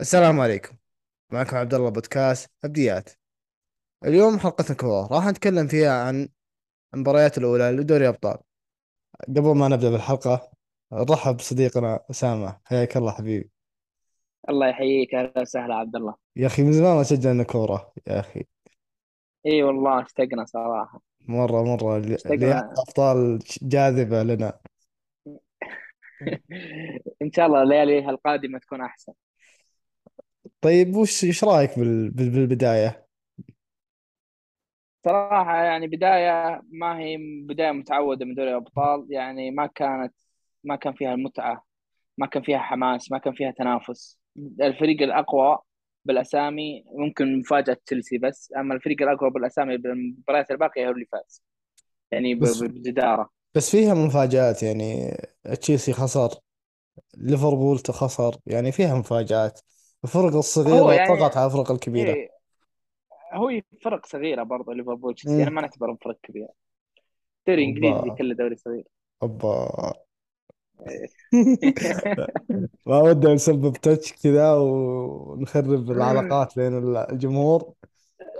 السلام 0.00 0.40
عليكم. 0.40 0.76
معكم 1.32 1.56
عبد 1.56 1.74
الله 1.74 1.90
بودكاست 1.90 2.50
أبديات. 2.64 3.10
اليوم 4.04 4.38
حلقتنا 4.38 4.76
كورة 4.76 5.06
راح 5.06 5.26
نتكلم 5.26 5.66
فيها 5.66 6.04
عن 6.04 6.28
المباريات 6.94 7.38
الأولى 7.38 7.70
لدوري 7.70 8.08
أبطال. 8.08 8.38
قبل 9.28 9.56
ما 9.56 9.68
نبدأ 9.68 9.90
بالحلقة 9.90 10.50
نرحب 10.92 11.36
بصديقنا 11.36 12.00
أسامة. 12.10 12.60
حياك 12.64 12.96
الله 12.96 13.12
حبيبي. 13.12 13.50
الله 14.48 14.68
يحييك. 14.68 15.14
أهلا 15.14 15.40
وسهلا 15.40 15.74
عبد 15.74 15.96
الله. 15.96 16.14
يا 16.36 16.46
أخي 16.46 16.62
من 16.62 16.72
زمان 16.72 16.96
ما 16.96 17.02
سجلنا 17.02 17.42
كورة 17.42 17.92
يا 18.06 18.20
أخي. 18.20 18.44
إي 19.46 19.62
والله 19.62 20.02
اشتقنا 20.02 20.44
صراحة. 20.44 21.02
مرة 21.20 21.62
مرة. 21.62 21.98
ليالي 21.98 22.14
اشتقنا 22.14 22.72
الأبطال 22.72 23.38
جاذبة 23.62 24.22
لنا. 24.22 24.60
إن 27.22 27.32
شاء 27.32 27.46
الله 27.46 27.62
الليالي 27.62 28.10
القادمة 28.10 28.58
تكون 28.58 28.80
أحسن. 28.80 29.12
طيب 30.62 30.96
وش 30.96 31.24
إيش 31.24 31.44
رأيك 31.44 31.78
بال... 31.78 32.10
بال- 32.10 32.30
بالبداية؟ 32.30 33.06
صراحة 35.04 35.56
يعني 35.64 35.86
بداية 35.86 36.62
ما 36.72 36.98
هي 36.98 37.16
بداية 37.48 37.70
متعودة 37.72 38.24
من 38.24 38.34
دوري 38.34 38.50
الأبطال 38.50 39.06
يعني 39.10 39.50
ما 39.50 39.66
كانت 39.66 40.14
ما 40.64 40.76
كان 40.76 40.92
فيها 40.92 41.14
المتعة 41.14 41.64
ما 42.18 42.26
كان 42.26 42.42
فيها 42.42 42.58
حماس 42.58 43.12
ما 43.12 43.18
كان 43.18 43.34
فيها 43.34 43.50
تنافس. 43.52 44.18
الفريق 44.62 45.02
الأقوى 45.02 45.58
بالأسامي 46.04 46.84
ممكن 46.98 47.38
مفاجأة 47.40 47.76
تشيلسي 47.86 48.18
بس 48.18 48.52
أما 48.58 48.74
الفريق 48.74 49.02
الأقوى 49.02 49.30
بالأسامي 49.30 49.76
بالمباريات 49.76 50.50
الباقية 50.50 50.88
هو 50.88 50.92
اللي 50.92 51.06
فاز. 51.12 51.42
يعني 52.12 52.34
بس 52.40 52.62
ب- 52.62 52.74
بجدارة. 52.74 53.30
بس 53.56 53.70
فيها 53.70 53.94
مفاجآت 53.94 54.62
يعني 54.62 55.16
تشيلسي 55.62 55.92
خسر 55.92 56.34
ليفربول 57.18 57.78
خسر 57.90 58.36
يعني 58.46 58.72
فيها 58.72 58.94
مفاجآت. 58.94 59.60
الفرق 60.04 60.32
هو 60.32 60.38
الصغيرة 60.38 60.92
يعني 60.92 61.18
طغت 61.18 61.36
على 61.36 61.46
الفرق 61.46 61.70
الكبيرة. 61.70 62.12
إيه. 62.12 62.28
هو 63.32 63.60
فرق 63.82 64.06
صغيرة 64.06 64.42
برضه 64.42 64.74
ليفربول 64.74 65.14
تشيلسي. 65.14 65.34
مم. 65.34 65.40
يعني 65.42 65.54
ما 65.54 65.60
نعتبرهم 65.60 65.96
فرق 65.96 66.18
كبيرة. 66.22 66.48
دوري 67.46 67.64
إنجليزي 67.64 68.10
كله 68.18 68.34
دوري 68.34 68.56
صغير. 68.56 68.84
أوبا. 69.22 69.92
ما 72.86 72.98
ودنا 72.98 73.34
نسبب 73.34 73.72
تاتش 73.72 74.12
كذا 74.12 74.54
ونخرب 74.54 75.90
العلاقات 75.90 76.58
بين 76.58 76.96
الجمهور. 76.96 77.72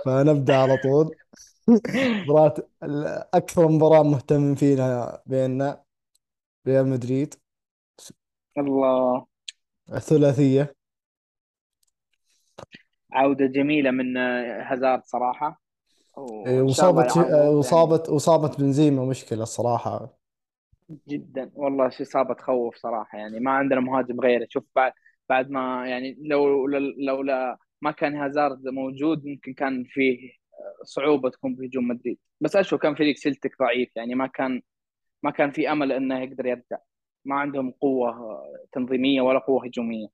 فنبدأ 0.05 0.55
على 0.55 0.77
طول. 0.77 1.15
مباراة 2.27 2.53
أكثر 3.33 3.67
مباراة 3.67 4.03
مهتم 4.03 4.55
فيها 4.55 5.23
بيننا 5.25 5.83
ريال 6.67 6.87
مدريد. 6.87 7.35
الله. 8.57 9.25
الثلاثية. 9.93 10.75
عودة 13.13 13.45
جميلة 13.45 13.91
من 13.91 14.17
هازارد 14.17 15.01
الله 15.13 16.63
وصابت 16.63 17.17
وصابت 17.17 18.09
وصابت 18.09 18.61
بنزيما 18.61 19.05
مشكلة 19.05 19.43
الصراحة. 19.43 20.17
جدا. 21.07 21.51
والله 21.55 21.89
شيء 21.89 22.05
صعب 22.05 22.37
تخوف 22.37 22.75
صراحة 22.75 23.17
يعني. 23.17 23.39
ما 23.39 23.51
عندنا 23.51 23.79
مهاجم 23.79 24.19
غيره. 24.19 24.47
شوف 24.49 24.63
بعد 24.75 24.91
بعد 25.29 25.49
ما 25.49 25.87
يعني 25.87 26.17
لو 26.21 26.67
لولا 27.07 27.57
ما 27.81 27.91
كان 27.91 28.15
هازارد 28.15 28.67
موجود 28.67 29.25
ممكن 29.25 29.53
كان 29.53 29.83
فيه 29.83 30.31
صعوبة 30.83 31.29
تكون 31.29 31.55
في 31.55 31.67
هجوم 31.67 31.87
مدريد. 31.87 32.17
بس 32.41 32.55
أشوف 32.55 32.81
كان 32.81 32.95
فريق 32.95 33.15
سلتك 33.15 33.51
ضعيف 33.59 33.89
يعني. 33.95 34.15
ما 34.15 34.27
كان 34.27 34.61
ما 35.23 35.31
كان 35.31 35.51
في 35.51 35.71
أمل 35.71 35.91
إنه 35.91 36.19
يقدر 36.19 36.45
يرجع. 36.45 36.77
ما 37.25 37.35
عندهم 37.35 37.71
قوة 37.81 38.09
آه، 38.09 38.65
تنظيمية 38.71 39.21
ولا 39.21 39.39
قوة 39.39 39.65
هجومية. 39.65 40.07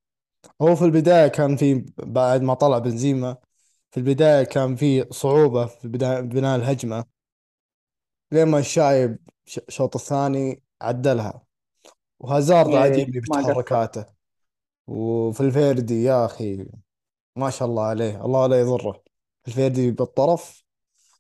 هو 0.62 0.76
في 0.76 0.86
البداية 0.86 1.28
كان 1.28 1.56
في 1.56 1.86
بعد 1.98 2.42
ما 2.42 2.54
طلع 2.54 2.78
بنزيما 2.78 3.38
في 3.92 3.98
البداية 4.00 4.44
كان 4.44 4.76
في 4.76 5.06
صعوبة 5.12 5.66
في 5.66 5.88
بناء 6.22 6.56
الهجمة 6.56 7.06
لما 8.32 8.60
الشايب 8.60 9.18
ش- 9.46 9.60
الشوط 9.60 9.96
الثاني 9.96 10.64
عدلها. 10.82 11.44
وهازارد 12.20 12.70
إيه 12.70 12.78
عجيب 12.80 13.16
ما 13.16 13.38
قصر 13.38 13.42
بتحركاته. 13.50 14.06
وفي 14.88 15.42
الفيردي 15.42 16.04
يا 16.04 16.26
أخي 16.26 16.68
ما 17.36 17.50
شاء 17.50 17.68
الله 17.68 17.84
عليه 17.84 18.26
الله 18.26 18.48
لا 18.48 18.60
يضره. 18.60 19.04
الفيردي 19.48 19.92
بالطرف. 19.92 20.64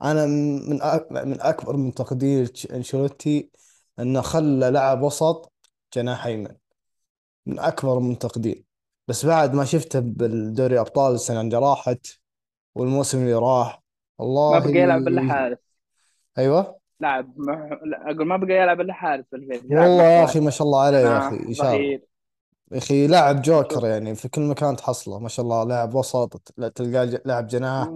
أنا 0.04 0.26
من 0.26 0.70
من 0.70 0.82
أك- 0.82 1.12
من 1.12 1.42
أكبر 1.42 1.76
منتقدين 1.78 2.48
أنشيلوتي 2.74 3.52
أنه 4.00 4.22
خلى 4.22 4.70
لاعب 4.70 5.02
وسط 5.02 5.54
جناح 5.94 6.26
أيمن. 6.26 6.56
من 7.46 7.60
أكبر 7.60 7.98
المنتقدين 7.98 8.69
بس 9.09 9.25
بعد 9.25 9.53
ما 9.53 9.66
شفته 9.66 10.00
بالدوري 10.00 10.80
أبطال 10.80 11.14
السنة 11.14 11.42
اللي 11.42 11.58
راحت 11.58 12.08
والموسم 12.75 13.18
اللي 13.18 13.34
راح 13.34 13.84
ما 14.20 14.25
والله 14.25 14.59
بقى 14.59 14.70
يلعب 14.70 15.08
إلا 15.08 15.34
حارس. 15.34 15.58
أيوه. 16.38 16.80
لاعب 17.00 17.34
مح... 17.38 17.80
لا 17.86 18.12
أقول 18.12 18.28
ما 18.28 18.38
بقى 18.38 18.53
يلعب 18.53 18.81
إلا 18.81 18.94
حارس 18.94 19.25
والله 19.34 20.03
يا 20.03 20.24
أخي 20.24 20.40
ما 20.40 20.52
شاء 20.52 20.68
الله 20.68 20.81
عليه 20.81 20.98
يا 20.98 21.03
جناح 21.03 21.24
أخي 21.24 21.52
إشارة 21.52 21.69
ظهير. 21.69 22.06
يا 22.72 22.78
أخي 22.78 23.08
لاعب 23.08 23.42
جوكر 23.42 23.86
يعني 23.86 24.16
في 24.16 24.30
كل 24.30 24.42
مكان 24.42 24.75
تحصله 24.75 25.19
ما 25.19 25.30
شاء 25.30 25.44
الله 25.44 25.64
لاعب 25.64 25.96
وسط 25.96 26.38
تلقاه 26.75 27.22
لاعب 27.25 27.48
جناح. 27.48 27.90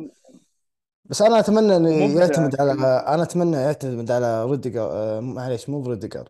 بس 1.05 1.21
أنا 1.21 1.39
أتمنى 1.39 1.75
إنه 1.75 2.19
يعتمد 2.19 2.61
على 2.61 2.71
أنا 3.07 3.23
أتمنى 3.23 3.57
يعتمد 3.57 4.11
على 4.11 4.43
روديجر 4.43 4.89
آه، 4.91 5.19
معليش 5.19 5.69
مو 5.69 5.81
بروديجر. 5.81 6.29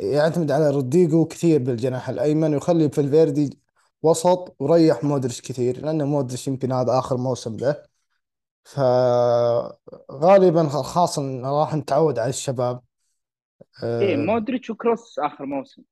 يعتمد 0.00 0.50
على 0.50 0.70
رودريجو 0.70 1.24
كثير 1.24 1.62
بالجناح 1.62 2.08
الأيمن 2.08 2.54
ويخلي 2.54 2.90
فالفيردي 2.90 3.63
وسط 4.04 4.56
وريح 4.58 5.04
مودريتش 5.04 5.40
كثير 5.40 5.84
لأن 5.84 6.04
مودريتش 6.04 6.48
يمكن 6.48 6.72
هذا 6.72 6.98
آخر 6.98 7.16
موسم 7.16 7.56
له 7.56 7.76
فغالبا 8.64 10.68
خلاص 10.68 11.40
راح 11.40 11.74
نتعود 11.74 12.18
على 12.18 12.28
الشباب. 12.28 12.80
إيه 13.82 14.14
آه، 14.14 14.16
مودريتش 14.16 14.70
وكروس 14.70 15.18
آخر 15.18 15.46
موسم. 15.46 15.82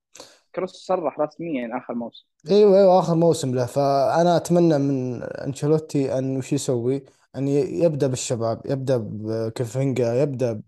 كروس 0.55 0.71
صرح 0.71 1.21
رسميا 1.21 1.79
آخر 1.79 1.95
موسم. 1.95 2.25
إيوه 2.51 2.79
إيوه 2.79 2.99
آخر 2.99 3.15
موسم 3.15 3.55
له. 3.55 3.67
فأنا 3.67 4.37
أتمنى 4.37 4.79
من 4.79 5.23
أنشيلوتي 5.23 6.19
أن 6.19 6.37
وش 6.37 6.53
يسوي؟ 6.53 7.05
أن 7.37 7.49
ي- 7.49 7.83
يبدأ 7.85 8.07
بالشباب 8.07 8.61
يبدأ 8.65 8.97
بكامافينجا 8.97 10.23
يبدأ 10.23 10.53
ب- 10.53 10.63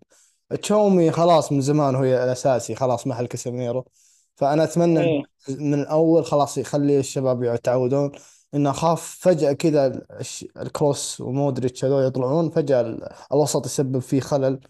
تشواميني 0.54 1.10
خلاص 1.10 1.52
من 1.52 1.60
زمان 1.60 1.94
هو 1.94 2.04
الأساسي 2.04 2.74
خلاص 2.74 3.06
محل 3.06 3.26
كاسيميرو. 3.26 3.84
فأنا 4.36 4.64
أتمنى 4.64 5.00
إنه 5.00 5.24
إيه 5.48 5.56
من 5.56 5.74
الأول 5.74 6.24
خلاص 6.24 6.58
يخلي 6.58 6.98
الشباب 6.98 7.42
يتعودون 7.42 8.12
إنه 8.54 8.70
اخاف 8.70 9.18
فجأة 9.20 9.52
كذا 9.52 10.06
الكروس 10.56 11.20
ومودريتش 11.20 11.84
هذول 11.84 12.04
يطلعون 12.04 12.50
فجأة 12.50 12.80
ال- 12.80 13.08
الوسط 13.32 13.66
يسبب 13.66 13.98
فيه 13.98 14.20
خلل. 14.20 14.60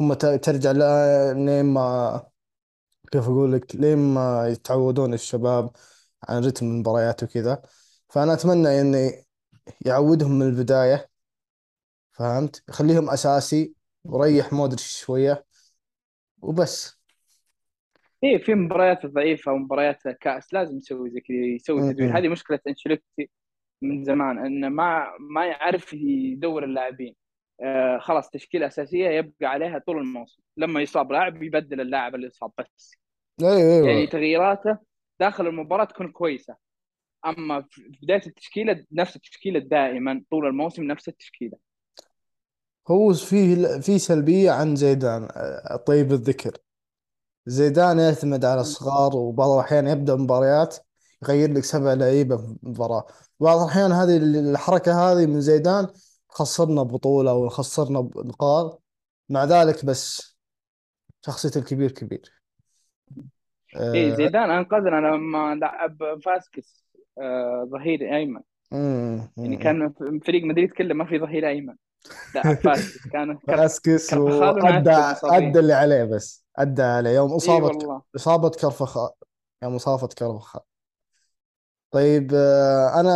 هم 0.00 0.14
ترجع 0.14 0.70
لين 1.32 1.64
ما 1.64 2.26
كيف 3.12 3.24
أقول 3.24 3.52
لك؟ 3.52 3.76
لين 3.76 3.98
ما 3.98 4.48
يتعودون 4.48 5.14
الشباب 5.14 5.70
عن 6.28 6.44
رتم 6.44 6.66
المباريات 6.66 7.22
وكذا. 7.22 7.62
فأنا 8.08 8.32
أتمنى 8.32 8.80
اني 8.80 9.26
يعودهم 9.86 10.38
من 10.38 10.46
البداية 10.46 11.10
فهمت؟ 12.12 12.62
يخليهم 12.68 13.10
أساسي 13.10 13.74
وريح 14.04 14.52
مودريتش 14.52 15.00
شوية 15.00 15.44
وبس. 16.42 16.95
إيه 18.24 18.38
في 18.38 18.54
مباريات 18.54 19.06
ضعيفة 19.06 19.52
ومباريات 19.52 20.02
كأس 20.08 20.54
لازم 20.54 20.76
يسوي 20.76 21.10
زي 21.10 21.20
كذا 21.20 21.36
يسوي 21.36 21.92
تدوير. 21.92 22.18
هذه 22.18 22.28
مشكلة 22.28 22.58
أنشيلوتي 22.68 23.30
من 23.82 24.04
زمان 24.04 24.46
انه 24.46 24.68
ما 24.68 25.06
ما 25.20 25.46
يعرف 25.46 25.92
يدور 25.92 26.64
اللاعبين. 26.64 27.14
آه 27.60 27.98
خلاص 27.98 28.30
تشكيلة 28.30 28.66
أساسية 28.66 29.08
يبقى 29.08 29.46
عليها 29.46 29.78
طول 29.78 29.98
الموسم. 29.98 30.42
لما 30.56 30.80
يصاب 30.80 31.12
لاعب 31.12 31.42
يبدل 31.42 31.80
اللاعب 31.80 32.14
اللي 32.14 32.26
يصاب 32.26 32.50
بس. 32.58 32.96
أيوه 33.42 33.58
يعني 33.58 33.98
أيوه 33.98 34.10
تغييراته 34.10 34.78
داخل 35.20 35.46
المباراة 35.46 35.84
تكون 35.84 36.12
كويسة. 36.12 36.56
أما 37.26 37.64
في 37.70 37.82
بداية 38.02 38.22
التشكيلة 38.26 38.84
نفس 38.92 39.16
التشكيلة 39.16 39.58
دائما 39.58 40.22
طول 40.30 40.46
الموسم 40.46 40.84
نفس 40.84 41.08
التشكيلة. 41.08 41.58
هو 42.88 43.12
فيه 43.12 43.54
في 43.80 43.98
سلبية 43.98 44.50
عن 44.50 44.76
زيدان 44.76 45.22
آه، 45.22 45.76
طيب 45.76 46.12
الذكر. 46.12 46.65
زيدان 47.46 47.98
يعتمد 47.98 48.44
على 48.44 48.60
الصغار 48.60 49.16
وبعض 49.16 49.50
الأحيان 49.50 49.86
يبدأ 49.88 50.16
مباريات 50.16 50.76
يغير 51.22 51.52
لك 51.52 51.64
سبع 51.64 51.92
لعيبة 51.94 52.36
في 52.36 52.56
مباراة. 52.62 53.06
بعض 53.40 53.58
الأحيان 53.60 53.92
هذه 53.92 54.16
الحركة 54.16 55.12
هذه 55.12 55.26
من 55.26 55.40
زيدان 55.40 55.86
خسرنا 56.28 56.82
بطولة 56.82 57.34
وخسرنا 57.34 58.00
نقاط 58.16 58.82
مع 59.28 59.44
ذلك 59.44 59.84
بس 59.84 60.36
شخصية 61.26 61.60
الكبير 61.60 61.90
كبير. 61.92 62.32
إيه 63.94 64.10
آه 64.10 64.16
زيدان 64.16 64.50
أنقذنا 64.50 64.96
لما 64.96 65.54
لعب 65.54 66.20
فاسكس 66.24 66.84
آه 67.18 67.64
ظهير 67.70 68.16
أيمن. 68.16 68.40
مم، 68.72 69.28
يعني. 69.36 69.56
كان 69.56 69.92
فريق 70.26 70.44
مدريد 70.44 70.70
كله 70.72 70.94
ما 70.94 71.04
في 71.04 71.18
ظهير 71.18 71.48
أيمن. 71.48 71.76
لعب 72.34 72.56
فاسكس 72.64 73.08
كان 73.12 73.38
فاسكس 73.50 74.14
أدى 74.14 74.90
مصابين 75.10 75.58
اللي 75.60 75.72
عليه 75.72 76.04
بس. 76.04 76.45
أدى 76.56 76.82
عليه 76.82 77.10
يوم 77.10 77.32
إيه 77.42 77.62
والله. 77.62 78.02
إصابة 78.16 78.50
كرفخاء 78.50 79.14
يوم 79.62 79.74
أصابة 79.74 80.08
كرفخاء 80.08 80.64
طيب 81.90 82.30
آه، 82.34 83.00
أنا 83.00 83.10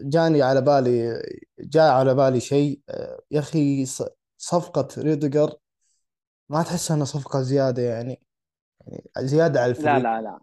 جاني 0.00 0.42
على 0.42 0.60
بالي 0.60 1.22
جاء 1.60 1.92
على 1.92 2.14
بالي 2.14 2.40
شيء 2.40 2.80
آه، 2.88 3.20
يا 3.30 3.40
أخي 3.40 3.86
ص- 3.86 4.02
صفقة 4.38 4.88
ريديجر 5.02 5.54
ما 6.48 6.62
تحس 6.62 6.90
إنها 6.90 7.04
صفقة 7.04 7.42
زيادة 7.42 7.82
يعني؟ 7.82 8.20
يعني 8.86 9.04
زيادة 9.28 9.60
على 9.60 9.70
لا 9.78 9.98
الفريق. 9.98 9.98
لا 9.98 10.20
لا. 10.22 10.40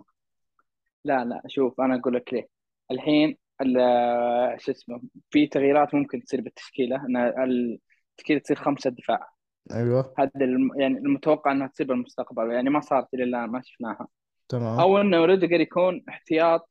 لا 1.06 1.26
لا. 1.26 1.42
شوف 1.48 1.82
أنا 1.82 1.96
أقول 2.00 2.16
لك 2.16 2.34
ليه. 2.34 2.48
الحين 2.92 3.38
ال- 3.62 4.62
شو 4.62 4.72
اسمه 4.72 5.02
في 5.30 5.48
تغييرات 5.48 5.96
ممكن 5.96 6.24
تصير 6.24 6.42
بالتشكيلة 6.42 6.96
إن 7.06 7.18
التشكيلة 7.18 8.40
تصير 8.40 8.58
خمسة 8.58 8.90
دفاع. 8.90 9.30
أيوه. 9.72 10.14
هذا 10.20 10.32
الم... 10.36 10.80
يعني 10.80 10.98
المتوقع 10.98 11.52
إنها 11.52 11.68
تصير 11.68 11.88
بالمستقبل 11.88 12.52
يعني 12.52 12.70
ما 12.70 12.80
صارت 12.80 13.14
إلى 13.14 13.24
الآن 13.24 13.50
ما 13.50 13.62
شفناها. 13.66 14.08
تمام. 14.50 14.80
أو 14.80 14.98
إنه 15.02 15.26
روديجر 15.26 15.62
يكون 15.62 16.04
احتياط 16.10 16.70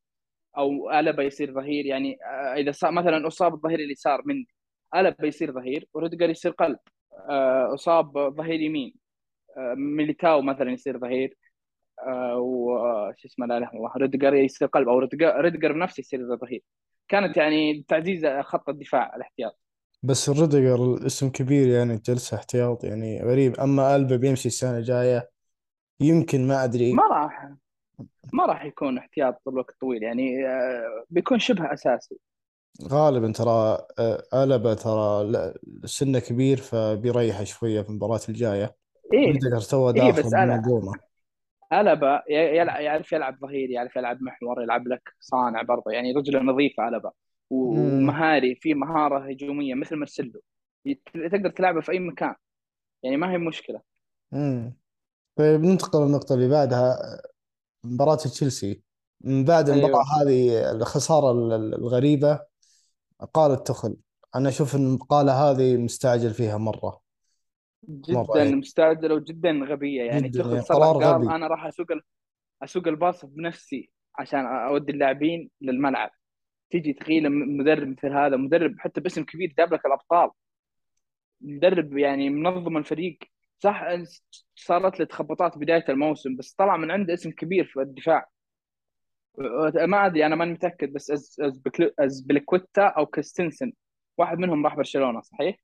أو 0.59 0.91
ألابا 0.91 1.23
يصير 1.23 1.53
ظهير 1.53 1.87
يعني 1.87 2.19
آه، 2.25 2.55
إذا 2.55 2.73
صار 2.73 2.91
مثلا 2.91 3.27
أصاب 3.27 3.55
الظهير 3.55 3.79
اليسار 3.79 4.23
مني 4.25 4.49
ألابا 4.97 5.27
يصير 5.27 5.53
ظهير 5.53 5.89
وروديجر 5.95 6.31
يصير 6.31 6.51
قلب. 6.51 6.79
آه، 7.31 7.75
أصاب 7.75 8.19
ظهير 8.37 8.61
يمين 8.61 8.95
آه، 9.57 9.75
ميليتاو 9.75 10.43
مثلا 10.43 10.71
يصير 10.71 10.99
ظهير. 10.99 11.37
وش 12.37 13.25
اسمه 13.27 13.47
لا 13.47 13.59
إله 13.59 13.69
إلا 13.71 13.77
الله 13.79 13.93
روديجر 13.97 14.35
يصير 14.35 14.69
قلب 14.69 14.89
أو 14.89 14.99
روديجر 14.99 15.41
روديجر 15.41 15.73
بنفسه 15.73 16.01
يصير 16.01 16.37
ظهير. 16.37 16.63
كانت 17.09 17.37
يعني 17.37 17.85
تعزيز 17.89 18.27
خط 18.27 18.69
الدفاع 18.69 19.17
الاحتياط. 19.17 19.59
بس 20.03 20.29
روديجر 20.29 20.95
الاسم 20.95 21.29
كبير 21.31 21.69
يعني 21.69 21.97
جلسة 21.97 22.37
احتياط 22.37 22.85
يعني 22.85 23.23
غريب. 23.23 23.61
أما 23.61 23.97
ألابا 23.97 24.17
بيمشي 24.17 24.49
السنة 24.49 24.79
الجاية 24.79 25.31
يمكن 26.01 26.49
ما 26.49 26.65
أدري. 26.65 26.93
ما 26.95 27.03
راح 27.13 27.49
ما 28.33 28.47
راح 28.47 28.65
يكون 28.65 28.99
احتياط 28.99 29.49
الوقت 29.49 29.75
طويل 29.81 30.03
يعني 30.03 30.47
آه، 30.49 31.05
بيكون 31.11 31.39
شبه 31.39 31.73
أساسي. 31.75 32.17
غالبا 32.89 33.33
ترى 33.33 33.79
آه، 33.99 34.23
ألبا 34.45 34.75
ترى 34.75 35.25
لا- 35.25 35.59
سنه 35.85 36.19
كبير 36.19 36.57
فبيريح 36.57 37.43
شوية 37.43 37.83
في 37.83 37.89
المباراة 37.89 38.21
الجاية. 38.29 38.77
إيه. 39.13 39.33
ريديجر 39.33 39.61
توه 39.61 39.93
إيه 39.97 40.13
داخل 40.13 40.13
بس 40.13 40.35
ألبا 41.73 42.23
يلعب 42.31 42.81
يعرف 42.81 43.13
يلعب 43.13 43.39
ظهير 43.41 43.71
يعرف 43.71 43.97
يلعب 43.97 44.23
محور 44.23 44.63
يلعب 44.63 44.89
لك 44.89 45.03
صانع 45.21 45.63
برضه 45.63 45.91
يعني 45.93 46.13
رجلة 46.13 46.41
نظيفة 46.41 46.89
ألبا. 46.89 47.09
امم 47.09 47.13
ومهاري 47.51 48.55
في 48.55 48.75
مهارة 48.75 49.29
هجومية 49.29 49.75
مثل 49.75 49.97
مرسلو 49.97 50.41
تقدر 51.15 51.51
تلعبه 51.51 51.81
في 51.81 51.93
أي 51.93 51.99
مكان. 51.99 52.35
يعني 53.03 53.17
ما 53.17 53.33
هي 53.33 53.39
مشكلة. 53.39 53.81
امم 54.33 54.77
طيب 55.37 55.61
ننتقل 55.61 56.01
للنقطة 56.05 56.35
اللي 56.35 56.49
بعدها. 56.49 56.97
مباراة 57.85 58.15
تشيلسي. 58.17 58.83
من 59.21 59.45
بعد 59.45 59.69
المباراة 59.69 60.05
أيوه 60.21 60.23
هذه 60.23 60.71
الخسارة 60.73 61.31
ال- 61.33 61.53
ال- 61.53 61.75
الغريبة 61.75 62.41
قال 63.35 63.51
التخل. 63.51 63.97
أنا 64.35 64.49
أشوف 64.49 64.77
أن 64.77 64.87
المقالة 64.87 65.33
هذه 65.33 65.77
مستعجل 65.77 66.35
فيها 66.35 66.59
مرة. 66.59 67.01
مرة 67.89 68.25
جدا 68.25 68.45
يعني. 68.45 68.57
مستعجلة 68.57 69.15
وجدا 69.15 69.51
غبية. 69.51 70.03
يعني 70.03 70.29
جدا 70.29 70.45
يعني 70.45 70.61
قرار 70.61 71.05
قال 71.05 71.15
غبي. 71.15 71.35
أنا 71.35 71.47
راح 71.47 71.67
أسوق 71.67 71.93
ال- 71.93 72.03
أسوق 72.63 72.89
الباص 72.89 73.25
بنفسي 73.25 73.91
عشان 74.19 74.47
أودي 74.47 74.93
اللاعبين 74.93 75.51
للملعب. 75.61 76.11
تيجي 76.71 76.93
تخيل 76.93 77.29
م- 77.31 77.57
مدرب 77.57 77.89
مثل 77.89 78.13
هذا 78.13 78.37
مدرب 78.37 78.75
حتى 78.79 79.01
باسم 79.01 79.25
كبير 79.25 79.55
جاب 79.59 79.75
لك 79.75 79.87
الأبطال. 79.87 80.31
مدرب 81.41 81.99
يعني 81.99 82.31
منظم 82.31 82.77
الفريق. 82.77 83.19
صح 83.59 83.85
صارت 84.55 85.01
له 85.01 85.07
تخبطات 85.07 85.59
بداية 85.59 85.85
الموسم 85.89 86.37
بس 86.37 86.53
طلع 86.53 86.77
من 86.77 86.91
عنده 86.91 87.15
اسم 87.15 87.31
كبير 87.31 87.65
في 87.65 87.81
الدفاع. 87.81 88.29
ما 89.87 90.07
أدري 90.07 90.27
أنا 90.27 90.37
ماني 90.37 90.53
متأكد 90.53 90.93
بس 90.93 91.11
أز 91.11 91.37
أزبلكويتا 92.01 92.83
أو 92.87 93.07
كريستنسن. 93.07 93.73
واحد 94.19 94.39
منهم 94.39 94.65
راح 94.65 94.77
برشلونة 94.77 95.21
صحيح؟ 95.21 95.57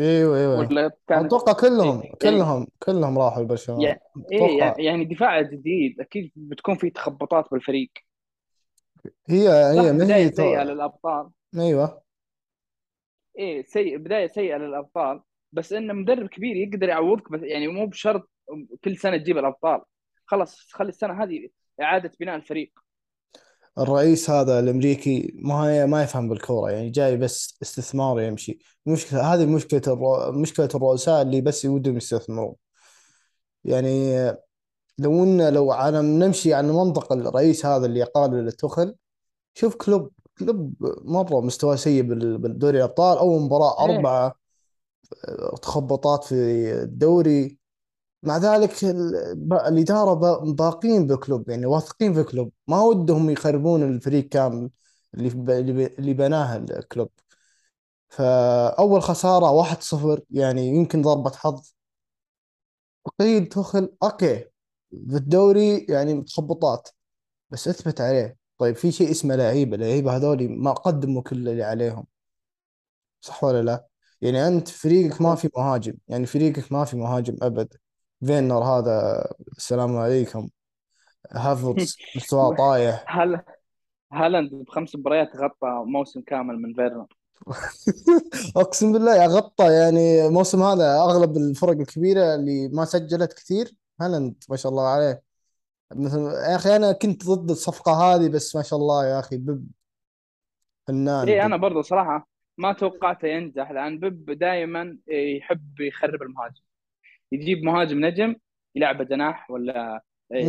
إيوه 0.00 0.38
إيوه. 0.38 0.58
ولا 0.58 0.90
كان 1.08 1.24
أتوقع 1.24 1.52
إيه 1.52 1.70
كلهم 1.70 2.02
يعني 2.02 2.16
كلهم 2.22 2.66
كلهم 2.82 3.18
راحوا 3.18 3.56
يعني 3.68 4.00
أتوقع. 4.16 4.50
يعني 4.58 4.84
يعني 4.84 5.04
دفاع 5.04 5.40
جديد. 5.40 6.00
أكيد 6.00 6.32
بتكون 6.36 6.74
في 6.74 6.90
تخبطات 6.90 7.44
بالفريق. 7.52 7.90
هي 9.28 9.48
هي 9.48 9.76
صح 9.76 9.82
ما 9.82 9.90
هي 9.90 9.92
بداية 9.92 10.30
سيئة 10.30 10.62
تو... 10.64 10.70
للأبطال. 10.70 11.30
أيوه. 11.58 12.02
إيه 13.38 13.62
سيء 13.62 13.98
بداية 13.98 14.26
سيئة 14.26 14.56
للأبطال. 14.56 15.20
بس 15.52 15.72
انه 15.72 15.92
مدرب 15.92 16.28
كبير 16.28 16.56
يقدر 16.56 16.88
يعوضك 16.88 17.32
بس 17.32 17.40
يعني 17.42 17.68
مو 17.68 17.86
بشرط 17.86 18.30
كل 18.84 18.96
سنة 18.96 19.16
تجيب 19.16 19.38
الأبطال. 19.38 19.80
خلاص 20.26 20.66
خلي 20.72 20.88
السنة 20.88 21.22
هذه 21.22 21.48
إعادة 21.80 22.10
بناء 22.20 22.36
الفريق. 22.36 22.72
الرئيس 23.78 24.30
هذا 24.30 24.58
الأمريكي 24.58 25.32
ما 25.34 25.54
هي 25.54 25.86
ما 25.86 26.02
يفهم 26.02 26.28
بالكورة 26.28 26.70
يعني 26.70 26.90
جاي 26.90 27.16
بس 27.16 27.58
استثمار 27.62 28.20
يمشي. 28.20 28.58
مشكلة 28.86 29.34
هذه 29.34 29.46
مشكلة 29.46 29.82
الرو... 29.86 30.32
مشكلة 30.32 30.68
الرؤساء 30.74 31.22
اللي 31.22 31.40
بس 31.40 31.64
يودهم 31.64 31.96
يستثمرون. 31.96 32.54
يعني 33.64 34.12
لو 34.98 35.24
إن 35.24 35.54
لو 35.54 35.72
على 35.72 36.02
نمشي 36.02 36.54
على 36.54 36.72
منطق 36.72 37.12
الرئيس 37.12 37.66
هذا 37.66 37.86
اللي 37.86 38.02
قال 38.02 38.30
لتوخل 38.30 38.94
شوف 39.54 39.74
كلوب 39.76 40.10
كلوب 40.38 40.74
مرة 41.04 41.40
مستواه 41.40 41.76
سيء 41.76 42.02
بال- 42.02 42.38
بالدوري 42.38 42.78
الأبطال 42.78 43.18
أول 43.18 43.42
مباراة 43.42 43.88
إيه. 43.88 43.96
أربعة 43.96 44.34
تخبطات 45.62 46.24
في 46.24 46.34
الدوري. 46.82 47.58
مع 48.22 48.36
ذلك 48.38 48.84
ال- 48.84 49.34
ب- 49.36 49.52
الإدارة 49.52 50.14
با- 50.14 50.52
باقين 50.52 51.06
بكلوب 51.06 51.48
يعني 51.50 51.66
واثقين 51.66 52.14
في 52.14 52.24
كلوب. 52.24 52.52
ما 52.68 52.80
ودهم 52.82 53.30
يخربون 53.30 53.82
الفريق 53.82 54.28
كامل 54.28 54.70
اللي 55.14 55.28
اللي 55.98 56.12
بناه 56.14 56.56
الكلوب. 56.56 57.10
فأول 58.08 59.02
خسارة 59.02 59.50
1-0 59.50 60.20
يعني 60.30 60.68
يمكن 60.68 61.02
ضربة 61.02 61.30
حظ. 61.30 61.72
أقيل 63.20 63.46
توخل 63.46 63.94
okay. 64.02 64.51
في 64.92 65.16
الدوري 65.16 65.86
يعني 65.88 66.14
متخبطات. 66.14 66.88
بس 67.50 67.68
اثبت 67.68 68.00
عليه. 68.00 68.36
طيب 68.58 68.76
في 68.76 68.92
شيء 68.92 69.10
اسمه 69.10 69.36
لعيبة. 69.36 69.76
اللعيبة 69.76 70.16
هذول 70.16 70.48
ما 70.50 70.72
قدموا 70.72 71.22
كل 71.22 71.48
اللي 71.48 71.62
عليهم. 71.62 72.06
صح 73.20 73.44
ولا 73.44 73.62
لا؟ 73.62 73.86
يعني 74.20 74.48
أنت 74.48 74.68
فريقك 74.68 75.20
ما 75.22 75.34
في 75.34 75.50
مهاجم. 75.56 75.94
يعني 76.08 76.26
فريقك 76.26 76.72
ما 76.72 76.84
في 76.84 76.96
مهاجم 76.96 77.36
أبد. 77.42 77.74
فيرنر 78.26 78.64
هذا 78.64 79.24
السلام 79.56 79.96
عليكم. 79.96 80.48
هافرتز 81.32 81.96
مستواه 82.16 82.56
طايح. 82.56 83.04
هل 83.08 83.40
هالاند 84.12 84.54
بخمس 84.54 84.96
مباريات 84.96 85.36
غطى 85.36 85.84
موسم 85.86 86.20
كامل 86.20 86.58
من 86.58 86.74
فيرنر. 86.74 87.06
أقسم 88.56 88.92
بالله 88.92 89.16
يا 89.16 89.26
غطى. 89.26 89.72
يعني 89.72 90.26
الموسم 90.26 90.62
هذا 90.62 90.96
أغلب 90.96 91.36
الفرق 91.36 91.80
الكبيرة 91.80 92.34
اللي 92.34 92.68
ما 92.68 92.84
سجلت 92.84 93.32
كثير 93.32 93.81
هالاند 94.00 94.44
ما 94.50 94.56
شاء 94.56 94.72
الله 94.72 94.88
عليه. 94.88 95.22
مثل 95.94 96.18
يا 96.18 96.56
أخي 96.56 96.76
أنا 96.76 96.92
كنت 96.92 97.26
ضد 97.26 97.50
الصفقة 97.50 97.92
هذه 97.92 98.28
بس 98.28 98.56
ما 98.56 98.62
شاء 98.62 98.78
الله 98.78 99.06
يا 99.06 99.18
أخي 99.18 99.36
بيب 99.36 99.66
فنان 100.86 101.24
بيب 101.24 101.38
أنا 101.38 101.56
برضو 101.56 101.82
صراحة 101.82 102.28
ما 102.58 102.72
توقعته 102.72 103.28
ينجح 103.28 103.70
لأن 103.70 103.98
بيب 103.98 104.30
دائما 104.30 104.98
يحب 105.08 105.80
يخرب 105.80 106.22
المهاجم. 106.22 106.62
يجيب 107.32 107.62
مهاجم 107.62 108.04
نجم 108.04 108.36
يلعبه 108.74 109.04
جناح 109.04 109.50
ولا 109.50 110.02
إيه، 110.32 110.46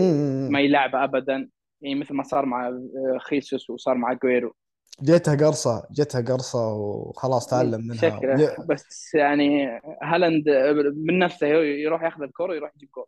ما 0.50 0.60
يلعبه 0.60 1.04
ابدا. 1.04 1.50
يعني 1.82 1.96
مثل 1.96 2.14
ما 2.14 2.24
صار 2.24 2.46
مع 2.46 2.68
آه، 2.68 3.18
خيسوس 3.20 3.70
وصار 3.70 3.96
مع 3.96 4.14
جويرو 4.14 4.56
جتها 5.02 5.36
قرصة 5.36 5.88
جتها 5.92 6.22
قرصة 6.22 6.74
وخلاص 6.74 7.54
إيه، 7.54 7.62
تعلم 7.62 7.88
منها. 7.88 7.98
شكله. 7.98 8.66
بس 8.66 9.16
يعني 9.16 9.82
هالاند 10.04 10.50
من 10.96 11.20
نفسه 11.20 11.48
يروح 11.48 12.04
ياخذ 12.04 12.22
الكرة 12.22 12.52
ويروح 12.52 12.72
يجيب 12.76 12.90
جول. 12.96 13.06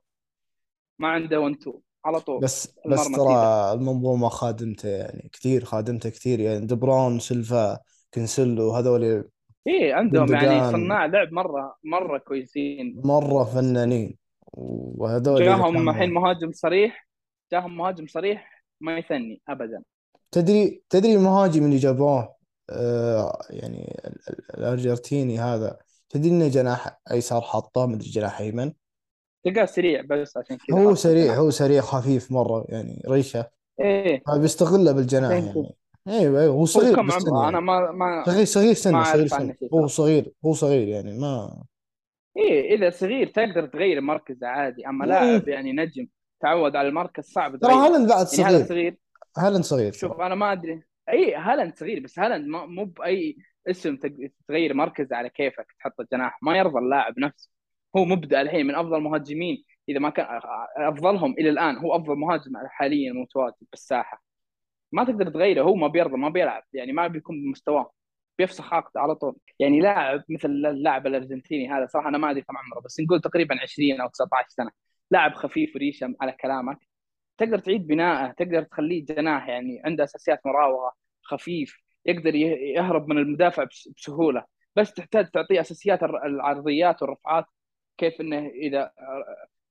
ما 0.99 1.07
عنده 1.07 1.39
one 1.39 1.59
two 1.59 1.79
على 2.05 2.19
طول 2.19 2.39
بس 2.39 2.73
بس 2.87 3.11
ترى 3.11 3.73
المنظومة 3.73 4.29
خادمته 4.29 4.89
يعني 4.89 5.29
كثير 5.33 5.65
خادمته 5.65 6.09
كثير. 6.09 6.39
يعني 6.39 6.65
دي 6.65 6.75
بروين 6.75 7.19
سيلفا 7.19 7.79
كنسلو 8.13 8.71
هذول 8.71 9.29
إيه 9.67 9.93
عندهم 9.93 10.33
يعني 10.33 10.71
صناع 10.71 11.05
لعب 11.05 11.33
مرة 11.33 11.75
مرة 11.83 12.17
كويسين. 12.17 13.01
مرة 13.05 13.43
فنانين. 13.43 14.17
وهذول 14.53 15.43
جاهم 15.43 15.89
الحين 15.89 16.13
مهاجم 16.13 16.51
صريح 16.51 17.07
جاهم 17.51 17.77
مهاجم 17.77 18.07
صريح 18.07 18.63
ما 18.81 18.97
يثني 18.97 19.41
ابدا. 19.49 19.83
تدري 20.31 20.83
تدري 20.89 21.15
المهاجم 21.15 21.65
اللي 21.65 21.77
جابوه 21.77 22.35
آه 22.69 23.41
يعني 23.49 24.01
ال- 24.05 24.29
ال- 24.29 24.57
الأرجنتيني 24.57 25.39
هذا 25.39 25.77
تدري 26.09 26.29
إنه 26.29 26.47
جناح 26.47 26.99
أيسر 27.11 27.41
حطه 27.41 27.85
مدري 27.87 28.09
جناح 28.09 28.39
أيمن؟ 28.39 28.73
تلقاه 29.45 29.65
سريع 29.65 30.01
بس 30.01 30.37
عشان 30.37 30.57
كذا 30.57 30.77
هو 30.77 30.95
سريع 30.95 31.33
هو 31.33 31.49
سريع 31.49 31.81
خفيف 31.81 32.31
مرة 32.31 32.65
يعني 32.69 33.03
ريشة. 33.07 33.49
إيه. 33.79 34.23
فبيستغله 34.27 34.91
بالجناح 34.91 35.31
يعني. 35.31 35.75
أيوه 36.07 36.41
أيوه 36.41 36.53
هو 36.53 36.65
صغير 36.65 36.95
كم 36.95 37.11
عمره؟ 37.11 37.49
أنا 37.49 37.51
يعني. 37.51 37.61
ما 37.65 37.91
ما 37.91 38.23
صغير 38.25 38.45
صغير 38.45 38.73
سنة 38.73 39.03
صغير 39.03 39.27
سنة. 39.27 39.55
هو 39.73 39.87
صغير 39.87 40.31
هو 40.45 40.53
صغير 40.53 40.87
يعني 40.87 41.19
ما 41.19 41.63
إيه 42.37 42.75
إذا 42.75 42.89
صغير 42.89 43.27
تقدر 43.27 43.67
تغير 43.67 44.01
مركزه 44.01 44.47
عادي 44.47 44.87
أما 44.87 45.05
مم. 45.05 45.11
لاعب 45.11 45.47
يعني 45.47 45.73
نجم 45.73 46.07
تعود 46.41 46.75
على 46.75 46.87
المركز 46.87 47.23
صعب 47.23 47.59
ترى 47.59 47.73
هالاند 47.73 48.09
بعد 48.09 48.27
يعني 48.39 48.55
هذا 48.55 48.57
صغير. 48.57 48.67
صغير. 48.67 48.97
هالاند 49.37 49.63
صغير 49.63 49.91
شوف 49.91 50.19
أنا 50.19 50.35
ما 50.35 50.51
أدري. 50.51 50.83
إي 51.09 51.35
هالاند 51.35 51.75
صغير 51.77 51.99
بس 51.99 52.19
هالاند 52.19 52.47
مو 52.47 52.85
بأي 52.85 53.37
اسم 53.69 53.97
تغير 54.47 54.73
مركز 54.73 55.13
على 55.13 55.29
كيفك 55.29 55.67
تحط 55.79 55.99
الجناح. 55.99 56.39
ما 56.43 56.57
يرضى 56.57 56.79
اللاعب 56.79 57.19
نفسه. 57.19 57.54
هو 57.97 58.05
مبدع 58.05 58.41
الحين 58.41 58.65
من 58.67 58.75
أفضل 58.75 58.95
المهاجمين 58.97 59.63
إذا 59.89 59.99
ما 59.99 60.09
كان 60.09 60.39
أفضلهم 60.77 61.31
إلى 61.31 61.49
الآن 61.49 61.77
هو 61.77 61.95
أفضل 61.95 62.15
مهاجم 62.15 62.51
حاليا 62.67 63.13
متواجد 63.13 63.55
بالساحة. 63.71 64.23
ما 64.91 65.03
تقدر 65.03 65.29
تغيره 65.29 65.61
هو 65.63 65.75
ما 65.75 65.87
بيرضى 65.87 66.17
ما 66.17 66.29
بيلعب 66.29 66.63
يعني 66.73 66.91
ما 66.93 67.07
بيكون 67.07 67.35
بمستواه 67.43 67.91
بيفسخ 68.37 68.73
عقده 68.73 69.01
على 69.01 69.15
طول. 69.15 69.35
يعني 69.59 69.79
لاعب 69.79 70.23
مثل 70.29 70.49
اللاعب 70.49 71.07
الأرجنتيني 71.07 71.69
هذا 71.71 71.85
صراحة 71.85 72.09
أنا 72.09 72.17
ما 72.17 72.31
أدري 72.31 72.41
كم 72.41 72.57
عمره 72.57 72.81
بس 72.85 72.99
نقول 72.99 73.21
تقريبا 73.21 73.55
20 73.61 74.01
أو 74.01 74.07
19 74.07 74.45
سنة. 74.49 74.71
لاعب 75.11 75.33
خفيف 75.33 75.75
وريشه 75.75 76.15
على 76.21 76.31
كلامك. 76.31 76.77
تقدر 77.37 77.59
تعيد 77.59 77.87
بناءه 77.87 78.31
تقدر 78.31 78.63
تخليه 78.63 79.05
جناح 79.05 79.47
يعني 79.47 79.81
عنده 79.85 80.03
أساسيات 80.03 80.39
مراوغة 80.45 80.91
خفيف 81.23 81.77
يقدر 82.05 82.35
يه- 82.35 82.75
يهرب 82.77 83.07
من 83.07 83.17
المدافع 83.17 83.63
بس- 83.63 83.89
بسهولة. 83.97 84.45
بس 84.75 84.93
تحتاج 84.93 85.29
تعطيه 85.31 85.61
أساسيات 85.61 86.03
العرضيات 86.03 87.01
والرفعات 87.01 87.45
كيف 87.97 88.21
إنه 88.21 88.47
إذا 88.47 88.91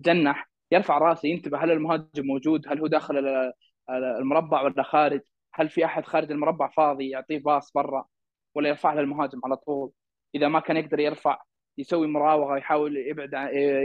جنح 0.01 0.51
يرفع 0.73 0.99
رأسه 0.99 1.29
ينتبه 1.29 1.65
هل 1.65 1.71
المهاجم 1.71 2.27
موجود؟ 2.27 2.69
هل 2.69 2.81
هو 2.81 2.87
داخل 2.87 3.19
ال- 3.19 3.53
ال- 3.91 4.05
المربع 4.19 4.63
ولا 4.63 4.83
خارج؟ 4.83 5.21
هل 5.55 5.69
في 5.69 5.85
أحد 5.85 6.05
خارج 6.05 6.31
المربع 6.31 6.69
فاضي 6.69 7.11
يعطيه 7.11 7.39
باص 7.39 7.73
برا 7.73 8.07
ولا 8.55 8.69
يرفع 8.69 8.95
للمهاجم 8.95 9.41
على 9.45 9.57
طول؟ 9.57 9.93
إذا 10.35 10.49
ما 10.49 10.61
كان 10.61 10.77
يقدر 10.77 11.01
يرفع 11.01 11.43
يسوي 11.79 12.07
مراوغة 12.07 12.57
يحاول 12.57 12.97
يبعد 12.97 13.33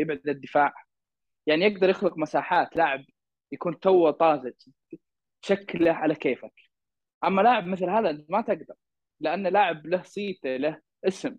يبعد 0.01 0.21
الدفاع. 0.27 0.73
يعني 1.47 1.65
يقدر 1.65 1.89
يخلق 1.89 2.17
مساحات 2.17 2.75
لاعب 2.75 3.05
يكون 3.51 3.79
توه 3.79 4.11
طازج 4.11 4.53
تشكله 5.41 5.91
على 5.91 6.15
كيفك. 6.15 6.53
أما 7.23 7.41
لاعب 7.41 7.67
مثل 7.67 7.89
هذا 7.89 8.25
ما 8.29 8.41
تقدر 8.41 8.75
لأن 9.19 9.47
لاعب 9.47 9.87
له 9.87 10.01
صيته 10.03 10.57
له 10.57 10.81
اسم 11.07 11.37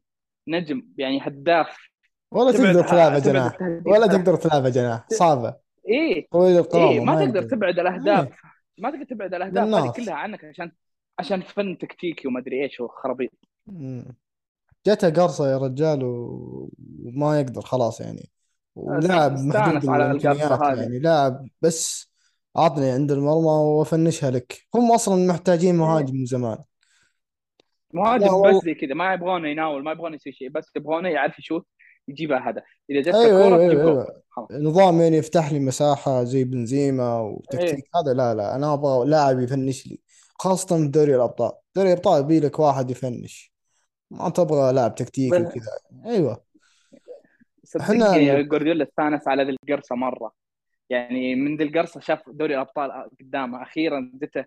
نجم 0.49 0.83
يعني 0.99 1.21
هداف. 1.23 1.90
ولا 2.33 2.53
تبعد 2.53 2.75
تقدر 2.75 2.89
تبعد 2.89 3.23
جناح. 3.23 3.59
ولا. 3.87 4.07
تقدر 4.07 4.37
تلعبه 4.37 4.69
جناح. 4.69 5.07
صعبة. 5.09 5.57
إيه. 5.89 6.29
طويل 6.31 6.59
القامة 6.59 7.05
ما 7.05 7.27
تقدر 7.27 7.43
تبعد 7.43 7.79
إيه. 7.79 7.83
الأهداف. 7.83 8.29
ما 8.79 8.91
تقدر 8.91 9.05
تبعد 9.05 9.35
الأهداف. 9.35 9.75
هذه 9.75 9.93
كلها 9.93 10.15
عنك 10.15 10.45
عشان 10.45 10.73
عشان 11.19 11.41
فن 11.41 11.79
تكتيكي 11.79 12.29
وما 12.29 12.41
أدري 12.41 12.63
إيش 12.63 12.81
وخرابيط. 12.81 13.31
جته 14.87 15.11
قرصة 15.11 15.51
يا 15.53 15.59
رجال 15.59 16.01
وما 16.03 17.41
يقدر 17.41 17.61
خلاص 17.61 18.01
يعني. 18.01 18.31
ولاعب 18.75 19.33
محدود 19.33 19.89
على 19.89 20.11
القرصة 20.11 20.73
هذه. 20.73 20.81
يعني. 20.81 20.99
لاعب 20.99 21.49
بس 21.63 22.11
عطني 22.57 22.91
عند 22.91 23.13
المرمى 23.13 23.47
وأفنشها 23.47 24.31
لك. 24.31 24.67
هم 24.75 24.93
أصلا 24.93 25.27
محتاجين 25.27 25.75
مهاجم 25.75 26.15
من 26.15 26.25
زمان. 26.25 26.59
مهاجم 27.95 28.43
بس 28.43 28.65
زي 28.65 28.75
كذا. 28.75 28.95
ما 28.95 29.13
يبغونه 29.15 29.49
يناول 29.49 29.85
ما 29.85 29.93
يبغونه 29.93 30.15
يسوي 30.15 30.33
شيء. 30.33 30.51
بس 30.51 30.71
يبغونه 30.77 31.09
يعرف 31.09 31.39
يشوت. 31.39 31.67
يجيبها 32.09 32.51
هدف 32.51 32.63
إذا 32.91 33.01
جتك 33.01 33.13
كورة 33.13 33.27
أيوه 33.27 33.57
تجيب 33.57 33.71
أيوه, 33.71 33.83
جول. 33.83 33.93
أيوة. 33.93 34.23
خلاص. 34.31 34.49
نظام 34.53 35.01
يعني 35.01 35.17
يفتح 35.17 35.53
لي 35.53 35.61
مساحة 35.61 36.25
زي 36.25 36.45
بنزيما 36.45 37.17
إيه. 37.17 37.21
وتكتيك. 37.21 37.85
هذا 37.97 38.15
لا 38.15 38.35
لا 38.35 38.57
أنا 38.57 38.75
أبغى 38.75 39.11
لاعب 39.11 39.41
يفنش 39.41 39.87
لي 39.87 40.01
خاصة 40.39 40.77
في 40.77 40.89
دوري 40.89 41.17
الأبطال. 41.17 41.53
دوري 41.77 41.93
الأبطال 41.93 42.21
يبي 42.21 42.41
لك 42.41 42.59
واحد 42.59 42.91
يفنش. 42.91 43.53
ما 44.11 44.29
تبغى 44.29 44.73
لاعب 44.73 44.95
تكتيكي 44.95 45.39
بس 45.39 45.47
وكذا. 45.47 45.71
أيوه. 46.07 46.45
إحنا. 47.81 48.43
جوارديولا 48.43 48.85
استانس 48.85 49.29
على 49.29 49.45
ذي 49.45 49.57
القرصة 49.63 49.97
مرة. 49.97 50.33
يعني 50.91 51.35
من 51.35 51.57
ذي 51.57 51.65
القرصة 51.65 52.01
شاف 52.01 52.23
دوري 52.29 52.55
الأبطال 52.55 52.91
قدامه. 53.21 53.63
أخيرا 53.63 54.13
جته 54.15 54.45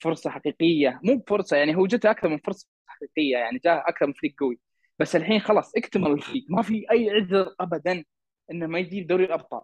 فرصة 0.00 0.30
حقيقية. 0.30 1.00
مو 1.04 1.16
بفرصة 1.16 1.56
يعني 1.56 1.76
هو 1.76 1.86
جته 1.86 2.10
أكثر 2.10 2.28
من 2.28 2.38
فرصة 2.38 2.66
حقيقية. 2.86 3.36
يعني 3.36 3.60
جاء 3.64 3.88
أكثر 3.88 4.06
من 4.06 4.12
فريق 4.12 4.34
قوي. 4.40 4.58
بس 4.98 5.16
الحين 5.16 5.40
خلاص 5.40 5.72
اكتمل 5.76 6.10
الفريق. 6.10 6.44
ما 6.48 6.62
في 6.62 6.86
أي 6.90 7.10
عذر 7.10 7.54
ابدا 7.60 8.04
إنه 8.50 8.66
ما 8.66 8.78
يجيب 8.78 9.06
دوري 9.06 9.24
الأبطال. 9.24 9.60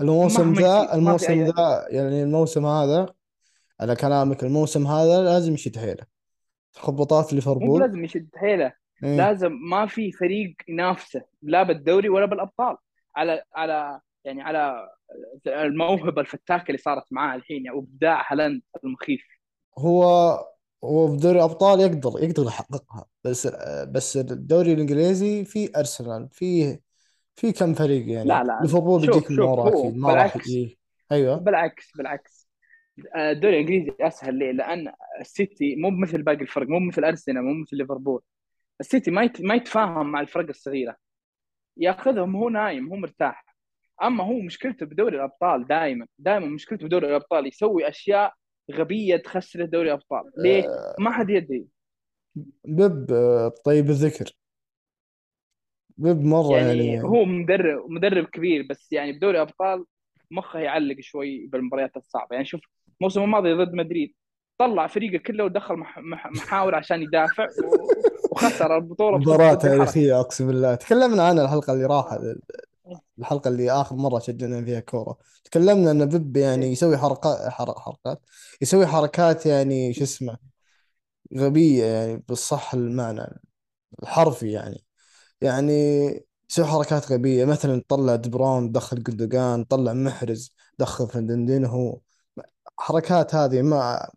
الموسم 0.00 0.52
ذا 0.52 0.94
الموسم 0.94 1.44
ذا 1.44 1.86
يعني 1.90 2.22
الموسم 2.22 2.66
هذا 2.66 3.06
على 3.80 3.96
كلامك 3.96 4.44
الموسم 4.44 4.86
هذا 4.86 5.22
لازم 5.24 5.54
يشد 5.54 5.78
حيله. 5.78 6.06
خبطات 6.74 7.24
مو 7.24 7.36
ليفربول. 7.36 7.80
بلازم 7.80 8.04
يشد 8.04 8.28
حيله. 8.36 8.72
إيه. 9.04 9.16
لازم 9.16 9.52
ما 9.70 9.86
في 9.86 10.12
فريق 10.12 10.54
ينافسه 10.68 11.22
لا 11.42 11.62
بالدوري 11.62 12.08
ولا 12.08 12.26
بالأبطال. 12.26 12.76
على 13.16 13.42
على 13.54 14.00
يعني 14.24 14.42
على 14.42 14.88
الموهبة 15.46 16.20
الفتاكة 16.20 16.66
اللي 16.66 16.78
صارت 16.78 17.04
معاه 17.10 17.36
الحين 17.36 17.64
يعني 17.64 17.76
وابداع 17.76 18.32
هالاند 18.32 18.62
المخيف. 18.84 19.22
هو 19.78 20.38
هو 20.84 21.08
في 21.08 21.16
دوري 21.16 21.38
الأبطال 21.38 21.80
يقدر 21.80 22.12
يقدر 22.22 22.46
يحققها. 22.46 23.06
بس 23.24 23.46
بس 23.88 24.16
الدوري 24.16 24.72
الإنجليزي 24.72 25.44
في 25.44 25.70
أرسنال 25.76 26.28
في 26.32 26.78
في 27.34 27.52
كم 27.52 27.74
فريق 27.74 28.08
يعني. 28.08 28.28
لا 28.28 28.44
لا. 28.44 28.58
ليفربول 28.62 29.04
شوف 29.04 29.16
يجيك 29.16 29.30
من 29.30 29.36
شوف 29.36 29.48
ورا 29.48 29.62
هو 29.62 29.68
أكيد 29.68 29.96
ما 29.96 30.14
راح 30.14 30.36
أيوه. 31.12 31.36
بالعكس 31.36 31.90
بالعكس. 31.96 32.48
الدوري 33.16 33.54
الإنجليزي 33.54 33.94
أسهل 34.00 34.34
ليه؟ 34.34 34.52
لأن 34.52 34.92
السيتي 35.20 35.76
مو 35.76 35.90
مثل 35.90 36.22
باقي 36.22 36.40
الفرق 36.40 36.68
مو 36.68 36.78
مثل 36.80 37.04
أرسنال 37.04 37.44
مو 37.44 37.62
مثل 37.62 37.76
ليفربول. 37.76 38.22
السيتي 38.80 39.10
ما. 39.10 39.30
ما 39.40 39.54
يتفاهم 39.54 40.12
مع 40.12 40.20
الفرق 40.20 40.48
الصغيرة. 40.48 40.96
ياخذهم 41.76 42.36
هو 42.36 42.48
نايم 42.48 42.88
هو 42.88 42.96
مرتاح. 42.96 43.56
أما 44.02 44.24
هو 44.24 44.38
مشكلته 44.40 44.86
بدوري 44.86 45.16
الأبطال 45.16 45.66
دائما 45.66 46.06
دائما 46.18 46.46
مشكلته 46.46 46.86
بدوري 46.86 47.06
الأبطال 47.08 47.46
يسوي 47.46 47.88
أشياء 47.88 48.32
غبية 48.70 49.16
تخسر 49.16 49.64
دوري 49.64 49.88
الابطال 49.88 50.22
ليه؟ 50.36 50.68
آه، 50.68 50.94
ما 50.98 51.10
حد 51.10 51.30
يدري. 51.30 51.66
بيب 52.64 53.06
طيب 53.64 53.90
الذكر 53.90 54.36
بيب 55.96 56.24
مرة 56.24 56.56
يعني 56.56 56.86
يعني 56.86 57.02
هو 57.02 57.24
مدرب 57.24 57.90
مدرب 57.90 58.24
كبير 58.24 58.66
بس 58.70 58.92
يعني 58.92 59.12
بدوري 59.12 59.40
أبطال 59.40 59.84
مخه 60.30 60.58
يعلق 60.58 60.96
شوي 61.00 61.46
بالمباريات 61.46 61.96
الصعبة. 61.96 62.28
يعني 62.32 62.44
شوف 62.44 62.60
الموسم 63.00 63.22
الماضي 63.22 63.52
ضد 63.52 63.74
مدريد 63.74 64.14
طلع 64.58 64.86
فريقه 64.86 65.22
كله 65.22 65.44
ودخل 65.44 65.74
مح... 65.74 65.98
مح... 65.98 66.26
محاور 66.26 66.74
عشان 66.74 67.02
يدافع 67.02 67.44
و... 67.44 67.48
وخسر 68.32 68.76
البطولة. 68.76 69.16
الحركه 69.16 69.54
تاريخية 69.54 70.20
أقسم 70.20 70.46
بالله. 70.46 70.74
تكلمنا 70.74 71.22
عنها 71.22 71.44
الحلقة 71.44 71.72
اللي 71.72 71.86
راحت. 71.86 72.20
الحلقة 73.18 73.48
اللي 73.48 73.70
آخر 73.70 73.96
مرة 73.96 74.18
سجلنا 74.18 74.64
فيها 74.64 74.80
كورة. 74.80 75.18
تكلمنا 75.44 75.90
أن 75.90 76.06
بيب 76.06 76.36
يعني 76.36 76.66
إيه. 76.66 76.72
يسوي 76.72 76.96
حركات 76.98 77.48
حر- 77.48 77.80
حركات. 77.80 78.22
يسوي 78.62 78.86
حركات 78.86 79.46
يعني 79.46 79.94
شو 79.94 80.04
اسمه 80.04 80.38
غبية 81.36 81.84
يعني 81.84 82.16
بالصح 82.28 82.74
المعنى 82.74 83.40
الحرفي 84.02 84.52
يعني. 84.52 84.84
يعني 85.42 85.72
يسوي 86.50 86.66
حركات 86.66 87.12
غبية 87.12 87.44
مثلا 87.44 87.84
طلع 87.88 88.16
دي 88.16 88.28
بروين 88.30 88.72
دخل 88.72 89.02
جندوجان 89.02 89.64
طلع 89.64 89.92
محرز 89.92 90.56
دخل 90.78 91.08
فردينهو 91.08 92.00
حركات 92.78 93.34
هذه 93.34 93.62
ما 93.62 94.10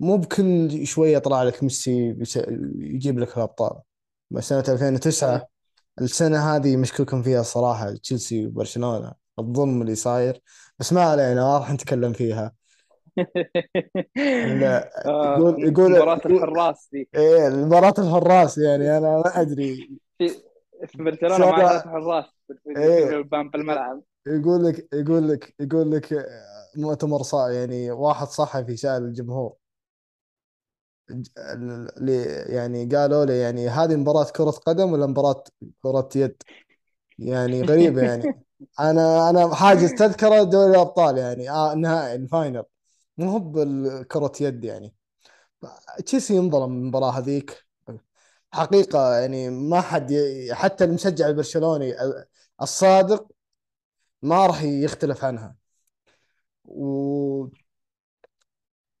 مو 0.00 0.16
بكل 0.16 0.86
شوية 0.86 1.16
يطلع 1.16 1.42
لك 1.42 1.62
ميسي 1.62 2.16
يجيب 2.78 3.18
لك 3.18 3.36
الأبطال. 3.36 3.80
بس 4.30 4.48
سنة 4.48 4.64
2009 4.68 5.48
إيه. 5.98 6.04
السنة 6.04 6.56
هذه 6.56 6.76
مشكلكم 6.76 7.22
فيها 7.22 7.40
الصراحة 7.40 7.94
تشيلسي 7.94 8.46
وبرشلونة 8.46 9.12
الظلم 9.38 9.82
اللي 9.82 9.94
صاير. 9.94 10.40
بس 10.78 10.92
ما 10.92 11.02
علينا 11.02 11.34
ما 11.34 11.58
راح 11.58 11.72
نتكلم 11.72 12.12
فيها. 12.12 12.52
لا 14.60 14.90
آه، 15.06 15.36
يقول 15.38 15.64
يقول 15.64 15.90
مباراة 15.92 16.20
الحراس 16.26 16.88
دي. 16.92 17.08
إيه 17.14 17.48
مباراة 17.48 17.94
الحراس 17.98 18.58
يعني 18.58 18.98
أنا 18.98 19.16
ما 19.16 19.40
أدري. 19.40 19.98
في 20.18 21.02
مع 21.02 21.10
سنة 21.12 21.56
ثلاث 21.56 21.86
حراس 21.86 22.24
في 23.50 23.56
الملعب. 23.56 24.02
يقول 24.26 24.64
لك 24.64 24.88
يقول 24.92 25.28
لك 25.28 25.54
يقول 25.60 25.90
لك 25.90 26.26
مؤتمر 26.76 27.22
صا 27.22 27.48
يعني 27.48 27.90
واحد 27.90 28.26
صحفي 28.26 28.76
سأل 28.76 29.02
الجمهور 29.02 29.54
يعني 32.48 32.86
قالوا 32.86 33.24
له 33.24 33.32
يعني 33.32 33.68
هذه 33.68 33.96
مباراة 33.96 34.24
كرة 34.24 34.50
قدم 34.50 34.92
ولا 34.92 35.06
مباراة 35.06 35.44
كرة 35.82 36.08
يد؟ 36.16 36.42
يعني 37.18 37.62
غريبة 37.62 38.02
يعني. 38.02 38.44
أنا 38.80 39.30
أنا 39.30 39.54
حاجز 39.54 39.92
تذكرة 39.94 40.42
دوري 40.42 40.70
الأبطال 40.70 41.18
يعني 41.18 41.50
آه 41.50 41.72
النهائي 41.72 42.14
الفاينل. 42.14 42.64
مو 43.18 43.30
هو 43.30 43.38
بالكرة 43.38 44.32
يد 44.40 44.64
يعني. 44.64 44.94
تشيلسي 46.06 46.38
انظلم 46.38 46.72
المباراة 46.72 47.10
هذيك؟ 47.10 47.66
حقيقة 48.52 49.16
يعني 49.16 49.50
ما 49.50 49.80
حد. 49.80 50.14
حتى 50.52 50.84
المشجع 50.84 51.28
البرشلوني 51.28 51.94
الصادق 52.62 53.26
ما 54.22 54.46
راح 54.46 54.62
يختلف 54.62 55.24
عنها. 55.24 55.56
و 56.64 57.46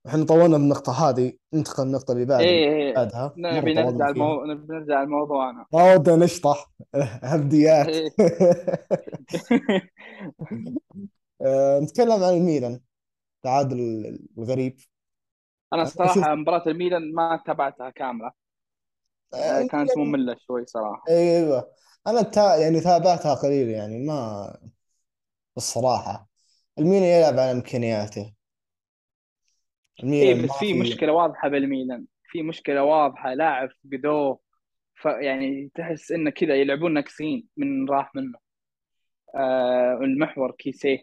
إحنا 0.06 0.24
طولنا 0.24 0.58
بالنقطة 0.58 1.08
هذه 1.08 1.32
ننتقل 1.54 1.84
للنقطة 1.84 2.12
اللي 2.12 2.24
بعد 2.24 2.40
إيه 2.40 2.68
إيه 2.72 2.94
بعدها. 2.94 3.34
مرة 3.36 3.50
نبي 3.52 3.74
نرجع 3.74 4.08
المو... 4.08 4.44
نبي 4.44 4.72
نرجع 4.72 5.02
لموضوعنا 5.02 5.66
ما 5.72 5.94
ودنا 5.94 6.16
نشطح. 6.24 6.70
هبديات. 7.32 7.88
إيه. 7.88 8.10
آه، 11.42 11.80
نتكلم 11.80 12.12
عن 12.24 12.34
الميلان 12.34 12.80
تعادل 13.42 13.78
الغريب. 14.38 14.80
أنا 15.72 15.82
أشوف 15.82 16.00
الصراحه 16.00 16.34
مباراة 16.34 16.62
الميلان 16.66 17.14
ما 17.14 17.42
تابعتها 17.46 17.90
كاملة. 17.90 18.32
آه، 19.34 19.36
آه، 19.36 19.66
كانت 19.66 19.90
الميلان 19.90 20.08
مملة 20.08 20.36
شوي 20.46 20.66
صراحة. 20.66 21.02
أيوه. 21.08 21.72
أنا 22.06 22.22
تا 22.22 22.56
يعني 22.56 22.80
تابعتها 22.80 23.34
قليل 23.34 23.68
يعني 23.68 23.98
ما 24.06 24.56
الصراحة. 25.56 26.28
الميلان 26.78 27.02
يلعب 27.20 27.38
على 27.38 27.52
إمكانياته. 27.52 28.32
الميلان 30.00 30.36
إيه 30.36 30.44
بس 30.44 30.50
في 30.58 30.74
مشكلة 30.74 31.12
واضحة 31.12 31.48
بالميلان. 31.48 32.06
في 32.24 32.42
مشكلة 32.42 32.84
واضحة 32.84 33.34
لاعب 33.34 33.68
فقدوه 33.70 34.38
فيعني 34.94 35.70
تحس 35.74 36.12
إنه 36.12 36.30
كذا 36.30 36.54
يلعبون 36.54 36.94
ناقصين 36.94 37.48
من 37.56 37.88
راح 37.88 38.14
منه. 38.14 38.38
آه 39.34 39.98
المحور 40.02 40.50
كيسيه. 40.50 41.02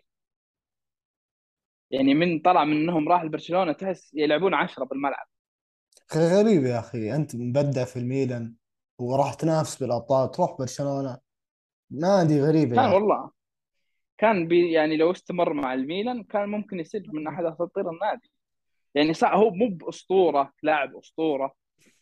يعني 1.92 2.14
من 2.14 2.40
طلع 2.40 2.66
منهم 2.66 3.10
راح 3.10 3.24
لبرشلونة 3.24 3.72
تحس 3.72 4.12
يلعبون 4.14 4.54
عشرة 4.54 4.86
بالملعب. 4.86 5.28
غريب 6.16 6.64
يا 6.64 6.80
أخي 6.80 7.16
أنت 7.16 7.36
مبدع 7.36 7.86
في 7.86 8.00
الميلان 8.00 8.56
وراح 9.00 9.34
تنافس 9.34 9.84
بالأبطال 9.84 10.32
تروح 10.32 10.58
برشلونة. 10.60 11.18
نادي 11.92 12.42
غريبة 12.42 12.76
كان 12.76 12.86
أخي. 12.86 12.96
والله 12.96 13.32
كان 14.18 14.48
بي 14.48 14.72
يعني 14.72 14.98
لو 14.98 15.12
استمر 15.12 15.54
مع 15.54 15.74
الميلان 15.74 16.24
كان 16.24 16.50
ممكن 16.50 16.80
يصير 16.80 17.04
من 17.14 17.28
أحد 17.28 17.46
أساطير 17.46 17.90
النادي. 17.90 18.32
يعني 18.96 19.14
صح 19.14 19.34
هو 19.34 19.50
مو 19.52 19.68
بأسطورة 19.70 20.54
لاعب 20.64 20.96
أسطورة 20.98 21.54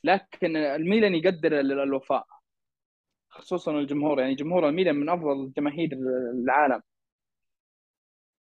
لكن 0.04 0.56
الميلان 0.56 1.16
يقدر 1.16 1.60
ال- 1.60 1.80
الوفاء 1.80 2.26
خصوصا 3.30 3.72
الجمهور. 3.72 4.20
يعني 4.20 4.36
جمهور 4.36 4.70
الميلان 4.70 4.96
من 4.96 5.10
أفضل 5.10 5.52
جماهير 5.58 5.90
العالم. 6.44 6.82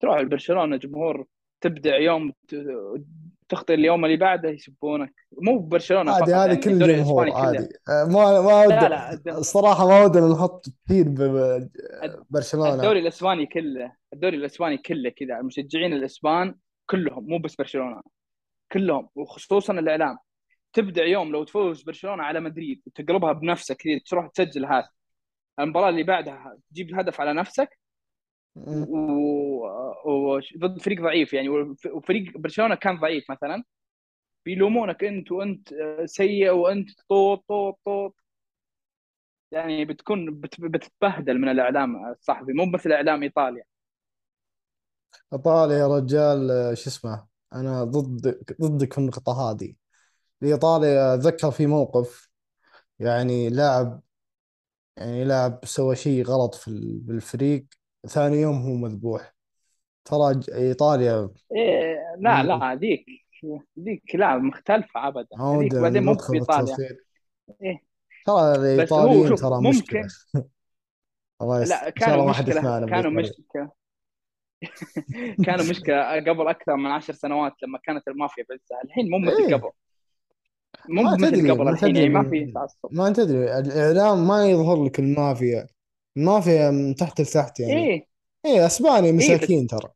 تروح 0.00 0.20
لبرشلونه 0.20 0.76
جمهور 0.76 1.26
تبدع 1.60 1.96
يوم 1.96 2.32
ت- 2.48 2.66
تخطئ 3.48 3.74
اليوم 3.74 4.04
اللي 4.04 4.16
بعده 4.16 4.48
يسبونك. 4.50 5.14
مو 5.42 5.58
برشلونة 5.58 6.12
عادي 6.12 6.34
هذه 6.34 6.46
يعني 6.46 6.56
كل 6.56 6.70
الجمهور 6.82 7.30
عادي. 7.30 7.58
آه، 7.88 8.04
ما 8.04 8.40
ما 8.40 8.66
لا 8.66 8.66
ود 8.66 8.90
لا 8.90 9.12
الد- 9.12 9.28
الصراحة 9.28 9.88
ما 9.88 10.04
ودنا 10.04 10.28
نحط 10.34 10.66
كثير 10.84 11.04
ببرشلونة 11.08 12.74
الدوري 12.74 12.98
الإسباني 13.00 13.46
كله 13.46 13.92
الدوري 14.12 14.36
الإسباني 14.36 14.78
كله 14.78 15.10
كذا. 15.10 15.38
المشجعين 15.40 15.92
الإسبان 15.92 16.54
كلهم 16.90 17.24
مو 17.26 17.38
بس 17.38 17.54
برشلونة. 17.54 18.02
كلهم 18.72 19.08
وخصوصا 19.14 19.72
الإعلام. 19.72 20.18
تبدع 20.72 21.04
يوم 21.04 21.32
لو 21.32 21.44
تفوز 21.44 21.82
برشلونة 21.82 22.22
على 22.22 22.40
مدريد 22.40 22.82
وتقلبها 22.86 23.32
بنفسك 23.32 23.76
كذا 23.76 24.00
تروح 24.06 24.28
تسجل 24.28 24.64
هات 24.64 24.84
المباراة 25.60 25.88
اللي 25.88 26.02
بعدها 26.02 26.58
تجيب 26.70 26.94
هدف 26.98 27.20
على 27.20 27.32
نفسك. 27.32 27.78
وضد 30.04 30.78
فريق 30.80 31.02
ضعيف 31.02 31.32
يعني 31.32 31.48
وفريق 31.92 32.38
برشلونة 32.38 32.74
كان 32.74 32.98
ضعيف 33.00 33.30
مثلا. 33.30 33.64
بيلومونك 34.44 35.04
أنت 35.04 35.32
وأنت 35.32 35.68
سيء 36.04 36.50
وأنت 36.50 36.90
طوط 37.08 37.44
طوط 37.48 37.78
طوط. 37.84 38.16
يعني 39.52 39.84
بتكون 39.84 40.40
بت- 40.40 40.60
بتتبهدل 40.60 41.38
من 41.38 41.48
الإعلام 41.48 42.06
الصحفي 42.10 42.52
مو 42.52 42.66
مثل 42.66 42.92
اعلام 42.92 43.22
إيطاليا. 43.22 43.64
إيطاليا 45.32 45.78
يا 45.78 45.86
رجال 45.86 46.50
آه، 46.50 46.74
شو 46.74 46.90
اسمه؟ 46.90 47.27
أنا 47.54 47.84
ضد 47.84 48.38
ضدك 48.60 48.92
في 48.92 48.98
النقطة 48.98 49.50
هذه. 49.50 49.74
ايطاليا 50.42 51.14
أتذكر 51.14 51.50
في 51.50 51.66
موقف 51.66 52.30
يعني 52.98 53.48
لاعب 53.50 54.00
يعني 54.96 55.24
لاعب 55.24 55.60
سوى 55.64 55.96
شيء 55.96 56.24
غلط 56.24 56.54
في 56.54 56.68
ال- 56.68 56.98
بالفريق 56.98 57.66
ثاني 58.06 58.36
يوم 58.36 58.62
هو 58.62 58.74
مذبوح. 58.74 59.34
ترى 60.04 60.34
ج- 60.34 60.50
إيطاليا 60.50 61.30
إيه 61.56 61.96
لا 62.18 62.42
مم. 62.42 62.48
لا 62.48 62.74
ذيك 62.74 63.06
ذيك 63.80 64.14
لا 64.14 64.36
مختلفة 64.38 65.08
ابدا. 65.08 65.36
ما 65.36 65.58
هذيك 65.58 65.74
بعدين 65.74 66.02
مو 66.02 66.12
ندخل 66.12 66.26
في 66.26 66.38
بايطاليا 66.38 66.62
التفصيل 66.62 66.98
إيه. 67.62 67.82
ترى 68.26 68.52
بس 68.52 68.58
هو 68.58 68.64
الإيطاليين 68.64 69.28
شوف 69.28 69.40
ترى 69.40 69.62
مشكلة. 69.62 70.00
ممكن 70.00 70.08
الله 71.42 71.62
يس... 71.62 71.70
لا 71.70 71.86
ان 71.88 71.92
شاء 71.98 72.08
كانوا 72.08 72.14
الله 72.14 72.26
ما 72.26 72.32
حد 72.32 72.42
مشكلة 72.44 72.58
يسمعنا 72.58 72.86
كانوا 72.86 73.10
مشكلة. 73.10 73.70
كانوا 75.46 75.64
مشكلة 75.70 76.14
قبل 76.14 76.48
أكثر 76.48 76.76
من 76.76 76.90
عشر 76.90 77.12
سنوات 77.12 77.52
لما 77.62 77.78
كانت 77.84 78.08
المافيا 78.08 78.44
بعزها 78.48 78.84
الحين 78.84 79.10
مو 79.10 79.18
مثل 79.18 79.42
إيه. 79.42 79.54
قبل. 79.54 79.70
مو 80.88 81.02
ما 81.02 81.14
مثل 81.14 81.52
قبل 81.52 81.68
الحين 81.68 81.96
يعني 81.96 82.08
ما 82.08 82.30
في 82.30 82.52
تعصب. 82.52 82.88
ما 82.92 83.12
تدري 83.12 83.58
الإعلام 83.58 84.28
ما 84.28 84.50
يظهر 84.50 84.84
لك 84.84 84.98
المافيا. 84.98 85.66
المافيا 86.16 86.70
من 86.70 86.94
تحت 86.94 87.20
لتحت 87.20 87.60
يعني. 87.60 87.86
إيه. 87.86 88.06
إيه 88.46 88.66
أسباني 88.66 89.06
إيه 89.06 89.12
بس 89.12 89.24
مساكين 89.24 89.66
ترى. 89.66 89.90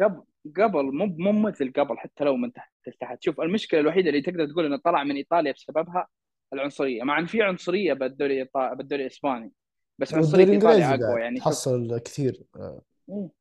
قبل 0.00 0.22
قبل 0.56 0.84
مو 0.84 1.06
مو 1.06 1.32
مثل 1.32 1.72
قبل 1.76 1.98
حتى 1.98 2.24
لو 2.24 2.36
من 2.36 2.52
تحت 2.52 2.72
لتحت. 2.86 3.22
شوف 3.22 3.40
المشكلة 3.40 3.80
الوحيدة 3.80 4.08
اللي 4.08 4.22
تقدر 4.22 4.46
تقول 4.46 4.66
إنه 4.66 4.76
طلع 4.84 5.04
من 5.04 5.16
إيطاليا 5.16 5.52
بسببها 5.52 6.06
العنصرية. 6.52 7.02
مع 7.02 7.18
إن 7.18 7.26
في 7.26 7.42
عنصرية 7.42 7.92
بالدوري 7.92 8.48
بالدوري 8.54 9.02
الإسباني 9.02 9.52
بس 9.98 10.14
عنصرية 10.14 10.52
إيطاليا 10.52 10.94
أقوى 10.94 11.20
يعني. 11.20 11.40
تحصل 11.40 11.98
كثير. 11.98 12.42
إيه. 12.56 13.37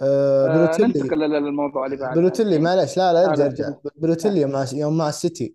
آه 0.00 0.46
آه 0.48 0.56
بالوتيلي. 0.66 1.00
ننتقل 1.02 1.18
للموضوع 1.18 1.86
اللي 1.86 1.96
بعدها 1.96 2.14
بالوتيلي 2.14 2.48
الحين 2.48 2.62
معلش 2.62 2.96
لا 2.96 3.12
لا 3.12 3.26
ارجع 3.30 3.44
ارجع. 3.46 3.70
بالوتيلي. 3.96 4.44
مع 4.44 4.66
يوم 4.72 4.96
مع 4.98 5.08
السيتي 5.08 5.54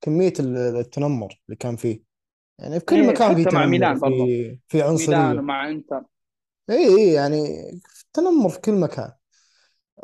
كمية 0.00 0.32
ال- 0.40 0.56
التنمر 0.56 1.40
اللي 1.46 1.56
كان 1.56 1.76
فيه. 1.76 2.02
يعني 2.58 2.80
في 2.80 2.84
كل 2.86 2.96
إيه 2.96 3.08
مكان 3.08 3.34
في 3.34 3.44
حتى 3.46 3.54
مع 3.56 3.60
تنمر 3.62 3.66
ميلان 3.66 3.98
برضو. 3.98 4.14
في 4.26 4.58
في 4.68 4.76
ميلان 4.76 4.90
عنصرية. 4.90 5.38
ومع 5.40 5.68
إنتر. 5.70 6.02
اي 6.70 6.86
اي 6.96 7.12
يعني 7.12 7.70
تنمر 8.12 8.48
في 8.48 8.60
كل 8.60 8.72
مكان. 8.72 9.12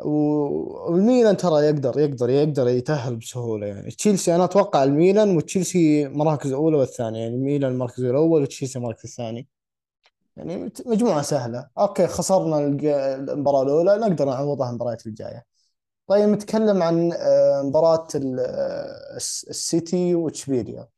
و- 0.05 0.90
والميلان 0.92 1.37
ترى 1.37 1.64
يقدر 1.66 1.99
يقدر 2.01 2.31
يقدر 2.31 2.68
يتأهل 2.68 3.16
بسهولة 3.16 3.66
يعني. 3.66 3.90
تشيلسي 3.90 4.35
أنا 4.35 4.44
أتوقع 4.44 4.85
الميلان 4.85 5.37
وتشيلسي 5.37 6.09
مراكز 6.09 6.53
أولى 6.53 6.77
والثانية. 6.77 7.18
يعني 7.20 7.35
الميلان 7.35 7.73
المركز 7.73 8.05
الأول 8.05 8.42
وتشيلسي 8.42 8.79
المركز 8.79 9.05
الثاني. 9.05 9.49
يعني 10.40 10.72
مجموعة 10.87 11.22
سهلة. 11.22 11.68
okay 11.78 12.06
خسرنا 12.07 12.59
المباراة 12.59 13.62
الأولى 13.62 13.96
نقدر 13.96 14.24
نعوضها 14.24 14.70
المباريات 14.70 15.07
الجاية. 15.07 15.44
طيب 16.07 16.29
نتكلم 16.29 16.83
عن 16.83 17.12
آه، 17.12 17.62
مباراة 17.62 18.09
ال- 18.14 18.40
آه، 18.40 19.16
الس- 19.16 19.46
السيتي 19.50 20.14
واشبيليا 20.14 20.88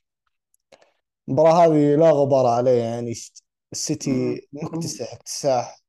المباراة 1.28 1.66
هذه 1.66 1.96
لا 1.96 2.10
غبار 2.10 2.46
عليها 2.46 2.74
يعني 2.84 3.14
السيتي. 3.72 4.40
مكتسح 4.52 5.12
اكتساح. 5.12 5.82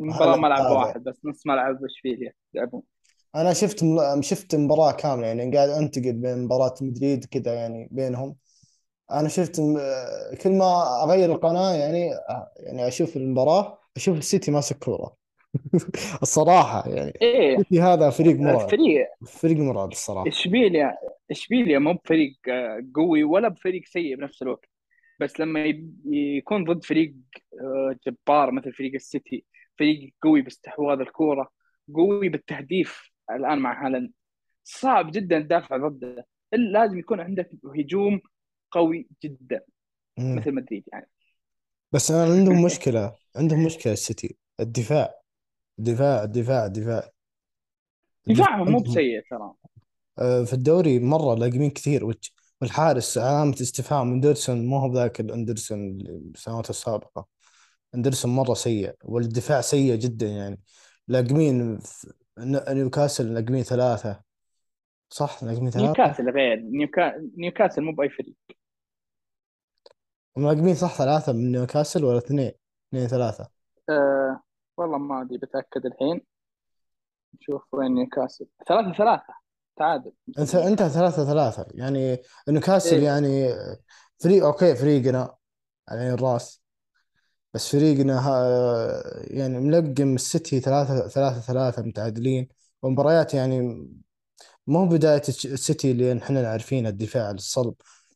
المباراة 0.00 0.32
هلا 0.32 0.36
ملعب 0.36 0.70
واحد 0.70 1.04
بس 1.04 1.24
نص 1.24 1.46
ملعب 1.46 1.84
اشبيليا 1.84 2.32
يلعبون. 2.54 2.82
أنا 3.34 3.52
شفت 3.52 3.84
شفت 4.20 4.54
مباراة 4.54 4.92
كاملة 4.92 5.26
يعني 5.26 5.56
قاعد 5.56 5.68
انتقل 5.68 6.12
بين 6.12 6.38
مباراة 6.44 6.74
مدريد 6.82 7.24
كذا 7.24 7.54
يعني 7.54 7.88
بينهم. 7.90 8.36
أنا 9.12 9.28
شفت 9.28 9.56
كل 10.42 10.50
ما 10.50 11.02
أغير 11.04 11.32
القناة 11.32 11.74
يعني 11.74 12.10
يعني 12.56 12.88
أشوف 12.88 13.16
المباراة 13.16 13.78
أشوف 13.96 14.18
السيتي 14.18 14.50
ماسك 14.50 14.78
كورة. 14.78 15.16
الصراحة 16.22 16.88
يعني 16.88 17.12
السيتي 17.22 17.80
هذا 17.80 18.10
فريق 18.10 18.36
مرعب. 18.36 18.64
الفريق. 18.64 19.06
فريق 19.26 19.56
مرعب 19.56 19.92
الصراحة. 19.92 20.28
إشبيليا 20.28 20.96
إشبيليا 21.30 21.78
مو 21.78 21.92
بفريق 21.92 22.34
آه، 22.48 22.84
قوي 22.94 23.24
ولا 23.24 23.48
بفريق 23.48 23.82
سيء 23.86 24.16
بنفس 24.16 24.42
الوقت. 24.42 24.68
بس 25.20 25.40
لما 25.40 25.64
يكون 26.10 26.64
ضد 26.64 26.84
فريق 26.84 27.14
آه، 27.60 27.96
جبار 28.06 28.50
مثل 28.50 28.72
فريق 28.72 28.94
السيتي 28.94 29.44
فريق 29.78 30.14
قوي 30.22 30.42
باستحواذ 30.42 31.00
الكورة 31.00 31.50
قوي 31.94 32.28
بالتهديف 32.28 33.10
الآن 33.30 33.58
مع 33.58 33.86
هالاند 33.86 34.12
صعب 34.64 35.10
جدا 35.10 35.40
تدافع 35.40 35.76
ضده. 35.76 36.26
إلا 36.54 36.78
لازم 36.78 36.98
يكون 36.98 37.20
عندك 37.20 37.50
هجوم 37.76 38.20
قوي 38.70 39.08
جدا 39.24 39.60
مم. 40.18 40.36
مثل 40.36 40.54
مدريد 40.54 40.84
يعني. 40.92 41.10
بس 41.92 42.10
أنا 42.10 42.32
عندهم 42.32 42.62
مشكلة 42.62 43.14
عندهم 43.36 43.64
مشكلة 43.64 43.92
السيتي 43.92 44.36
الدفاع 44.60 45.14
الدفاع 45.78 46.24
الدفاع 46.24 46.66
الدفاع. 46.66 47.10
دفاعهم 48.26 48.70
مو 48.70 48.78
بسيء 48.78 49.22
ترى. 49.30 49.52
آه، 50.18 50.44
في 50.44 50.52
الدوري 50.52 50.98
مرة 50.98 51.34
لاقمين 51.34 51.70
كثير 51.70 52.14
والحارس 52.60 53.18
علامة 53.18 53.56
استفهام. 53.60 54.12
إندرسون 54.12 54.66
ما 54.66 54.80
هو 54.80 54.92
ذاك 54.92 55.20
الاندرسون 55.20 56.00
السنوات 56.34 56.70
السابقة. 56.70 57.26
إندرسون 57.94 58.30
مرة 58.36 58.54
سيء 58.54 58.94
والدفاع 59.04 59.60
سيء 59.60 59.94
جدا 59.94 60.26
يعني. 60.26 60.60
لاقمين 61.08 61.78
نيوكاسل 62.38 63.34
لاقمين 63.34 63.62
ثلاثة. 63.62 64.20
صح؟ 65.10 65.44
لاقمين 65.44 65.70
ثلاثة؟ 65.70 65.86
نيوكاسل 65.86 66.30
غير 66.30 66.60
نيوكا... 66.60 67.12
نيوكاسل 67.36 67.82
مو 67.82 67.92
بأي 67.92 68.08
فريق. 68.08 68.34
هم 70.38 70.46
لاقمين 70.46 70.74
صح 70.74 70.98
ثلاثة 70.98 71.32
من 71.32 71.52
نيوكاسل 71.52 72.04
ولا 72.04 72.18
اثنين؟ 72.18 72.52
اثنين 72.88 73.06
ثلاثة. 73.08 73.48
أه... 73.90 74.40
والله 74.76 74.98
ما 74.98 75.22
أدري 75.22 75.38
بتأكد 75.38 75.86
الحين. 75.86 76.20
نشوف 77.34 77.62
وين 77.72 77.94
نيوكاسل. 77.94 78.46
ثلاثة 78.68 78.92
ثلاثة. 78.92 79.34
تعادل. 79.76 80.12
انت 80.38 80.54
انت 80.54 80.82
ثلاثة 80.82 81.24
ثلاثة. 81.24 81.66
يعني 81.70 82.18
نيوكاسل 82.48 82.96
إيه. 82.96 83.04
يعني 83.04 83.54
فريق 84.18 84.44
okay 84.44 84.74
فريقنا 84.74 85.34
على 85.88 86.10
الرأس. 86.10 86.62
بس 87.54 87.72
فريقنا 87.72 88.28
ها 88.28 89.02
يعني 89.24 89.58
ملقم 89.60 90.14
السيتي 90.14 90.60
ثلاثة 90.60 91.08
ثلاثة 91.08 91.40
ثلاثة 91.40 91.82
متعادلين. 91.82 92.48
ومباريات 92.82 93.34
يعني 93.34 93.88
مو 94.66 94.86
بداية 94.86 95.22
السيتي 95.28 95.90
اللي 95.90 96.18
إحنا 96.18 96.48
عارفينها 96.48 96.90
الدفاع 96.90 97.30
الصلب. 97.30 97.74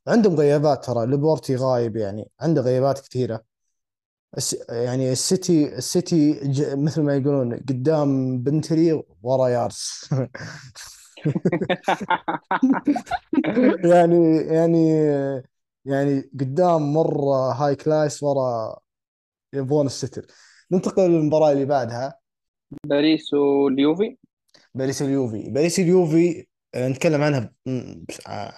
عندهم 0.08 0.34
غيابات 0.34 0.84
ترى 0.84 1.06
لابورتي 1.06 1.56
غايب 1.56 1.96
يعني 1.96 2.28
عنده 2.40 2.62
غيابات 2.62 3.00
كثيرة. 3.00 3.44
يعني 4.68 5.12
السيتي 5.12 5.76
السيتي 5.76 6.40
مثل 6.76 7.02
ما 7.02 7.16
يقولون 7.16 7.56
قدام 7.56 8.38
بنتلي 8.38 9.02
ورا 9.22 9.48
ياريس. 9.48 10.10
يعني 13.84 14.36
يعني 14.36 14.88
يعني 15.84 16.30
قدام 16.40 16.92
مرة 16.92 17.52
high 17.52 17.76
class 17.76 18.22
ورا 18.22 18.78
يبغون 19.52 19.86
الستر 19.86 20.26
ننتقل 20.72 21.10
للمباراة 21.10 21.52
اللي 21.52 21.64
بعدها. 21.64 22.18
باريس 22.84 23.34
واليوفي. 23.34 24.16
باريس 24.74 25.02
اليوفي 25.02 25.50
باريس 25.50 25.80
اليوفي 25.80 26.46
آه، 26.74 26.88
نتكلم 26.88 27.22
عنها 27.22 27.52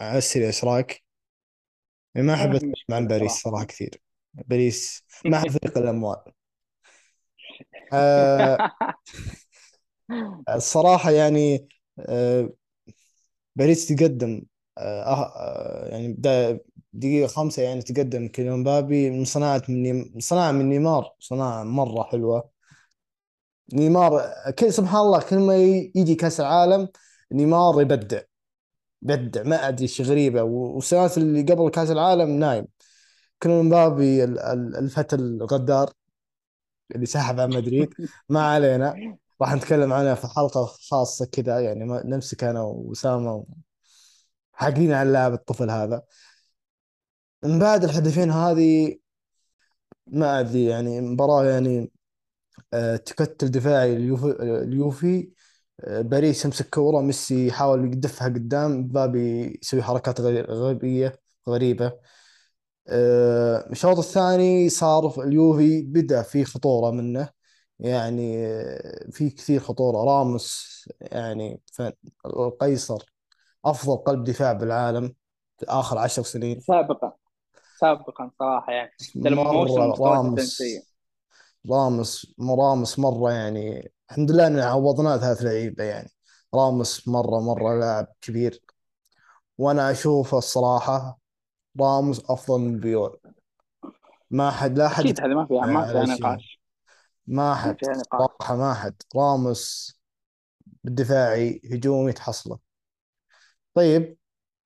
على 0.00 0.18
السريع 0.18 0.46
إيش 0.46 0.64
رأيك؟ 0.64 1.04
ما 2.16 2.35
أحب 2.35 2.55
أتكلم 2.55 2.74
عن 2.90 3.07
باريس 3.09 3.42
صراحة 3.42 3.64
كثير. 3.64 4.03
باريس 4.35 5.05
ما 5.29 5.37
أحب 5.38 5.48
فريق 5.50 5.79
الاموال 5.79 6.16
آه 7.92 8.66
الصراحة 10.48 11.11
يعني 11.11 11.68
آه 11.98 12.50
باريس 13.57 13.87
تقدم 13.88 14.42
آه, 14.79 15.03
آه 15.05 15.88
يعني 15.88 16.12
دقيقة 16.92 17.27
خمسة 17.27 17.62
يعني 17.62 17.83
تقدم 17.83 18.29
كيليان 18.29 18.64
بابي 18.64 19.11
من 19.11 19.24
صناعة 19.24 19.62
من 19.68 20.20
صناعة 20.20 20.53
من 20.53 20.68
نيمار 20.68 21.14
صناعة 21.20 21.62
مرة 21.64 22.03
حلوة. 22.03 22.50
نيمار 23.72 24.22
كل 24.59 24.72
سبحان 24.72 25.00
الله 25.00 25.20
كل 25.31 25.37
ما 25.38 25.57
يجي 25.96 26.14
كأس 26.14 26.40
العالم 26.40 26.88
نيمار 27.33 27.81
يبدع. 27.83 28.20
يبدع 29.05 29.43
ما 29.43 29.69
أدري 29.69 29.83
إيش 29.83 30.01
غريبة. 30.01 30.43
والسنوات 30.43 31.19
اللي 31.19 31.43
قبل 31.43 31.71
كأس 31.71 31.90
العالم 31.90 32.31
نايم. 32.31 32.67
كل 33.43 33.51
مبابي 33.51 34.25
الفتى 34.25 35.17
الغدار 35.17 35.90
اللي 36.95 37.07
سحب 37.07 37.40
على 37.40 37.57
مدريد. 37.57 37.95
ما 38.29 38.43
علينا. 38.43 39.17
راح 39.43 39.55
نتكلم 39.55 39.93
عنها 39.93 40.14
في 40.14 40.27
حلقة 40.27 40.64
خاصة 40.64 41.27
كذا. 41.27 41.61
يعني 41.61 41.85
نمسك 42.05 42.45
أنا 42.45 42.61
وأسامة 42.62 43.47
حاقين 44.53 44.93
على 44.93 45.09
اللاعب 45.09 45.33
الطفل 45.33 45.71
هذا. 45.71 46.03
من 47.45 47.59
بعد 47.59 47.85
الهدفين 47.85 48.31
هذه 48.31 48.97
ما 50.07 50.40
أدري 50.40 50.64
يعني 50.64 51.01
مباراة 51.01 51.45
يعني 51.45 51.90
آه، 52.75 52.97
تكتل 52.97 53.51
دفاعي 53.51 53.97
اليوفي 53.97 55.19
آه، 55.19 55.34
باريس 55.87 56.44
يمسك 56.44 56.68
كورة 56.70 57.00
ميسي 57.00 57.46
يحاول 57.46 57.84
يقدفها 57.84 58.28
قدام 58.28 58.87
بابي 58.87 59.58
يسوي 59.62 59.82
حركات 59.82 60.20
غبية 60.20 61.20
غريبة. 61.48 61.98
آه، 62.88 63.68
الشوط 63.70 63.98
الثاني 63.98 64.68
صار 64.68 65.24
اليوفي 65.24 65.82
بدأ 65.82 66.22
في 66.22 66.44
خطورة 66.44 66.90
منه. 66.90 67.28
يعني 67.78 68.46
في 69.10 69.30
كثير 69.30 69.60
خطورة. 69.60 70.04
راموس 70.04 70.84
يعني 71.00 71.60
القيصر 72.26 72.98
أفضل 73.64 73.96
قلب 73.96 74.24
دفاع 74.24 74.52
بالعالم 74.52 75.14
في 75.58 75.66
آخر 75.68 75.98
عشر 75.98 76.22
سنين. 76.22 76.60
سابقا. 76.60 77.12
سابقا 77.80 78.30
صراحة 78.38 78.72
يعني. 78.72 78.90
راموس. 79.26 80.62
راموس 81.70 82.34
راموس 82.40 82.98
مرة 82.98 83.32
يعني 83.32 83.92
الحمد 84.11 84.31
لله 84.31 84.47
ان 84.47 84.59
عوضناه 84.59 85.17
ثلاث 85.17 85.43
لعيبة 85.43 85.85
يعني. 85.85 86.09
راموس 86.55 87.09
مرة 87.09 87.40
مرة 87.40 87.79
لاعب 87.81 88.07
كبير. 88.21 88.61
وأنا 89.59 89.90
أشوفه 89.90 90.38
الصراحة 90.38 91.19
راموس 91.81 92.31
أفضل 92.31 92.61
من 92.61 92.81
بيول. 92.81 93.21
ما 94.31 94.51
حد 94.51 94.79
لا 94.79 94.88
حد 94.88 95.05
أكيد 95.05 95.21
هذا 95.21 95.35
ما 95.35 95.47
فيها 95.47 95.67
ما 95.67 95.87
فيها 95.87 96.17
نقاش. 96.17 96.61
ما 97.27 97.55
حد 97.55 97.77
صراحة 98.12 98.57
ما 98.57 98.75
حد. 98.75 99.03
راموس 99.17 99.95
بالدفاعي 100.85 101.61
هجومي 101.73 102.12
تحصله. 102.12 102.59
طيب 103.75 104.17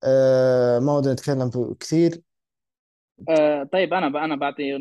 آه 0.05 0.79
ما 0.79 0.93
ودنا 0.93 1.13
نتكلم 1.13 1.75
كثير. 1.81 2.23
آه 3.29 3.65
طيب 3.73 3.95
أنا 3.95 4.25
أنا 4.25 4.37
بعطي 4.37 4.75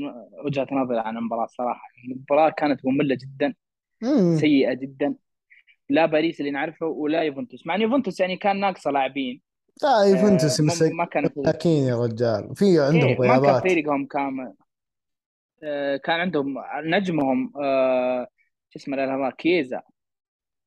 وجهة 0.45 0.67
نظري 0.71 0.99
عن 0.99 1.17
المباراة 1.17 1.47
صراحة. 1.47 1.81
المباراة 2.05 2.49
كانت 2.49 2.85
مملة 2.85 3.15
جدا. 3.15 3.53
مم. 4.01 4.37
سيئة 4.37 4.73
جدا. 4.73 5.15
لا 5.89 6.05
باريس 6.05 6.39
اللي 6.39 6.51
نعرفه 6.51 6.85
ولا 6.85 7.21
يوفنتوس 7.21 7.67
مع 7.67 7.75
إن 7.75 7.81
يوفنتوس 7.81 8.19
يعني 8.19 8.37
كان 8.37 8.59
ناقصة 8.59 8.91
لاعبين. 8.91 9.41
لا 9.83 10.03
يوفنتوس 10.03 10.59
آه 10.59 10.89
ما 10.93 11.05
كان 11.05 11.29
مساكين 11.35 11.83
يا 11.83 11.95
رجال. 11.95 12.55
في 12.55 12.79
عندهم 12.79 13.21
إيه 13.21 13.29
ما 13.29 13.39
كان 13.39 13.59
فريقهم 13.59 14.05
كامل. 14.05 14.53
آه 15.63 15.97
كان 15.97 16.19
عندهم 16.19 16.55
نجمهم 16.83 17.53
آه 17.61 18.27
شو 18.69 18.79
اسمه 18.79 18.97
هذا؟ 18.97 19.29
كيزا. 19.29 19.81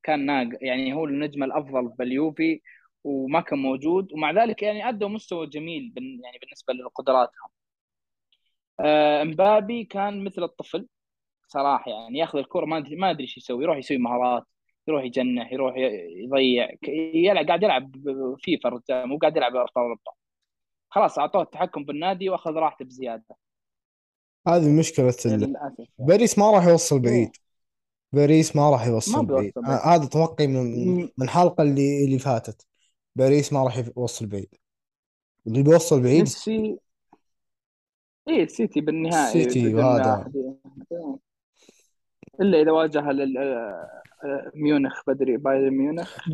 كان 0.03 0.27
ناق 0.27 0.49
يعني 0.61 0.95
هو 0.95 1.05
النجم 1.05 1.43
الأفضل 1.43 1.89
باليوفي 1.89 2.61
وما 3.05 3.41
كان 3.41 3.59
موجود. 3.59 4.13
ومع 4.13 4.31
ذلك 4.31 4.63
يعني 4.63 4.89
أدوا 4.89 5.09
مستوى 5.09 5.47
جميل 5.47 5.93
يعني 5.97 6.39
بالنسبة 6.43 6.73
لقدراتهم. 6.73 7.49
آه، 8.81 9.23
إمبابي 9.23 9.85
كان 9.85 10.25
مثل 10.25 10.43
الطفل. 10.43 10.87
صراحة 11.53 11.91
يعني 11.91 12.19
ياخذ 12.19 12.39
الكرة 12.39 12.65
ما 12.65 12.79
ادري 12.79 12.97
ما 12.97 13.11
أدري 13.11 13.23
إيش 13.23 13.37
يسوي 13.37 13.65
يروح 13.65 13.77
يسوي 13.77 13.99
مهارات 13.99 14.43
يروح 14.89 15.05
يجنح 15.05 15.53
يروح 15.53 15.75
يضيع 15.77 16.69
يلعب 17.15 17.47
قاعد 17.47 17.63
يلعب 17.63 17.93
فيفا 18.39 18.69
الرجال 18.69 19.09
مو 19.09 19.19
قاعد 19.19 19.37
يلعب 19.37 19.57
أبطال 19.57 19.83
أوروبا. 19.83 20.13
خلاص 20.89 21.19
أعطوه 21.19 21.43
التحكم 21.43 21.85
بالنادي 21.85 22.29
وأخذ 22.29 22.53
راحته 22.53 22.85
بزيادة. 22.85 23.37
هذه 24.49 24.79
مشكلة 24.79 25.15
للأسف 25.25 25.87
باريس 25.99 26.39
ما 26.39 26.51
راح 26.51 26.67
يوصل. 26.67 27.01
بعيد. 27.01 27.31
باريس 28.13 28.57
ما 28.57 28.71
راح 28.71 28.87
يوصل 28.87 29.27
بعيد. 29.27 29.53
هذا 29.85 30.07
توقعي 30.07 30.47
من 30.47 30.97
من 30.97 31.09
الحلقة 31.23 31.63
اللي 31.63 32.05
اللي 32.05 32.19
فاتت. 32.19 32.67
باريس 33.17 33.53
ما 33.53 33.65
راح 33.65 33.83
يوصل 33.97 34.27
بعيد. 34.27 34.55
اللي 35.47 35.63
بيوصل 35.63 36.03
بعيد 36.03 36.21
ميسي 36.21 36.79
إيه 38.29 38.43
السيتي 38.43 38.81
بالنهائي 38.81 39.47
السيتي 39.47 39.75
إلا 42.41 42.63
إذا 42.63 42.71
واجه 42.71 43.05
ميونخ 44.55 45.03
بدري 45.07 45.37
بايرن 45.37 45.71
ميونخ 45.71 46.29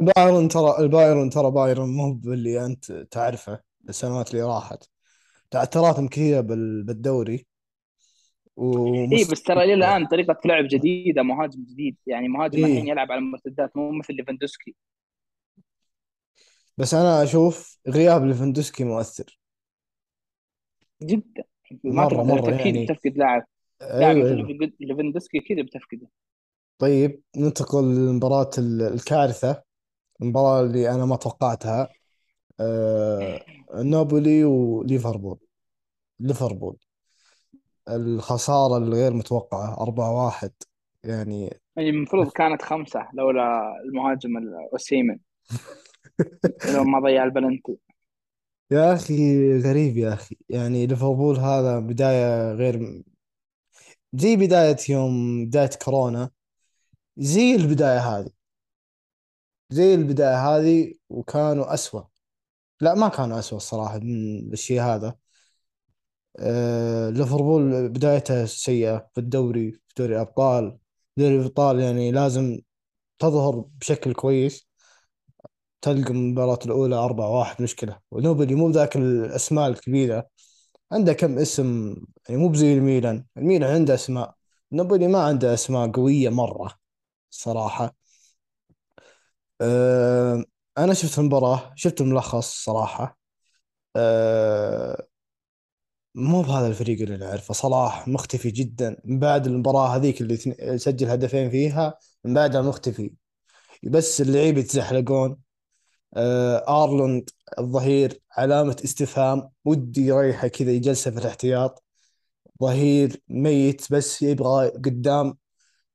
بايرن 0.00 0.48
ترى 0.48 0.78
البايرن 0.78 1.30
ترى 1.30 1.50
بايرن 1.50 1.88
مو 1.88 2.12
باللي 2.12 2.66
أنت 2.66 2.92
تعرفه 2.92 3.60
السنوات 3.88 4.30
اللي 4.30 4.42
راحت. 4.42 4.84
تعثراتهم 5.50 6.08
كثيره 6.08 6.40
بالدوري. 6.40 7.46
ومست... 8.56 9.12
اي 9.12 9.32
بس 9.32 9.42
ترى 9.42 9.64
إلى 9.64 9.74
الآن 9.74 10.06
طريقة 10.06 10.40
لعب 10.44 10.64
جديدة 10.70 11.22
مهاجم 11.22 11.64
جديد. 11.64 11.96
يعني 12.06 12.28
مهاجم 12.28 12.64
إيه؟ 12.64 12.72
الحين 12.72 12.88
يلعب 12.88 13.12
على 13.12 13.18
المرتدات 13.18 13.76
مو 13.76 13.90
مثل 13.92 14.14
ليفاندوسكي. 14.14 14.74
بس 16.78 16.94
أنا 16.94 17.22
أشوف 17.22 17.78
غياب 17.88 18.26
ليفاندوسكي 18.26 18.84
مؤثر. 18.84 19.38
جدا. 21.02 21.44
مرة 21.84 22.22
مرة 22.22 22.54
أكيد 22.54 22.76
يعني. 22.76 22.86
بتفقد 22.86 23.18
لاعب. 23.18 23.44
لاعب 23.80 24.16
أيوة 24.16 24.28
أيوة. 24.28 24.42
أكيد 25.34 25.60
بتفقده. 25.60 26.06
طيب 26.78 27.22
ننتقل 27.36 27.84
لمباراة 27.84 28.50
الكارثة 28.58 29.62
المباراة 30.22 30.60
اللي 30.60 30.90
أنا 30.90 31.04
ما 31.06 31.16
توقعتها. 31.16 31.88
آه 32.60 33.40
نابولي 33.84 34.44
وليفربول. 34.44 35.38
ليفربول. 36.20 36.76
الخسارة 37.88 38.76
الغير 38.76 39.12
متوقعة 39.12 39.82
4-1 39.82 40.52
يعني 41.04 41.60
يعني 41.76 41.90
المفروض 41.90 42.30
كانت 42.32 42.62
خمسة 42.62 43.08
لولا 43.14 43.62
المهاجم 43.84 44.30
أوسيمن 44.72 45.18
لو 46.74 46.84
ما 46.84 47.00
ضيع 47.00 47.24
البلنتي. 47.24 47.78
يا 48.70 48.94
أخي 48.94 49.14
غريب 49.60 49.96
يا 49.96 50.12
أخي. 50.14 50.36
يعني 50.48 50.86
ليفربول 50.86 51.36
هذا 51.36 51.78
بداية 51.80 52.52
غير 52.52 53.02
زي 54.14 54.36
بداية 54.36 54.76
يوم 54.88 55.46
بداية 55.46 55.70
كورونا 55.84 56.30
زي 57.18 57.54
البداية 57.54 57.98
هذه. 57.98 58.30
زي 59.70 59.94
البداية 59.94 60.48
هذه 60.48 60.94
وكانوا 61.10 61.74
أسوأ. 61.74 62.02
لا 62.80 62.94
ما 62.94 63.08
كانوا 63.08 63.38
أسوأ 63.38 63.56
الصراحة 63.56 63.98
من 63.98 64.52
الشيء 64.52 64.82
هذا. 64.82 65.16
آه 66.38 67.10
ليفربول 67.10 67.88
بدايته 67.88 68.46
سيئة 68.46 69.10
في 69.14 69.20
الدوري 69.20 69.72
في 69.72 69.94
دوري 69.98 70.14
الأبطال. 70.14 70.78
دوري 71.16 71.36
الأبطال 71.36 71.80
يعني 71.80 72.12
لازم 72.12 72.58
تظهر 73.18 73.56
بشكل 73.80 74.14
كويس. 74.14 74.68
تلقى 75.82 76.10
المباراة 76.10 76.58
الأولى 76.66 76.94
أربعة 76.96 77.30
واحد 77.30 77.62
مشكلة. 77.62 78.00
ونوبلي 78.10 78.54
مو 78.54 78.70
ذاك 78.70 78.96
الأسماء 78.96 79.68
الكبيرة. 79.68 80.28
عنده 80.92 81.12
كم 81.12 81.38
اسم؟ 81.38 81.96
يعني 82.28 82.40
مو 82.40 82.48
بزي 82.48 82.74
الميلان. 82.74 83.24
الميلان 83.36 83.74
عنده 83.74 83.94
أسماء. 83.94 84.34
نوبلي 84.72 85.08
ما 85.08 85.22
عنده 85.24 85.54
أسماء 85.54 85.90
قوية 85.90 86.28
مرة 86.28 86.74
صراحة. 87.30 87.94
أه 89.60 90.44
أنا 90.78 90.94
شفت 90.94 91.18
المباراة 91.18 91.72
شفت 91.76 92.00
الملخص 92.00 92.64
صراحة. 92.64 93.18
أه 93.96 95.06
مو 96.14 96.42
بهذا 96.42 96.66
الفريق 96.66 97.00
اللي 97.02 97.16
نعرفه 97.16 97.54
صلاح 97.54 98.08
مختفي 98.08 98.50
جدا. 98.50 98.96
من 99.04 99.18
بعد 99.18 99.46
المباراة 99.46 99.96
هذيك 99.96 100.20
اللي 100.20 100.36
سجل 100.78 101.08
هدفين 101.10 101.50
فيها 101.50 101.98
من 102.24 102.34
بعدها 102.34 102.62
مختفي. 102.62 103.12
بس 103.84 104.20
اللعيبة 104.20 104.60
يتزحلقون. 104.60 105.36
أه 106.16 106.84
أرلوند 106.84 107.30
الظهير 107.58 108.20
علامة 108.36 108.76
استفهام 108.84 109.50
ودي 109.64 110.06
يريحه 110.06 110.48
كذا 110.48 110.70
يجلسه 110.72 111.10
في 111.10 111.18
الاحتياط. 111.18 111.84
ظهير 112.62 113.22
ميت 113.28 113.92
بس 113.92 114.22
يبغى 114.22 114.68
قدام. 114.68 115.38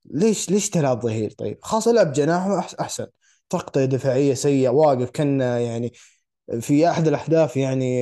ليش 0.04 0.50
ليش 0.50 0.70
تلعب 0.70 1.02
ظهير؟ 1.02 1.30
طيب 1.32 1.58
خلاص 1.62 1.88
العب 1.88 2.12
جناح 2.12 2.74
أحسن. 2.80 3.06
تغطية 3.50 3.84
دفاعية 3.84 4.34
سيئة 4.34 4.68
واقف 4.68 5.10
كان 5.10 5.40
يعني 5.40 5.92
في 6.60 6.90
أحد 6.90 7.08
الاحداث 7.08 7.56
يعني 7.56 8.00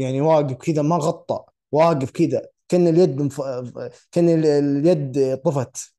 يعني 0.00 0.20
واقف 0.20 0.52
كذا 0.56 0.82
ما 0.82 0.96
غطى 0.96 1.44
واقف 1.72 2.10
كذا 2.10 2.46
كأن 2.68 2.86
اليد 2.88 3.22
مف... 3.22 3.40
كأن 4.12 4.28
ال- 4.28 4.46
اليد 4.46 5.36
طفت. 5.44 5.94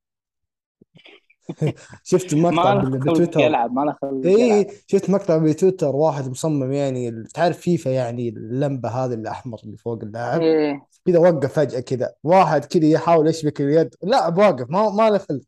شفت 2.03 2.33
مقطع 2.33 2.83
بتويتر؟ 2.83 3.39
يلعب 3.39 3.73
ما 3.73 3.81
له 3.81 3.95
خلق 4.01 4.25
اي 4.25 4.41
يلعب. 4.41 4.67
شفت 4.87 5.09
مقطع 5.09 5.37
بتويتر 5.37 5.95
واحد 5.95 6.29
مصمم 6.29 6.71
يعني 6.71 7.23
تعرف 7.23 7.57
فيفا 7.57 7.89
يعني 7.89 8.29
اللمبة 8.29 8.89
هذه 8.89 9.13
الأحمر 9.13 9.59
اللي 9.63 9.77
فوق 9.77 10.03
اللاعب؟ 10.03 10.41
إيه. 10.41 10.87
كذا 11.05 11.19
وقف 11.19 11.53
فجأة 11.53 11.79
كذا 11.79 12.13
واحد 12.23 12.65
كذا 12.65 12.85
يحاول 12.85 13.27
يشبك 13.27 13.61
اليد. 13.61 13.95
لاعب 14.03 14.37
واقف 14.37 14.69
ما 14.69 14.89
ما 14.89 15.09
له 15.09 15.17
خلق. 15.17 15.43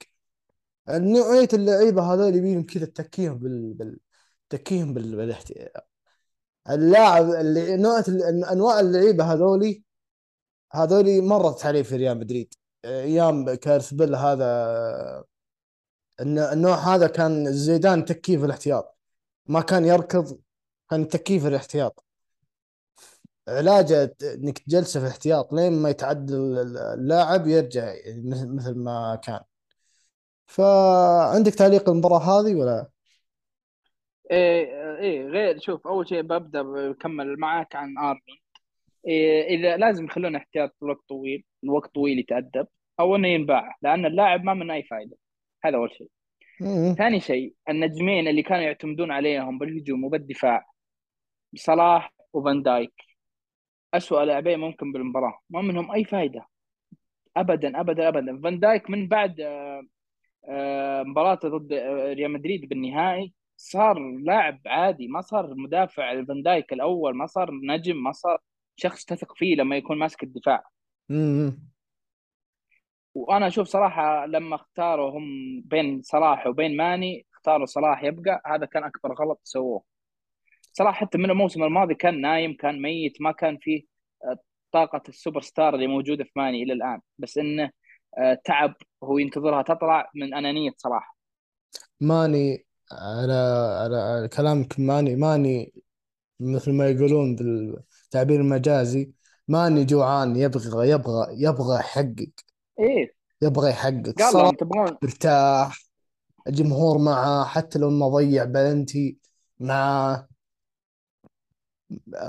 نوعية 0.89 1.47
اللعيبة 1.53 2.13
هذول 2.13 2.35
يبيهم 2.35 2.63
كذا 2.63 2.85
تكيهم 2.85 3.37
بال, 3.37 3.73
بال... 3.73 3.99
تكيهم 4.49 4.93
بال... 4.93 5.35
اللاعب 6.69 7.29
اللي 7.29 7.77
نوع 7.77 8.03
أنواع 8.51 8.79
اللعيبة 8.79 9.23
هذولي 9.33 9.83
هذولي 10.73 11.21
مرت 11.21 11.65
علي 11.65 11.83
في 11.83 11.95
ريال 11.95 12.17
مدريد. 12.17 12.53
أيام 12.85 13.53
كارث 13.53 13.93
بيل 13.93 14.15
هذا 14.15 15.23
الن- 16.21 16.39
النوع 16.39 16.75
هذا 16.75 17.07
كان 17.07 17.51
زيدان 17.53 18.05
تكيه 18.05 18.37
في 18.37 18.45
الاحتياط. 18.45 18.97
ما 19.45 19.61
كان 19.61 19.85
يركض 19.85 20.39
كان 20.89 21.01
يتكيه 21.01 21.39
في 21.39 21.47
الاحتياط. 21.47 22.05
علاجه 23.47 24.15
إنك 24.23 24.59
تجلسه 24.59 24.99
في 24.99 25.05
الاحتياط 25.05 25.53
لين 25.53 25.73
ما 25.81 25.89
يتعدل 25.89 26.35
اللاعب 26.93 27.47
يرجع 27.47 27.93
مثل 28.07 28.55
مثل 28.55 28.75
ما 28.75 29.19
كان. 29.23 29.39
فعندك 30.47 31.53
تعليق 31.55 31.89
المباراة 31.89 32.19
هذه 32.19 32.55
ولا؟ 32.55 32.87
إيه 34.31 34.97
إيه 34.99 35.27
غير 35.27 35.59
شوف 35.59 35.87
أول 35.87 36.09
شيء 36.09 36.21
ببدأ 36.21 36.61
بكمل 36.61 37.39
معك 37.39 37.75
عن 37.75 37.97
ارنولد 37.97 38.19
إيه 39.07 39.57
إذا 39.57 39.77
لازم 39.77 40.05
يخلونه 40.05 40.37
احتياط 40.37 40.75
لوقت 40.81 41.01
طويل 41.09 41.45
الوقت 41.63 41.95
طويل 41.95 42.19
يتأدب. 42.19 42.67
أو 42.99 43.15
انه 43.15 43.27
ينباع 43.27 43.75
لأن 43.81 44.05
اللاعب 44.05 44.43
ما 44.43 44.53
منه 44.53 44.73
أي 44.73 44.83
فائده 44.83 45.17
هذا 45.65 45.77
أول 45.77 45.91
شيء. 45.91 46.09
ثاني 46.95 47.19
شيء 47.19 47.53
النجمين 47.69 48.27
اللي 48.27 48.43
كانوا 48.43 48.63
يعتمدون 48.63 49.11
عليهم 49.11 49.57
بالهجوم 49.57 50.03
وبالدفاع 50.03 50.65
صلاح 51.55 52.13
وفان 52.33 52.63
دايك. 52.63 52.93
أسوأ 53.93 54.25
لاعبين 54.25 54.59
ممكن 54.59 54.91
بالمباراة 54.91 55.39
ما 55.49 55.61
منهم 55.61 55.91
أي 55.91 56.03
فائدة 56.03 56.45
أبدا 57.37 57.79
أبدا 57.79 58.07
أبدا. 58.07 58.41
فان 58.41 58.59
دايك 58.59 58.89
من 58.89 59.07
بعد 59.07 59.41
آه، 60.49 61.03
مباراته 61.03 61.49
ضد 61.49 61.73
آه، 61.73 62.13
ريال 62.13 62.31
مدريد 62.31 62.69
بالنهائي 62.69 63.33
صار 63.57 63.99
لاعب 63.99 64.59
عادي 64.65 65.07
ما 65.07 65.21
صار 65.21 65.55
مدافع 65.55 66.23
فان 66.23 66.43
دايك 66.43 66.73
الأول 66.73 67.15
ما 67.15 67.25
صار 67.25 67.51
نجم 67.63 68.03
ما 68.03 68.11
صار 68.11 68.37
شخص 68.75 69.05
تثق 69.05 69.35
فيه 69.35 69.55
لما 69.55 69.77
يكون 69.77 69.97
ماسك 69.97 70.23
الدفاع. 70.23 70.63
وأنا 73.15 73.47
أشوف 73.47 73.67
صراحة 73.67 74.25
لما 74.25 74.55
اختاروا 74.55 75.11
هم 75.19 75.23
بين 75.65 76.01
صلاح 76.03 76.47
وبين 76.47 76.77
ماني 76.77 77.25
اختاروا 77.33 77.65
صلاح 77.65 78.03
يبقى 78.03 78.41
هذا 78.45 78.65
كان 78.65 78.83
أكبر 78.83 79.13
غلط 79.13 79.39
سووه. 79.43 79.83
صراحة 80.73 81.05
حتى 81.05 81.17
من 81.17 81.31
الموسم 81.31 81.63
الماضي 81.63 81.95
كان 81.95 82.21
نايم 82.21 82.53
كان 82.53 82.81
ميت 82.81 83.21
ما 83.21 83.31
كان 83.31 83.57
فيه 83.61 83.83
آه، 84.25 84.37
طاقة 84.71 85.01
السوبر 85.09 85.41
ستار 85.41 85.75
اللي 85.75 85.87
موجودة 85.87 86.23
في 86.23 86.31
ماني 86.35 86.63
إلى 86.63 86.73
الآن. 86.73 87.01
بس 87.17 87.37
إنه 87.37 87.71
آه، 88.17 88.41
تعب 88.45 88.73
هو 89.03 89.17
ينتظرها 89.17 89.61
تطلع 89.61 90.11
من 90.15 90.33
أنانية 90.33 90.71
صلاح. 90.77 91.15
ماني 92.01 92.65
على 92.91 93.33
على 93.81 94.27
كلامك 94.37 94.79
ماني 94.79 95.15
ماني 95.15 95.73
مثل 96.39 96.73
ما 96.73 96.89
يقولون 96.89 97.35
بالتعبير 97.35 98.41
المجازي 98.41 99.11
ماني 99.47 99.85
جوعان 99.85 100.35
يبغى 100.35 100.89
يبغى 100.89 101.27
يبغى 101.31 101.79
يحقق 101.79 102.29
إيه. 102.79 103.15
يبغى 103.41 103.69
يحقق 103.69 104.13
قال 104.19 104.33
لهم 104.33 104.55
تبغون 104.55 104.97
مرتاح 105.03 105.85
الجمهور 106.47 106.97
معه 106.97 107.45
حتى 107.45 107.79
لو 107.79 107.89
إنه 107.89 108.09
ضيع 108.09 108.43
بلنتي 108.43 109.17
مع 109.59 110.25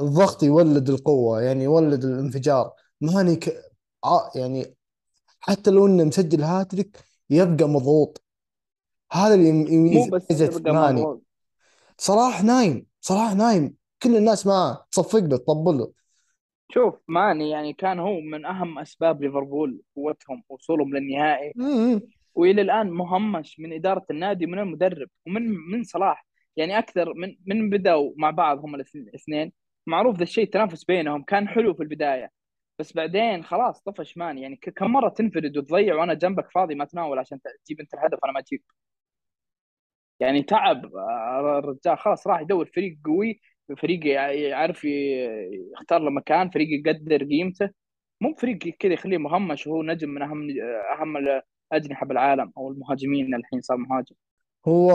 الضغط 0.01 0.43
يولد 0.43 0.91
القوة 0.91 1.43
يعني 1.43 1.65
يولد 1.65 2.05
الانفجار. 2.05 2.73
ماني 3.01 3.37
ك... 3.37 3.49
ع- 4.05 4.31
يعني 4.35 4.75
حتى 5.41 5.71
لو 5.71 5.87
إنه 5.87 6.05
مسجل 6.05 6.43
هاتريك 6.43 7.05
يبقى 7.31 7.69
مضغوط. 7.69 8.23
هذا 9.13 9.35
اللي 9.35 9.49
يم- 9.49 9.57
مو 9.57 9.69
يميز 9.69 10.09
بس 10.09 10.41
يبقى 10.41 10.75
ماني 10.75 11.01
مضغوط. 11.01 11.23
صلاح 11.99 12.43
نايم 12.43 12.87
صلاح 13.01 13.35
نايم. 13.35 13.75
كل 14.03 14.17
الناس 14.17 14.47
معاه 14.47 14.87
تصفق 14.93 15.19
له 15.19 15.37
تطبل 15.37 15.79
له. 15.79 15.93
شوف 16.73 16.95
ماني 17.09 17.51
يعني 17.51 17.73
كان 17.73 17.99
هو 17.99 18.21
من 18.21 18.45
أهم 18.47 18.79
أسباب 18.79 19.23
ليفربول 19.23 19.83
قوتهم 19.97 20.43
وصولهم 20.49 20.97
للنهائي. 20.97 21.53
مم. 21.57 22.01
وإلى 22.35 22.63
الآن 22.63 22.91
مهمش 22.91 23.61
من 23.61 23.73
إدارة 23.73 24.07
النادي 24.11 24.45
ومن 24.47 24.59
المدرب 24.59 25.09
ومن 25.27 25.43
من 25.71 25.85
صلاح. 25.85 26.27
يعني 26.57 26.79
أكثر 26.79 27.15
من 27.15 27.37
من 27.47 27.71
بدأوا 27.71 28.13
مع 28.17 28.31
بعض 28.31 28.59
هم 28.59 28.75
الاثنين. 28.75 29.53
معروف 29.87 30.17
ذا 30.17 30.23
الشيء 30.23 30.45
التنافس 30.45 30.85
بينهم. 30.85 31.23
كان 31.23 31.49
حلو 31.49 31.75
في 31.75 31.83
البداية. 31.83 32.31
بس 32.79 32.93
بعدين 32.93 33.45
خلاص 33.45 33.83
طفش 33.83 34.17
مان 34.17 34.39
يعني 34.39 34.57
كم 34.57 34.91
مرة 34.93 35.09
تنفرد 35.09 35.57
وتضيع 35.59 35.95
وأنا 35.95 36.15
جنبك 36.15 36.51
فاضي 36.51 36.75
ما 36.75 36.85
تناول 36.85 37.19
عشان 37.19 37.41
تجيب 37.65 37.81
أنت 37.81 37.95
الهدف 37.95 38.19
أنا 38.25 38.33
ما 38.33 38.41
أجيب. 38.41 38.63
يعني 40.21 40.43
تعب 40.43 40.87
آه، 40.97 41.59
الرجال 41.59 41.99
خلاص 41.99 42.27
راح 42.27 42.41
يدور 42.41 42.67
فريق 42.75 42.99
قوي. 43.05 43.41
فريق 43.79 44.07
يع- 44.07 44.33
يعرف 44.33 44.85
يختار 44.85 46.01
له 46.01 46.11
مكان 46.11 46.51
فريق 46.51 46.69
يقدر 46.87 47.25
قيمته. 47.25 47.71
مو 48.21 48.35
فريق 48.35 48.59
كذا 48.59 48.93
يخليه 48.93 49.19
مهمش 49.19 49.67
وهو 49.67 49.83
نجم 49.83 50.09
من 50.09 50.23
اهم 50.23 50.49
أهم 51.01 51.17
الأجنحة 51.73 52.07
بالعالم 52.07 52.53
أو 52.59 52.69
المهاجمين 52.71 53.35
الحين 53.35 53.61
صار 53.61 53.77
مهاجم. 53.77 54.15
هو 54.69 54.93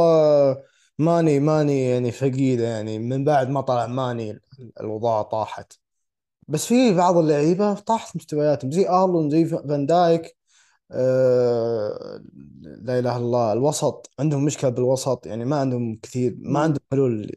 ماني 0.99 1.39
ماني 1.39 1.89
يعني 1.89 2.11
فقيدة 2.11 2.67
يعني. 2.67 2.99
من 2.99 3.23
بعد 3.23 3.49
ما 3.49 3.61
طلع 3.61 3.87
ماني 3.87 4.39
الوضع 4.79 5.21
طاحت. 5.21 5.73
بس 6.47 6.67
في 6.67 6.93
بعض 6.95 7.17
اللعيبة 7.17 7.73
طاحت 7.73 8.15
مستوياتهم. 8.15 8.71
زي 8.71 8.89
آرلون 8.89 9.29
زي 9.29 9.45
فان 9.45 9.85
دايك 9.85 10.37
آه 10.91 12.21
لا 12.61 12.99
إله 12.99 13.17
إلا 13.17 13.17
الله. 13.17 13.53
الوسط 13.53 14.11
عندهم 14.19 14.45
مشكلة 14.45 14.69
بالوسط. 14.69 15.25
يعني 15.27 15.45
ما 15.45 15.55
عندهم 15.55 15.95
كثير 16.03 16.35
ما. 16.39 16.59
عندهم 16.59 16.79
حلول 16.91 17.31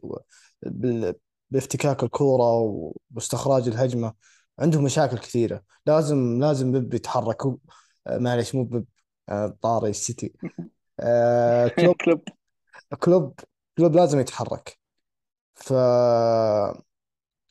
بافتكاك 1.55 2.03
الكورة 2.03 2.51
واستخراج 3.15 3.67
الهجمة 3.67 4.13
عندهم 4.59 4.83
مشاكل 4.83 5.17
كثيرة. 5.17 5.63
لازم 5.85 6.39
لازم 6.41 6.71
بيب 6.71 6.93
يتحرك. 6.93 7.41
آه، 8.07 8.17
معلش 8.17 8.55
مو 8.55 8.63
بيب 8.63 8.85
آه، 9.29 9.57
طاري 9.61 9.89
السيتي. 9.89 10.33
آه، 10.99 11.67
كلوب 11.79 11.95
كلوب. 12.05 12.21
كلوب 12.99 13.39
كلوب 13.77 13.95
لازم 13.95 14.19
يتحرك. 14.19 14.79
ف 15.55 15.73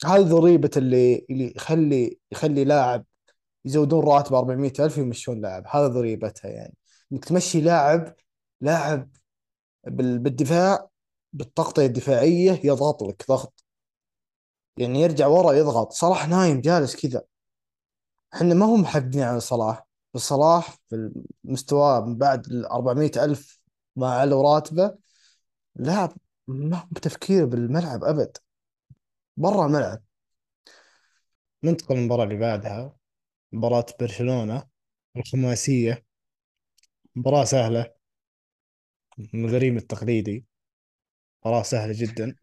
هذه 0.07 0.23
ضريبة 0.23 0.71
اللي 0.77 1.27
اللي 1.31 1.53
يخلي 1.57 2.19
يخلي 2.33 2.65
لاعب 2.65 3.05
يزودون 3.65 4.05
راتبه 4.05 4.39
400 4.39 4.73
ألف 4.81 4.99
ويمشون 4.99 5.41
لاعب. 5.41 5.65
هذا 5.69 5.89
ضريبتها 5.89 6.51
يعني. 6.51 6.75
إنك 7.13 7.25
تمشي 7.25 7.61
لاعب 7.61 8.15
لاعب 8.61 9.11
بال- 9.87 10.19
بالدفاع 10.19 10.89
بالتغطية 11.33 11.87
الدفاعية 11.87 12.61
يضغط 12.65 13.03
لك 13.03 13.25
ضغط. 13.29 13.64
يعني 14.77 15.01
يرجع 15.01 15.27
ورا 15.27 15.53
يضغط 15.53 15.93
صلاح 15.93 16.29
نايم 16.29 16.61
جالس 16.61 16.97
كذا. 17.07 17.23
إحنا 18.35 18.55
ما 18.55 18.67
هم 18.67 18.81
محققين 18.81 19.23
على 19.23 19.41
صلاح. 19.41 19.87
بس 20.15 20.21
صلاح 20.21 20.77
في 20.89 21.13
المستوى 21.45 22.01
من 22.07 22.17
بعد 22.19 22.47
ال 22.47 22.67
400 22.67 23.11
ألف 23.17 23.61
ما 23.97 24.11
علوا 24.15 24.55
راتبه 24.55 24.97
لاعب 25.77 26.13
ما 26.47 26.77
هو 26.77 26.87
بتفكير 26.93 27.45
بالملعب 27.47 28.05
أبد. 28.05 28.37
برا 29.37 29.67
الملعب 29.67 30.03
ننتقل 31.65 31.95
للمباراة 31.97 32.25
اللي 32.25 32.37
بعدها؟ 32.37 32.97
مباراة 33.53 33.87
برشلونة 34.01 34.65
الخماسية. 35.17 36.05
مباراة 37.17 37.45
سهلة. 37.45 37.95
من 39.19 39.45
الغريم 39.45 39.77
التقليدي. 39.77 40.45
مباراة 41.41 41.63
سهلة 41.63 41.93
جدا. 41.97 42.37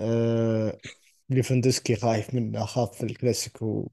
آه 0.00 0.80
ليفاندوسكي 1.30 1.96
خايف 1.96 2.34
منه 2.34 2.62
أخاف 2.64 2.96
في 2.98 3.04
الكلاسيكو. 3.06 3.90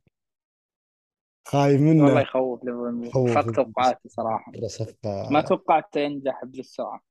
خايف 1.47 1.81
والله 1.97 2.21
منه 2.21 2.21
يخوف 2.21 2.63
ليفربول 2.63 3.13
خوف 3.13 3.47
فاق 3.47 3.47
توقعاتي 3.47 4.09
صراحة 4.09 4.55
مرة 4.55 4.67
ما 5.29 5.41
صفقة 5.41 5.41
توقعت 5.41 5.95
ينجح 5.97 6.45
بالسرعة. 6.45 7.01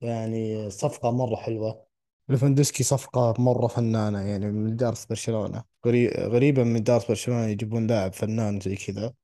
يعني 0.00 0.70
صفقة 0.70 1.10
مرة 1.10 1.36
حلوة. 1.36 1.86
ليفاندوسكي 2.28 2.84
صفقة 2.84 3.34
مرة 3.38 3.66
فنانة 3.66 4.20
يعني 4.20 4.46
من 4.50 4.72
إدارة 4.72 4.96
برشلونة. 5.10 5.64
غري- 5.86 6.08
غريبة 6.26 6.64
من 6.64 6.76
إدارة 6.76 7.06
برشلونة 7.08 7.46
يجيبون 7.46 7.86
لاعب 7.86 8.12
فنان 8.12 8.60
زي 8.60 8.76
كذا. 8.76 9.14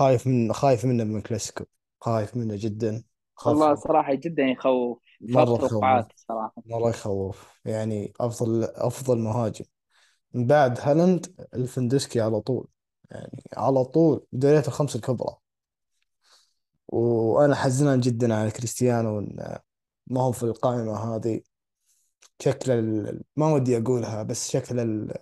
خايف 0.00 0.26
من 0.26 0.52
خايف 0.52 0.84
منه 0.86 1.04
من 1.04 1.20
كلاسيكو 1.22 1.64
خايف 2.02 2.36
منه 2.36 2.56
جدا. 2.56 3.04
خاف 3.36 3.58
والله 3.58 3.74
صراحة 3.74 4.14
جدا 4.14 4.42
يخوف. 4.42 4.98
مرة 5.22 5.54
يخوف. 5.54 5.70
توقعاتي 5.70 6.14
صراحة. 6.16 6.54
مرة 6.66 6.88
يخوف. 6.88 7.60
يعني 7.64 8.12
أفضل 8.20 8.64
أفضل 8.64 9.18
مهاجم. 9.18 9.64
من 10.34 10.46
بعد 10.46 10.80
هالاند 10.80 11.48
الفندسكي 11.54 12.20
على 12.20 12.40
طول. 12.40 12.68
يعني 13.10 13.42
على 13.56 13.84
طول 13.84 14.26
بدوريات 14.32 14.68
الخمس 14.68 14.96
الكبرى. 14.96 15.36
وأنا 16.88 17.54
حزنان 17.54 18.00
جدا 18.00 18.34
على 18.34 18.50
كريستيانو 18.50 19.18
إنه 19.18 19.58
ما 20.06 20.20
هو 20.20 20.32
في 20.32 20.42
القائمة 20.42 21.16
هذه. 21.16 21.40
شكل 22.40 22.72
ال... 22.72 23.22
ما 23.36 23.52
ودي 23.52 23.78
أقولها 23.78 24.22
بس 24.22 24.50
شكل 24.50 24.80
ال... 24.80 25.14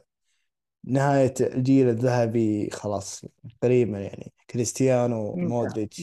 نهاية 0.85 1.35
الجيل 1.41 1.89
الذهبي 1.89 2.71
خلاص 2.71 3.25
قريبا. 3.63 3.99
يعني 3.99 4.33
كريستيانو 4.51 5.35
مودريتش 5.37 6.03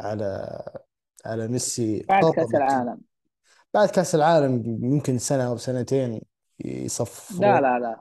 على 0.00 0.62
على 1.26 1.48
ميسي 1.48 2.04
بعد 2.08 2.32
كأس 2.32 2.54
العالم. 2.54 3.00
بعد 3.74 3.88
كأس 3.88 4.14
العالم 4.14 4.62
يمكن 4.84 5.18
سنة 5.18 5.46
أو 5.46 5.56
سنتين 5.56 6.20
يصفرون 6.64 7.40
لا 7.40 7.60
لا 7.60 7.78
لا. 7.78 8.00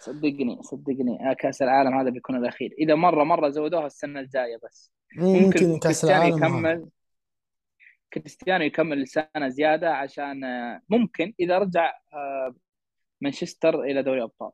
صدقني 0.00 0.62
صدقني. 0.62 1.30
آه، 1.30 1.32
كأس 1.32 1.62
العالم 1.62 1.98
هذا 1.98 2.10
بيكون 2.10 2.36
الأخير. 2.36 2.74
إذا 2.78 2.94
مرة 2.94 3.24
مرة 3.24 3.48
زودوها 3.48 3.86
السنة 3.86 4.20
الجاية 4.20 4.58
بس. 4.64 4.92
ممكن 5.16 5.44
يمكن 5.44 5.78
كأس 5.78 5.82
كريستيانو 5.82 6.36
العالم 6.36 6.36
يكمل. 6.36 6.88
كريستيانو 8.12 8.64
يكمل 8.64 9.08
سنة 9.08 9.48
زيادة 9.48 9.90
عشان 9.94 10.44
آه، 10.44 10.80
ممكن 10.88 11.34
إذا 11.40 11.58
رجع 11.58 11.92
آه، 12.12 12.54
مانشستر 13.20 13.82
إلى 13.82 14.02
دوري 14.02 14.22
أبطال 14.22 14.50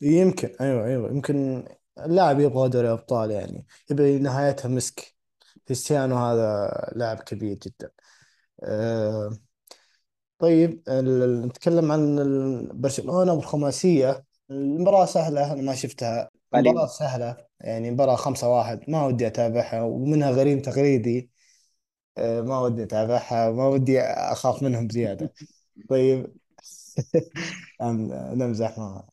يمكن. 0.00 0.48
أيوه 0.60 0.86
أيوه. 0.86 1.10
يمكن 1.10 1.64
اللاعب 1.98 2.40
يبغى 2.40 2.68
دوري 2.68 2.92
أبطال 2.92 3.30
يعني. 3.30 3.66
يبي 3.90 4.18
نهايتها 4.18 4.68
مسك. 4.68 5.14
كريستيانو 5.68 6.16
هذا 6.16 6.70
لاعب 6.96 7.16
كبير 7.16 7.56
جدا. 7.56 7.90
أه 8.62 9.38
طيب 10.38 10.82
ال- 10.88 11.46
نتكلم 11.46 11.92
عن 11.92 12.18
ال- 12.18 12.68
برشلونة 12.76 13.32
والخماسية. 13.32 14.24
المباراة 14.50 15.04
سهلة 15.06 15.52
أنا 15.52 15.62
ما 15.62 15.74
شفتها. 15.74 16.30
مباراة 16.54 16.86
قليل 16.86 16.86
سهلة 16.86 17.36
يعني 17.60 17.90
مباراة 17.90 18.16
خمسة 18.16 18.48
واحد 18.48 18.90
ما 18.90 19.06
ودي 19.06 19.26
أتابعها 19.26 19.82
ومنها 19.82 20.30
غريم 20.30 20.60
تغريدي. 20.62 21.30
أه 22.18 22.40
ما 22.42 22.60
ودي 22.60 22.82
أتابعها 22.82 23.48
وما 23.48 23.68
ودي 23.68 24.00
أخاف 24.02 24.62
منهم 24.62 24.88
زيادة 24.90 25.32
طيب. 25.90 26.34
أم- 27.82 28.12
نمزح 28.34 28.78
معها 28.78 29.08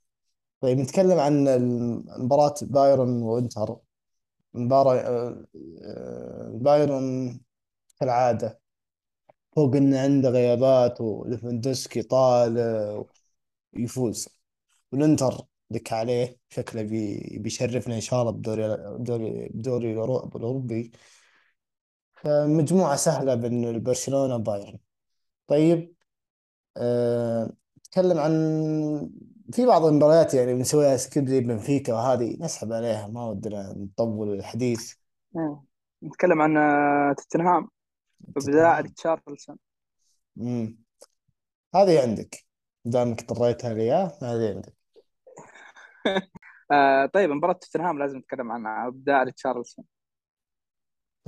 طيب 0.62 0.80
نتكلم 0.80 1.20
عن 1.20 1.46
مباراة 2.20 2.56
بايرن 2.62 3.24
وإنتر. 3.24 3.78
مباراة 4.54 4.96
آه، 4.98 5.46
آه، 5.86 6.52
بايرن 6.56 7.40
كالعادة. 8.00 8.62
فوق 9.56 9.76
إن 9.76 9.94
عنده 9.94 10.30
غيابات 10.30 11.02
وليفاندوسكي 11.02 12.02
طالع 12.02 13.04
ويفوز. 13.74 14.30
والإنتر 14.92 15.42
لك 15.72 15.94
عليه 15.94 16.38
شكله 16.50 16.82
بي 16.82 17.38
بيشرفنا 17.40 17.96
إن 17.96 18.02
شاء 18.02 18.22
الله 18.22 18.32
بدوري 18.32 18.78
بدوري 19.00 19.50
بدوري 19.54 19.92
الأوروبي. 19.92 20.92
فمجموعة 22.16 22.96
سهلة 22.96 23.36
بين 23.36 23.84
برشلونة 23.84 24.36
وبايرن. 24.36 24.80
طيب 25.48 25.96
أه 26.78 27.54
نتكلم 27.80 28.20
عن 28.20 28.32
في 29.54 29.66
بعض 29.66 29.86
المباريات 29.86 30.34
يعني 30.34 30.54
بنسويها 30.54 30.98
سكيب 30.98 31.28
زي 31.28 31.42
بنفيكا 31.42 31.94
وهذه 31.94 32.38
نسحب 32.40 32.74
عليها 32.74 33.08
ما 33.08 33.26
ودنا 33.26 33.74
نطول 33.78 34.34
الحديث. 34.34 34.94
آه. 35.36 35.64
نتكلم 36.04 36.42
عن 36.42 36.58
آه، 36.58 37.14
توتنهام. 37.18 37.70
وابداع 38.28 38.80
توتنهام 38.80 38.82
ريتشارلسون 38.82 39.58
امم 40.40 40.78
هذه 41.76 42.02
عندك. 42.02 42.46
دامك 42.86 43.22
اضطريتها 43.22 43.74
لي 43.74 43.92
هذه 44.24 44.54
عندك. 44.56 44.74
آه 46.72 47.06
طيب 47.06 47.30
مباراة 47.30 47.54
توتنهام 47.54 48.00
لازم 48.00 48.18
نتكلم 48.18 48.52
عن 48.52 48.68
ابداع 48.68 49.24
ريتشارلسون 49.24 49.86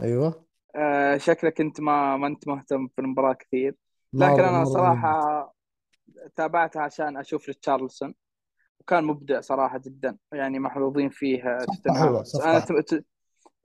أيوه. 0.02 0.46
آه 0.76 1.18
شكلك 1.18 1.62
أنت 1.62 1.82
ما 1.82 2.18
ما 2.18 2.28
أنت 2.28 2.48
مهتم 2.48 2.88
في 2.88 3.02
المباراة 3.02 3.34
كثير. 3.34 3.76
لكن 4.14 4.44
أنا 4.44 4.66
صراحة 4.66 5.54
تابعتها 6.36 6.82
عشان 6.82 7.18
أشوف 7.18 7.48
ريتشارلسون 7.48 8.14
وكان 8.80 9.04
مبدع 9.04 9.42
صراحة 9.42 9.78
جدا. 9.78 10.18
يعني 10.34 10.60
محظوظين 10.60 11.10
فيه 11.10 11.44
آه، 11.44 11.58
توتنهام. 11.66 12.24
أنا 12.44 12.60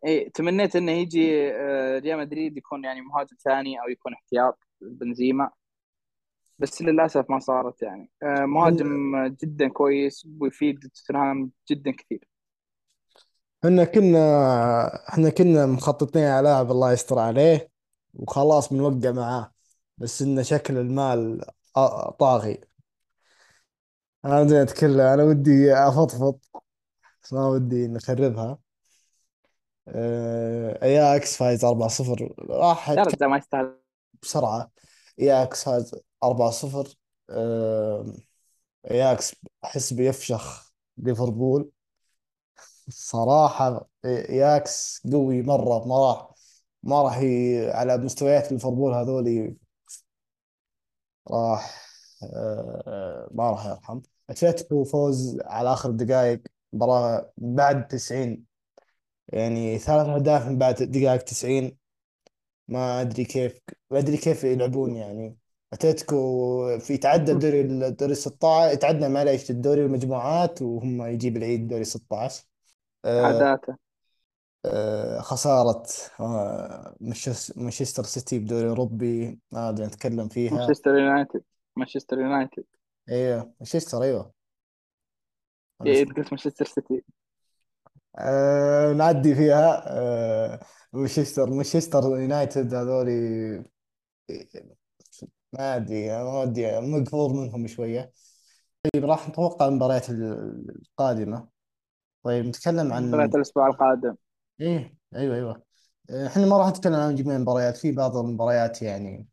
إيه 0.04 0.32
تمنيت 0.32 0.76
إنه 0.76 0.92
يجي 0.92 1.52
آه، 1.52 1.98
ريال 1.98 2.18
مدريد 2.18 2.56
يكون 2.56 2.84
يعني 2.84 3.00
مهاجم 3.00 3.36
ثاني 3.44 3.80
أو 3.80 3.88
يكون 3.88 4.12
احتياط 4.14 4.58
بنزيما. 4.80 5.50
بس 6.58 6.82
للأسف 6.82 7.30
ما 7.30 7.38
صارت 7.38 7.82
يعني. 7.82 8.10
آه، 8.22 8.44
مهاجم 8.44 9.26
جدا 9.26 9.68
كويس 9.68 10.28
ويفيد 10.40 10.90
توتنهام 10.94 11.50
جدا 11.70 11.90
كثير. 11.90 12.28
إحنا 13.64 13.84
كنا 13.84 15.08
إحنا 15.08 15.30
كنا 15.30 15.66
مخططين 15.66 16.24
على 16.24 16.48
لاعب 16.48 16.70
الله 16.70 16.92
يستر 16.92 17.18
عليه 17.18 17.70
وخلاص 18.14 18.72
بنوقع 18.72 19.10
معاه. 19.12 19.52
بس 19.98 20.22
انه 20.22 20.42
شكل 20.42 20.78
المال 20.78 21.44
طاغي. 22.18 22.60
أنا 24.24 24.40
ودي 24.40 24.62
أتكلم 24.62 25.00
أنا 25.00 25.22
ودي 25.24 25.74
أفضفض. 25.74 26.38
بس 27.22 27.32
ما 27.32 27.48
ودي 27.48 27.88
نخربها. 27.88 28.58
اياكس 29.88 31.36
فايز 31.36 31.64
4-0 31.64 32.34
راح 32.50 32.90
اتكلم 32.90 33.06
رجال 33.06 33.30
ما 33.30 33.36
يستاهل. 33.36 33.78
بسرعة. 34.22 34.70
اياكس 35.20 35.64
فاز 35.64 35.94
4-0 36.24 36.96
آه، 37.30 38.12
اياكس 38.90 39.36
أحس 39.64 39.92
بيفشخ 39.92 40.72
ليفربول. 40.98 41.70
الصراحة 42.88 43.88
اياكس 44.04 45.02
قوي 45.12 45.42
مرة 45.42 45.86
ما 45.88 45.98
راح 45.98 46.30
ما 46.82 47.02
راح 47.02 47.18
ي... 47.18 47.70
على 47.70 47.98
مستويات 47.98 48.52
ليفربول 48.52 48.94
هذولي. 48.94 49.56
راح 51.30 51.82
آه، 52.22 53.28
ما 53.32 53.50
راح 53.50 53.66
يرحم. 53.66 54.00
أتلتيكو 54.30 54.84
فوز 54.84 55.38
على 55.44 55.72
آخر 55.72 55.90
الدقائق 55.90 56.42
مباراة 56.72 57.32
بعد 57.36 57.88
90 57.88 58.44
يعني 59.28 59.78
ثلاث 59.78 60.06
اهداف 60.06 60.48
من 60.48 60.58
بعد 60.58 60.74
دقائق 60.74 61.22
90 61.22 61.76
ما 62.68 63.00
أدري 63.00 63.24
كيف 63.24 63.58
ما 63.90 63.98
أدري 63.98 64.16
كيف 64.16 64.44
يلعبون 64.44 64.96
يعني. 64.96 65.36
أتلتيكو 65.72 66.78
في 66.78 66.94
يتعدى 66.94 67.32
الدوري 67.32 67.60
الدوري 67.60 68.14
16 68.14 68.72
يتعدى 68.74 69.08
معليش 69.08 69.50
الدوري 69.50 69.84
المجموعات 69.84 70.62
وهم 70.62 71.02
يجيب 71.02 71.36
العيد 71.36 71.68
دوري 71.68 71.84
16 71.84 72.44
آه، 73.04 73.22
عاداته. 73.22 73.76
آه، 74.64 75.20
خسارة 75.20 75.82
آه، 76.20 76.96
مانشس- 77.00 77.58
مانشستر 77.58 78.04
سيتي 78.04 78.38
بدوري 78.38 78.68
أوروبي. 78.68 79.38
ما 79.52 79.68
أدري 79.68 79.86
نتكلم 79.86 80.28
فيها. 80.28 80.54
مانشستر 80.54 80.98
يونايتد. 80.98 81.42
مانشستر 81.76 82.20
يونايتد. 82.20 82.64
أيوه 83.08 83.52
مانشستر 83.60 84.02
إيه 84.02 84.32
اسمه 86.02 86.14
قلت 86.14 86.32
مانشستر 86.32 86.64
سيتي. 86.64 87.04
أه 88.18 88.92
نعدي 88.92 89.34
فيها. 89.34 89.84
أه 89.86 90.60
مانشستر 90.92 91.50
مانشستر 91.50 92.02
يونايتد 92.02 92.74
هذولي 92.74 93.64
ما 95.52 95.76
أدري 95.76 96.08
ما 96.08 96.42
أدري 96.42 96.80
مقفور 96.80 97.32
منهم 97.32 97.66
شوية. 97.66 98.12
طيب 98.82 99.04
راح 99.04 99.28
نتوقع 99.28 99.68
المباريات 99.68 100.10
القادمة. 100.10 101.48
طيب 102.22 102.46
نتكلم 102.46 102.92
عن 102.92 103.14
الأسبوع 103.14 103.66
القادم. 103.66 104.16
إيه 104.60 104.94
أيوه 105.14 105.36
أيوه. 105.36 105.62
آه، 106.10 106.26
إحنا 106.26 106.46
ما 106.46 106.58
راح 106.58 106.68
نتكلم 106.68 106.94
عن 106.94 107.14
جميع 107.14 107.36
المباريات 107.36 107.76
في 107.76 107.92
بعض 107.92 108.16
المباريات 108.16 108.82
يعني 108.82 109.26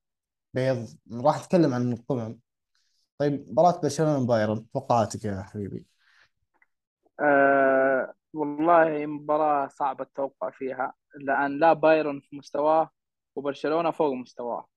بيض. 0.53 0.88
راح 1.13 1.39
نتكلم 1.39 1.73
عن 1.73 1.93
القمم. 1.93 2.39
طيب 3.17 3.49
مباراة 3.51 3.82
برشلونة 3.82 4.27
بايرن 4.27 4.69
توقعاتك 4.73 5.25
يا 5.25 5.41
حبيبي؟ 5.41 5.86
أه 7.19 8.13
والله 8.34 9.05
مباراة 9.05 9.67
صعبة 9.67 10.03
التوقع 10.03 10.49
فيها 10.49 10.93
لأن 11.15 11.59
لا 11.59 11.73
بايرن 11.73 12.19
في 12.19 12.36
مستواه 12.38 12.89
وبرشلونة 13.36 13.91
فوق 13.91 14.13
مستواه. 14.13 14.67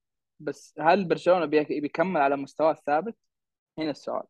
بس 0.41 0.75
هل 0.81 1.05
برشلونة 1.05 1.45
بي- 1.45 1.81
بيكمل 1.81 2.21
على 2.21 2.37
مستواه 2.37 2.71
الثابت؟ 2.73 3.17
هنا 3.79 3.91
السؤال. 3.91 4.23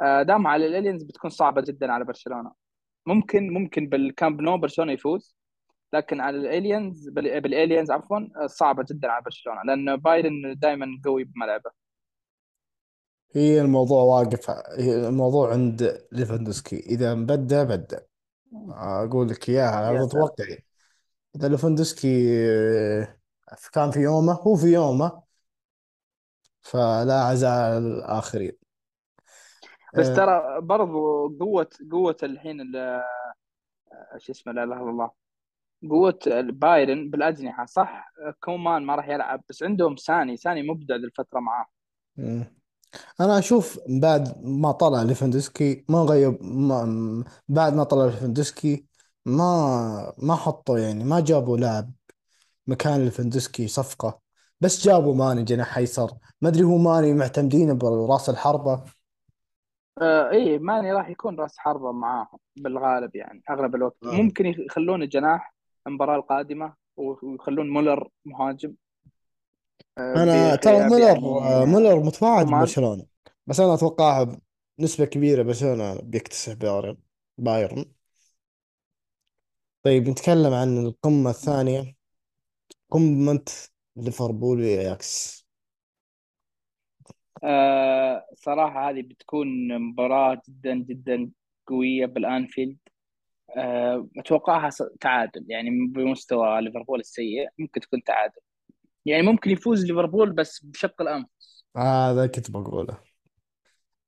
آه، 0.00 0.22
دام 0.22 0.46
على 0.46 0.66
الأليانز 0.66 1.02
بتكون 1.02 1.30
صعبة 1.30 1.62
جدا 1.62 1.92
على 1.92 2.04
برشلونة. 2.04 2.52
ممكن 3.06 3.50
ممكن 3.52 3.86
بالكامب 3.88 4.40
نو 4.40 4.58
برشلونة 4.58 4.92
يفوز 4.92 5.36
لكن 5.92 6.20
على 6.20 6.36
الأليانز 6.36 7.08
بال- 7.08 7.40
بالأليانز 7.40 7.90
عفوا 7.90 8.18
آه، 8.44 8.46
صعبة 8.46 8.84
جدا 8.90 9.08
على 9.12 9.22
برشلونة 9.24 9.62
لأن 9.62 9.96
بايرن 9.96 10.54
دائما 10.58 10.86
قوي 11.04 11.24
بملعبه. 11.24 11.70
هي 13.32 13.60
الموضوع 13.60 14.02
واقف 14.02 14.50
هي 14.78 15.08
الموضوع 15.08 15.52
عند 15.52 16.06
ليفاندوسكي. 16.12 16.76
إذا 16.76 17.14
بدأ 17.14 17.64
بدأ. 17.64 18.06
أقول 18.68 19.28
لك 19.28 19.48
إياها 19.48 19.90
يا 19.92 19.98
هذا 19.98 20.04
أتوقع 20.04 20.44
إذا 21.36 21.48
ليفاندوسكي 21.48 22.36
آه، 22.50 23.16
كان 23.72 23.90
في 23.90 24.00
يومه 24.00 24.32
هو 24.32 24.56
في 24.56 24.66
يومه 24.66 25.22
فلا 26.60 27.20
عزاء 27.24 27.50
على 27.50 27.78
الآخرين 27.78 28.52
بس 29.96 30.08
آه، 30.08 30.16
ترى 30.16 30.60
برضو 30.60 31.28
قوة 31.38 31.68
قوة 31.92 32.16
الحين 32.22 32.60
ال- 32.60 33.02
شو 34.18 34.32
اسمه 34.32 34.52
لا 34.52 34.64
إله 34.64 34.76
إلا 34.76 34.90
الله. 34.90 35.10
قوة 35.90 36.18
بايرن 36.36 37.10
بالأجنحة 37.10 37.66
صح؟ 37.66 38.12
كومان 38.40 38.82
ما 38.82 38.94
راح 38.94 39.08
يلعب 39.08 39.42
بس 39.48 39.62
عندهم 39.62 39.96
ساني. 39.96 40.36
ساني 40.36 40.62
مبدع 40.62 40.96
ذي 40.96 41.04
الفترة 41.04 41.40
معاه. 41.40 41.66
مم. 42.16 42.61
أنا 43.20 43.38
أشوف 43.38 43.80
بعد 43.88 44.44
ما 44.44 44.72
طلع 44.72 45.02
ليفاندوسكي 45.02 45.84
ما 45.88 45.98
غيب 45.98 46.38
ما 46.42 47.24
بعد 47.48 47.74
ما 47.74 47.84
طلع 47.84 48.04
ليفاندوسكي 48.04 48.86
ما 49.26 50.12
ما 50.18 50.34
حطوا 50.34 50.78
يعني 50.78 51.04
ما 51.04 51.20
جابوا 51.20 51.56
لاعب 51.56 51.92
مكان 52.66 53.04
ليفاندوسكي 53.04 53.68
صفقة. 53.68 54.20
بس 54.60 54.84
جابوا 54.84 55.14
ماني 55.14 55.42
جناح 55.42 55.78
أيسر. 55.78 56.10
ما 56.40 56.48
أدري 56.48 56.62
هو 56.62 56.78
ماني 56.78 57.14
معتمدين 57.14 57.78
براس 57.78 58.30
الحربة؟ 58.30 58.84
آه 60.02 60.30
إيه 60.30 60.58
ماني 60.58 60.92
راح 60.92 61.08
يكون 61.08 61.40
راس 61.40 61.58
حربة 61.58 61.92
معاهم 61.92 62.38
بالغالب 62.56 63.16
يعني 63.16 63.42
أغلب 63.50 63.74
الوقت. 63.74 63.96
آه. 64.04 64.12
ممكن 64.12 64.46
يخلونه 64.46 65.04
جناح 65.06 65.54
المباراة 65.86 66.16
القادمة 66.16 66.74
ويخلون 66.96 67.70
مولر 67.70 68.08
مهاجم. 68.24 68.74
أنا 69.98 70.56
ترى 70.56 70.80
مولر 70.80 71.04
يعني 71.04 71.42
آه، 71.42 71.62
آه، 71.62 71.64
مولر 71.64 72.00
متوعد 72.02 72.46
كومان 72.46 72.50
ببرشلونة 72.50 73.06
بس 73.46 73.60
أنا 73.60 73.74
أتوقع 73.74 74.26
بنسبة 74.78 75.04
كبيرة 75.04 75.42
برشلونة 75.42 75.94
بيكتسح 76.00 76.52
بايرن 76.52 76.96
بايرن. 77.38 77.84
طيب 79.82 80.08
نتكلم 80.08 80.52
عن 80.54 80.78
القمة 80.86 81.30
الثانية 81.30 81.96
قمة 82.90 83.44
ليفربول 83.96 84.60
وإياكس 84.60 85.46
آه 87.44 88.26
صراحة 88.34 88.90
هذه 88.90 89.02
بتكون 89.02 89.78
مباراة 89.78 90.42
جدا 90.48 90.74
جدا 90.74 91.30
قوية 91.66 92.06
بالأنفيلد. 92.06 92.78
آه 93.58 94.08
أتوقعها 94.18 94.70
تعادل 95.00 95.46
يعني 95.50 95.70
بمستوى 95.88 96.62
ليفربول 96.62 97.00
السيء 97.00 97.48
ممكن 97.58 97.80
تكون 97.80 98.02
تعادل. 98.04 98.40
يعني 99.06 99.22
ممكن 99.22 99.50
يفوز 99.50 99.84
ليفربول 99.84 100.32
بس 100.32 100.64
بشق 100.64 101.02
الانف 101.02 101.26
هذا 101.76 102.26
كنت 102.26 102.50
بقوله. 102.50 102.98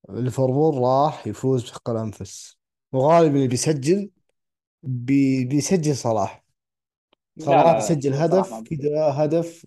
ليفربول 0.09 0.78
راح 0.78 1.26
يفوز 1.26 1.62
بشق 1.62 1.90
الأنفس. 1.90 2.59
وغالبا 2.92 3.36
اللي 3.36 3.49
بيسجل 3.49 4.11
بي 4.82 5.45
بيسجل 5.45 5.97
صلاح. 5.97 6.45
لا 7.36 7.45
صلاح 7.45 7.66
لا 7.66 7.78
يسجل 7.78 8.11
لا 8.11 8.28
صراحة 8.28 8.61
هدف 8.61 8.64
كذا 8.64 9.24
هدف 9.24 9.66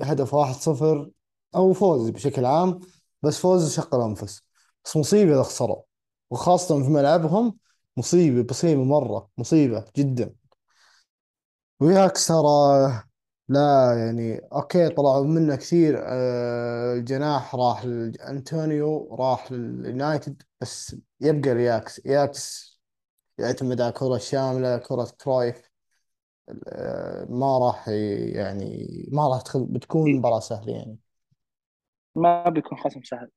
هدف 0.00 0.34
واحد 0.34 0.54
صفر 0.54 1.10
أو 1.54 1.72
فوز 1.72 2.10
بشكل 2.10 2.44
عام 2.44 2.80
بس 3.22 3.38
فوز 3.38 3.76
بشق 3.76 3.94
الأنفس. 3.94 4.42
بس 4.84 4.96
مصيبة 4.96 5.32
إذا 5.34 5.42
خسروا. 5.42 5.82
وخاصة 6.30 6.82
في 6.82 6.90
ملعبهم 6.90 7.58
مصيبة 7.96 8.46
مصيبة 8.50 8.84
مرة 8.84 9.30
مصيبة 9.38 9.84
جدا. 9.96 10.34
وأياكس 11.80 12.26
ترى 12.26 13.09
لا 13.50 13.94
يعني 13.98 14.38
okay 14.38 14.88
طلعوا 14.88 15.24
منه 15.26 15.56
كثير 15.56 15.94
آه، 16.06 16.94
الجناح 16.94 17.54
راح 17.54 17.84
ل- 17.84 18.16
أنتونيو 18.20 19.14
راح 19.14 19.52
لليونايتد 19.52 20.42
بس 20.60 20.96
يبقى 21.20 21.50
أياكس. 21.52 22.00
أياكس 22.06 22.70
يعتمد 23.38 23.80
على 23.80 23.92
كرة 23.92 24.18
شاملة 24.18 24.78
كرة 24.78 25.12
كرويف 25.24 25.70
آه، 26.68 27.24
ما 27.30 27.58
راح 27.58 27.88
ي- 27.88 28.30
يعني 28.30 28.86
ما 29.12 29.28
راح 29.28 29.42
تدخل 29.42 29.64
بتكون 29.64 30.14
مباراة 30.16 30.40
سهلة 30.40 30.72
يعني. 30.72 30.98
ما 32.14 32.48
بيكون 32.48 32.78
خصم 32.78 33.02
سهل. 33.02 33.30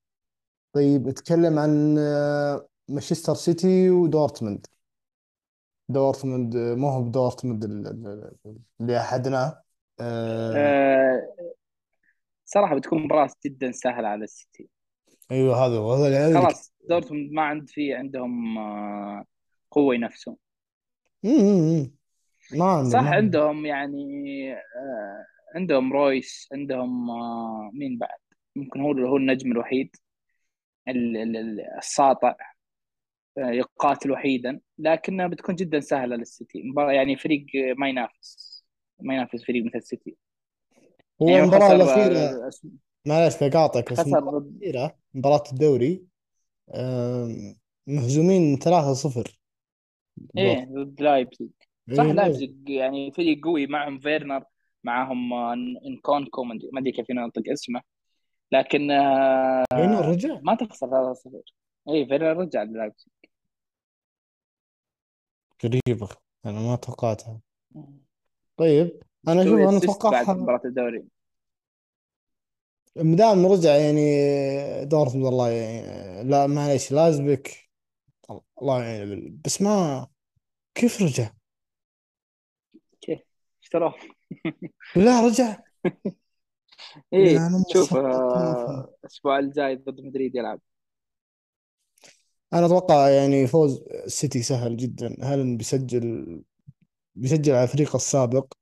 طيب 0.74 1.07
نتكلم 1.07 1.59
عن 1.59 1.95
آه، 1.97 2.68
مانشستر 2.89 3.36
سيتي 3.36 3.89
ودورتموند. 3.89 4.68
دورتموند 5.89 6.55
آه، 6.55 6.76
ما 6.76 6.91
هو 6.91 7.03
بدورتموند 7.03 7.64
ال- 7.64 7.88
ال- 7.88 8.07
ال- 8.45 8.59
اللي 8.82 8.99
عهدناه. 9.00 9.62
آه، 10.00 10.54
آه 10.56 11.54
صراحة 12.46 12.76
بتكون 12.76 13.04
مباراة 13.04 13.30
جدا 13.46 13.72
سهلة 13.72 14.08
على 14.08 14.24
السيتي. 14.24 14.70
أيوه 15.32 15.66
هذا 15.66 15.80
وهذا 15.80 16.08
العيال 16.08 16.28
اللي 16.28 16.39
خلاص 16.39 16.74
دورتموند 16.89 17.32
ما 17.32 17.41
عند 17.41 17.70
في 17.70 17.94
عندهم 17.94 18.58
آه 18.58 19.26
قوة 19.72 19.96
ينافسون. 19.96 20.36
امم 21.26 21.91
ما 22.52 22.66
عنده 22.66 22.89
صح 22.89 23.00
ما 23.02 23.10
عنده 23.10 23.16
عندهم 23.16 23.66
يعني 23.66 24.54
آه 24.54 25.26
عندهم 25.56 25.94
رويس 25.94 26.50
عندهم 26.54 27.10
آه 27.10 27.72
مين 27.74 27.98
بعد؟ 27.98 28.18
ممكن 28.56 28.82
هو 28.82 28.91
هو 28.91 29.18
النجم 29.18 29.52
الوحيد 29.52 29.96
ال- 30.88 31.18
ال- 31.18 31.38
ال- 31.38 31.62
الساطع 31.78 32.36
آه 33.38 33.50
يقاتل 33.52 34.12
وحيدا 34.12 34.60
لكنها 34.78 35.28
بتكون 35.28 35.56
جدا 35.56 35.80
سهلة 35.80 36.16
للسيتي. 36.16 36.62
مباراة 36.64 36.91
يعني 36.91 37.16
فريق 37.18 37.46
ما 37.78 37.89
ينافس. 37.89 38.53
ما 39.04 39.14
ينافس 39.14 39.43
فريق 39.43 39.66
مثل 39.66 39.78
السيتي 39.78 40.16
هو 41.22 41.30
يعني 41.30 41.43
المباراة 41.43 41.76
الأخيرة. 41.76 42.51
معلش 43.06 43.43
بقاطعك 43.43 43.93
بس 43.93 43.99
خسر 43.99 44.18
المباراة 44.18 44.38
الأخيرة 44.38 44.95
مباراة 45.14 45.43
الدوري 45.51 46.04
مهزومين 47.88 48.58
3-0 48.58 49.39
إيه 50.38 50.66
ضد 50.66 51.01
لايبزيج. 51.01 51.49
صح 51.97 52.04
اي 52.04 52.08
لا 52.08 52.14
لايبزيج 52.14 52.70
يعني 52.70 53.12
فريق 53.12 53.45
قوي 53.45 53.68
معهم 53.68 53.99
فيرنر 53.99 54.43
معهم 54.84 55.34
آه، 55.34 55.54
إنكونكو 55.86 56.43
ما 56.43 56.60
ادري 56.78 56.91
كيف 56.91 57.10
ينطق 57.10 57.43
اسمه. 57.51 57.82
لكن 58.51 58.91
آه، 58.91 59.66
هنا 59.74 60.01
رجع. 60.01 60.39
ما 60.43 60.56
تخسر 60.56 60.88
3-0 60.88 61.54
اي 61.89 62.06
فيرنر 62.06 62.38
رجع 62.38 62.64
للايبزيج. 62.64 63.14
قريبة 65.64 66.10
أنا 66.45 66.60
ما 66.60 66.76
توقعتها. 66.76 67.39
طيب 68.58 68.99
أشوف 69.28 69.36
مسوي 69.36 69.70
أنا 69.70 69.78
assist 69.78 70.08
بعد 70.12 70.30
مباراة 70.30 70.62
الدوري. 70.66 71.06
مدام 72.95 73.45
رجع 73.45 73.76
يعني 73.76 74.01
دورتموند 74.86 75.26
والله 75.26 75.49
يعني 75.49 76.24
لا 76.30 76.47
معليش 76.47 76.91
لازبك 76.91 77.70
الله 78.62 78.84
يعين 78.84 79.41
بس 79.45 79.62
ما 79.62 80.08
كيف 80.76 81.01
رجع؟ 81.01 81.32
كيف؟ 83.01 83.20
اشتروه 83.64 83.95
لا 84.95 85.22
رجع. 85.22 85.58
إيه 87.14 87.36
يعني 87.36 87.64
شوف 87.74 87.93
ما 87.93 88.01
فهمت. 88.01 88.06
آه، 88.06 88.93
الأسبوع 89.04 89.39
الجاي 89.39 89.76
ضد 89.76 90.01
مدريد 90.01 90.36
يلعب. 90.36 90.60
أنا 92.54 92.66
أتوقع 92.66 93.10
يعني 93.10 93.47
فوز 93.47 93.84
السيتي 94.06 94.41
سهل 94.43 94.78
جدا. 94.78 95.16
هل 95.24 95.58
بيسجل 95.58 96.43
بيسجل 97.16 97.53
على 97.53 97.68
فريقه 97.68 97.95
السابق. 97.95 98.53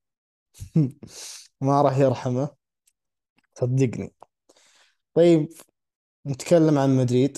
ما 1.62 1.82
راح 1.82 1.98
يرحمه. 1.98 2.50
صدقني. 3.54 4.14
طيب 5.14 5.50
نتكلم 6.26 6.78
عن 6.78 6.98
مدريد. 6.98 7.38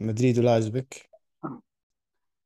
مدريد 0.00 0.38
ولازبك 0.38 1.10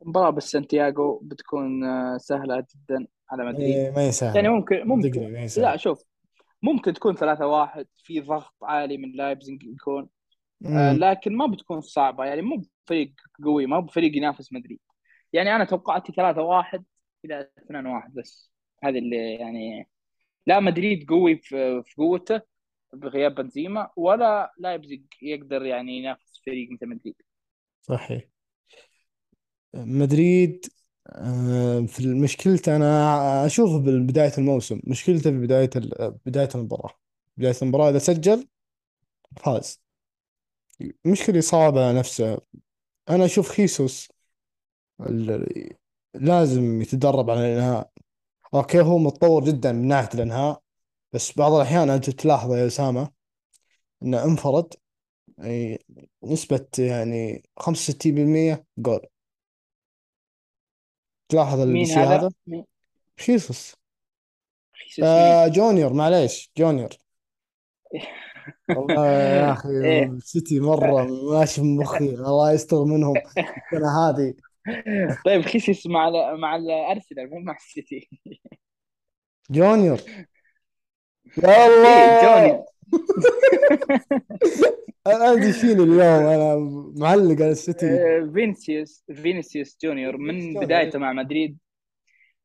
مباراة 0.02 0.30
بالسانتياغو 0.30 1.20
بتكون 1.22 1.84
آه، 1.84 2.16
سهلة 2.16 2.66
جدا 2.74 3.06
على 3.30 3.44
مدريد. 3.44 3.76
إيه، 3.76 3.90
ما 3.90 4.00
هي 4.00 4.12
يعني 4.34 4.48
ممكن 4.48 4.86
ممكن 4.86 5.32
ما 5.32 5.40
هي 5.40 5.48
لا 5.56 5.76
شوف 5.76 6.04
ممكن 6.62 6.92
تكون 6.94 7.16
ثلاثة 7.16 7.46
واحد 7.46 7.86
في 7.96 8.20
ضغط 8.20 8.54
عالي 8.62 8.96
من 8.96 9.12
لايبزيج 9.16 9.62
يكون 9.62 10.08
آه 10.66 10.92
امم 10.92 11.04
لكن 11.04 11.36
ما 11.36 11.46
بتكون 11.46 11.80
صعبة. 11.80 12.24
يعني 12.24 12.42
مو 12.42 12.62
بفريق 12.86 13.14
قوي 13.44 13.66
ما 13.66 13.76
هو 13.76 13.82
بفريق 13.82 14.16
ينافس 14.16 14.52
مدريد. 14.52 14.80
يعني 15.32 15.56
أنا 15.56 15.64
توقعت 15.64 16.10
ثلاثة 16.10 16.42
واحد 16.42 16.84
إلى 17.24 17.50
اثنين 17.58 17.86
واحد 17.86 18.14
بس. 18.14 18.52
هذه 18.84 18.98
اللي 18.98 19.34
يعني 19.34 19.88
لا 20.46 20.60
مدريد 20.60 21.08
قوي 21.08 21.36
في 21.36 21.82
قوته 21.96 22.40
بغياب 22.92 23.34
بنزيما 23.34 23.90
ولا 23.96 24.52
لايبزيج 24.58 25.02
يقدر 25.22 25.64
يعني 25.64 25.98
ينافس 25.98 26.42
فريق 26.46 26.68
مثل 26.72 26.86
مدريد. 26.88 27.14
صحيح. 27.82 28.24
مدريد 29.74 30.66
آه، 31.08 31.80
في 31.80 32.06
مشكلته 32.06 32.76
أنا 32.76 33.46
اشوفه 33.46 33.78
بداية 33.78 34.32
الموسم 34.38 34.80
مشكلته 34.84 35.30
في 35.30 35.38
بداية 35.38 35.70
ال- 35.76 36.18
بداية 36.26 36.48
المباراة. 36.54 36.94
بداية 37.36 37.54
المباراة 37.62 37.90
إذا 37.90 37.98
سجل 37.98 38.48
فاز. 39.36 39.82
مشكلة 41.04 41.40
صعبة 41.40 41.88
على 41.88 41.98
نفسه. 41.98 42.40
أنا 43.10 43.24
أشوف 43.24 43.48
خيسوس 43.48 44.12
لازم 46.14 46.82
يتدرب 46.82 47.30
على 47.30 47.40
الإنهاء. 47.40 47.90
okay 48.54 48.80
هو 48.80 48.98
متطور 48.98 49.44
جدا 49.44 49.72
من 49.72 49.88
ناحية 49.88 50.08
الإنهاء 50.14 50.60
بس 51.12 51.38
بعض 51.38 51.52
الأحيان 51.52 51.90
أنت 51.90 52.10
تلاحظ 52.10 52.52
يا 52.52 52.66
أسامة 52.66 53.10
إنه 54.02 54.24
انفرد 54.24 54.74
يعني 55.38 55.78
نسبة 56.24 56.66
يعني 56.78 57.42
65% 57.60 58.64
جول. 58.78 59.00
تلاحظ 61.28 61.60
مين 61.60 61.82
الشيء 61.82 61.98
هذا؟ 61.98 62.16
هذا؟ 62.16 62.30
مين؟ 62.46 62.64
خيسوس. 63.20 63.76
خيسوس 64.72 64.98
مين؟ 65.00 65.08
آه 65.08 65.48
جونيور 65.48 65.92
معليش 65.92 66.50
جونيور. 66.58 66.90
والله 68.68 69.06
يا 69.06 69.52
أخي 69.52 69.68
إيه. 69.68 70.18
سيتي 70.22 70.60
مرة 70.60 71.04
ماشي 71.32 71.62
من 71.62 71.76
مخي 71.76 72.04
الله 72.10 72.52
يستر 72.52 72.84
منهم. 72.84 73.14
السنة 73.72 74.08
هذه 74.08 74.34
طيب 75.24 75.42
خيسوس 75.42 75.86
مع 75.86 76.08
ال 76.08 76.40
مع 76.40 76.56
الارسنال 76.56 77.30
مو 77.30 77.38
مع 77.38 77.56
السيتي. 77.56 78.08
جونيور. 79.50 79.98
يا 81.42 81.48
إيه 81.48 81.66
الله 81.66 82.22
جوني. 82.22 82.64
أنا 85.06 85.24
عندي 85.24 85.52
شيل 85.52 85.80
اليوم 85.80 86.00
أنا 86.00 86.56
معلق 86.96 87.42
على 87.42 87.50
السيتي. 87.50 87.86
آه، 87.86 88.30
فينيسيوس 88.34 89.04
فينيسيوس 89.14 89.78
جونيور 89.82 90.16
من 90.16 90.54
بدايته. 90.54 90.98
مع 90.98 91.12
مدريد 91.12 91.58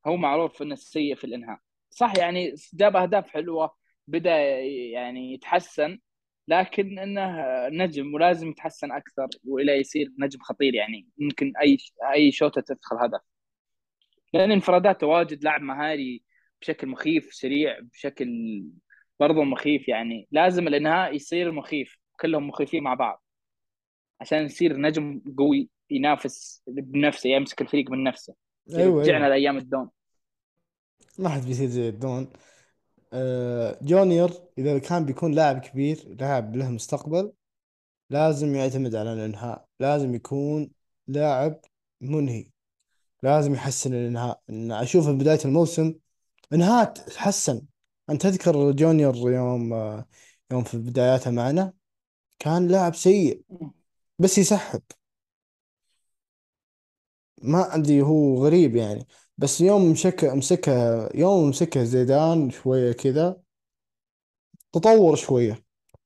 هو 0.07 0.17
معروف 0.17 0.61
إنه 0.61 0.76
سيء 0.76 1.15
في 1.15 1.24
الإنهاء. 1.24 1.59
صح 1.89 2.13
يعني 2.17 2.55
جاب 2.74 2.95
أهداف 2.95 3.30
حلوة 3.30 3.76
بدأ 4.07 4.38
يعني 4.93 5.34
يتحسن 5.34 5.99
لكن 6.50 7.00
إنه 7.00 7.36
نجم 7.68 8.14
ولازم 8.14 8.50
يتحسن 8.50 8.91
أكثر 8.91 9.28
وإلى 9.45 9.80
يصير 9.80 10.12
نجم 10.20 10.39
خطير 10.39 10.76
يعني. 10.76 11.08
ممكن 11.18 11.54
أي 11.62 11.78
أي 12.14 12.32
شوطة 12.32 12.62
تدخل 12.62 12.95
هدف. 12.95 13.22
لأن 14.34 14.52
انفراداته 14.52 15.08
واجد 15.08 15.43
لاعب 15.43 15.62
مهاري 15.62 16.24
بشكل 16.62 16.88
مخيف 16.88 17.34
سريع 17.34 17.80
بشكل 17.80 18.30
برضه 19.20 19.43
مخيف 19.43 19.88
يعني. 19.88 20.28
لازم 20.32 20.68
الإنهاء 20.68 21.16
يصير 21.16 21.52
مخيف 21.52 21.97
كلهم 22.20 22.47
مخيفين 22.47 22.84
مع 22.84 22.93
بعض. 22.93 23.24
عشان 24.22 24.45
يصير 24.45 24.78
نجم 24.78 25.22
قوي 25.38 25.70
ينافس 25.89 26.64
بنفسه 26.68 27.30
يمسك 27.30 27.62
الفريق 27.62 27.91
من 27.91 28.04
نفسه. 28.04 28.36
أيوه 28.76 29.02
يرجعنا 29.02 29.26
أيوه 29.26 29.30
لأيام 29.30 29.58
الدون. 29.58 29.89
ما 31.20 31.30
حد 31.30 31.41
بيصير 31.41 31.68
زي 31.68 31.89
الدون. 31.89 32.28
آه 33.14 33.80
جونيور 33.82 34.32
إذا 34.57 34.80
كان 34.80 35.05
بيكون 35.05 35.32
لاعب 35.34 35.60
كبير 35.60 36.16
لاعب 36.20 36.55
له 36.55 36.70
مستقبل 36.70 37.34
لازم 38.10 38.55
يعتمد 38.55 38.95
على 38.95 39.14
الإنهاء 39.14 39.68
لازم 39.80 40.16
يكون 40.16 40.72
لاعب 41.07 41.62
منهي 42.01 42.51
لازم 43.24 43.53
يحسن 43.53 43.93
الإنهاء. 43.93 44.41
إن 44.49 44.72
أشوف 44.72 45.05
في 45.05 45.14
بداية 45.14 45.39
الموسم 45.45 45.93
إنهاء 46.53 46.93
تحسن. 46.93 47.62
انت 48.10 48.22
تذكر 48.24 48.72
جونيور 48.72 49.16
يوم 49.32 49.74
آه 49.74 50.07
يوم 50.51 50.64
في 50.64 50.78
بداياته 50.78 51.32
معنا 51.32 51.74
كان 52.39 52.68
لاعب 52.68 52.95
سيء 52.95 53.43
بس 54.20 54.38
يسحب. 54.38 54.82
ما 57.43 57.76
أدري 57.76 58.01
هو 58.01 58.45
غريب 58.45 58.76
يعني. 58.76 59.07
بس 59.40 59.62
يوم 59.62 59.92
مسك 59.92 60.24
مسكها 60.24 61.10
يوم 61.16 61.50
مسكها 61.50 61.84
زيدان 61.84 62.52
شوية 62.52 62.92
كذا 62.92 63.38
تطور 64.74 65.16
شوية. 65.16 65.64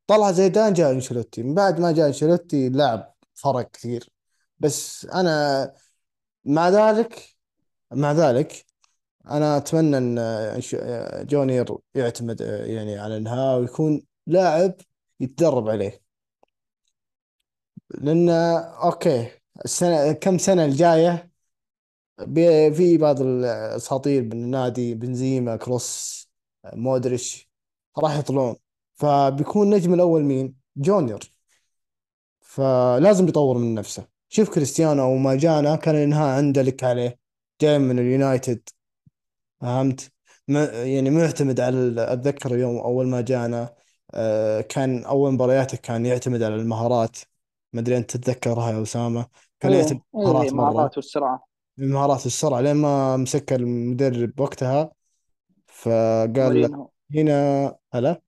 طلع 0.07 0.31
زيدان 0.31 0.73
جاء 0.73 0.91
أنشيلوتي. 0.91 1.43
من 1.43 1.53
بعد 1.55 1.79
ما 1.79 1.91
جاء 1.91 2.07
أنشيلوتي 2.07 2.69
لعب 2.69 3.13
فرق 3.33 3.71
كثير. 3.71 4.09
بس 4.59 5.05
أنا 5.05 5.73
مع 6.45 6.69
ذلك 6.69 7.35
مع 7.91 8.11
ذلك 8.11 8.65
أنا 9.27 9.57
أتمنى 9.57 9.97
إن 9.97 10.17
إنش- 10.61 10.75
جونيور 11.25 11.81
يعتمد 11.95 12.41
يعني 12.41 12.97
على 12.99 13.17
انهاء 13.17 13.59
ويكون 13.59 14.03
لاعب 14.27 14.75
يتدرب 15.19 15.69
عليه. 15.69 16.01
لأن 17.89 18.29
okay 18.29 19.31
السنة 19.65 20.11
كم 20.11 20.37
سنة 20.37 20.65
الجاية؟ 20.65 21.32
بي- 22.21 22.73
في 22.73 22.97
بعض 22.97 23.21
الأساطير 23.21 24.23
بالنادي 24.23 24.93
بنزيما 24.93 25.55
كروس 25.55 26.23
مودريتش 26.73 27.49
راح 27.97 28.17
يطلعون. 28.17 28.55
فبيكون 28.95 29.67
النجم 29.67 29.93
الأول 29.93 30.23
مين؟ 30.23 30.55
جونيور. 30.77 31.19
فلازم 32.41 33.27
يطور 33.27 33.57
من 33.57 33.75
نفسه. 33.75 34.07
شوف 34.29 34.49
كريستيانو 34.49 35.03
أول 35.03 35.19
ما 35.19 35.35
جانا 35.35 35.75
كان 35.75 35.95
الإنهاء 35.95 36.37
عنده 36.37 36.61
لك 36.61 36.83
عليه. 36.83 37.19
جاي 37.61 37.79
من 37.79 37.99
اليونايتد. 37.99 38.69
فهمت؟ 39.61 40.11
م- 40.47 40.57
يعني 40.73 41.09
معتمد 41.09 41.59
على 41.59 41.77
ال- 41.77 41.99
أتذكر 41.99 42.57
يوم 42.57 42.77
أول 42.77 43.07
ما 43.07 43.21
جانا 43.21 43.73
آه، 44.15 44.61
كان 44.61 45.03
أول 45.05 45.33
مبارياته 45.33 45.77
كان 45.77 46.05
يعتمد 46.05 46.43
على 46.43 46.55
المهارات. 46.55 47.17
ما 47.73 47.79
أدري 47.81 47.97
أنت 47.97 48.17
تتذكرها 48.17 48.71
يا 48.71 48.81
أسامة؟ 48.81 49.25
كان 49.59 49.71
يعتمد 49.71 50.01
إيه 50.15 50.27
على 50.27 50.41
إيه 50.41 50.49
المهارات 50.49 50.75
مره 50.75 50.91
والسرعة. 50.95 51.52
المهارات 51.79 52.25
السرعة 52.25 52.61
لين 52.61 52.75
ما 52.75 53.17
مسك 53.17 53.53
المدرب 53.53 54.39
وقتها. 54.39 54.91
فقال 55.67 56.35
له 56.35 56.69
مورينهو. 56.69 56.89
هنا 57.15 57.75
هلا؟ 57.93 58.21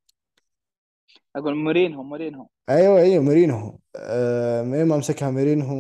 أقول 1.36 1.56
مورينهو 1.56 2.04
مورينهو. 2.04 2.48
أيوه 2.70 3.00
أيوه 3.00 3.24
مورينهو. 3.24 3.78
آه 3.96 4.64
لين 4.64 4.86
ما 4.86 4.98
مسكها 4.98 5.32
مورينهو 5.32 5.76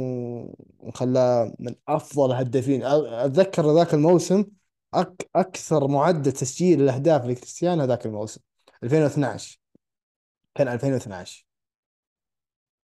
وخلاه 0.79 1.53
من 1.59 1.75
أفضل 1.87 2.31
الهدافين 2.31 2.81
أ- 2.81 2.85
أتذكر 2.85 3.71
ذاك 3.75 3.93
الموسم 3.93 4.45
أك 4.93 5.29
أكثر 5.35 5.87
معدل 5.87 6.31
تسجيل 6.31 6.81
الاهداف 6.81 7.25
لكريستيانو 7.25 7.83
ذاك 7.83 8.05
الموسم 8.05 8.41
2012 8.83 9.59
كان 10.55 10.67
2012 10.67 11.45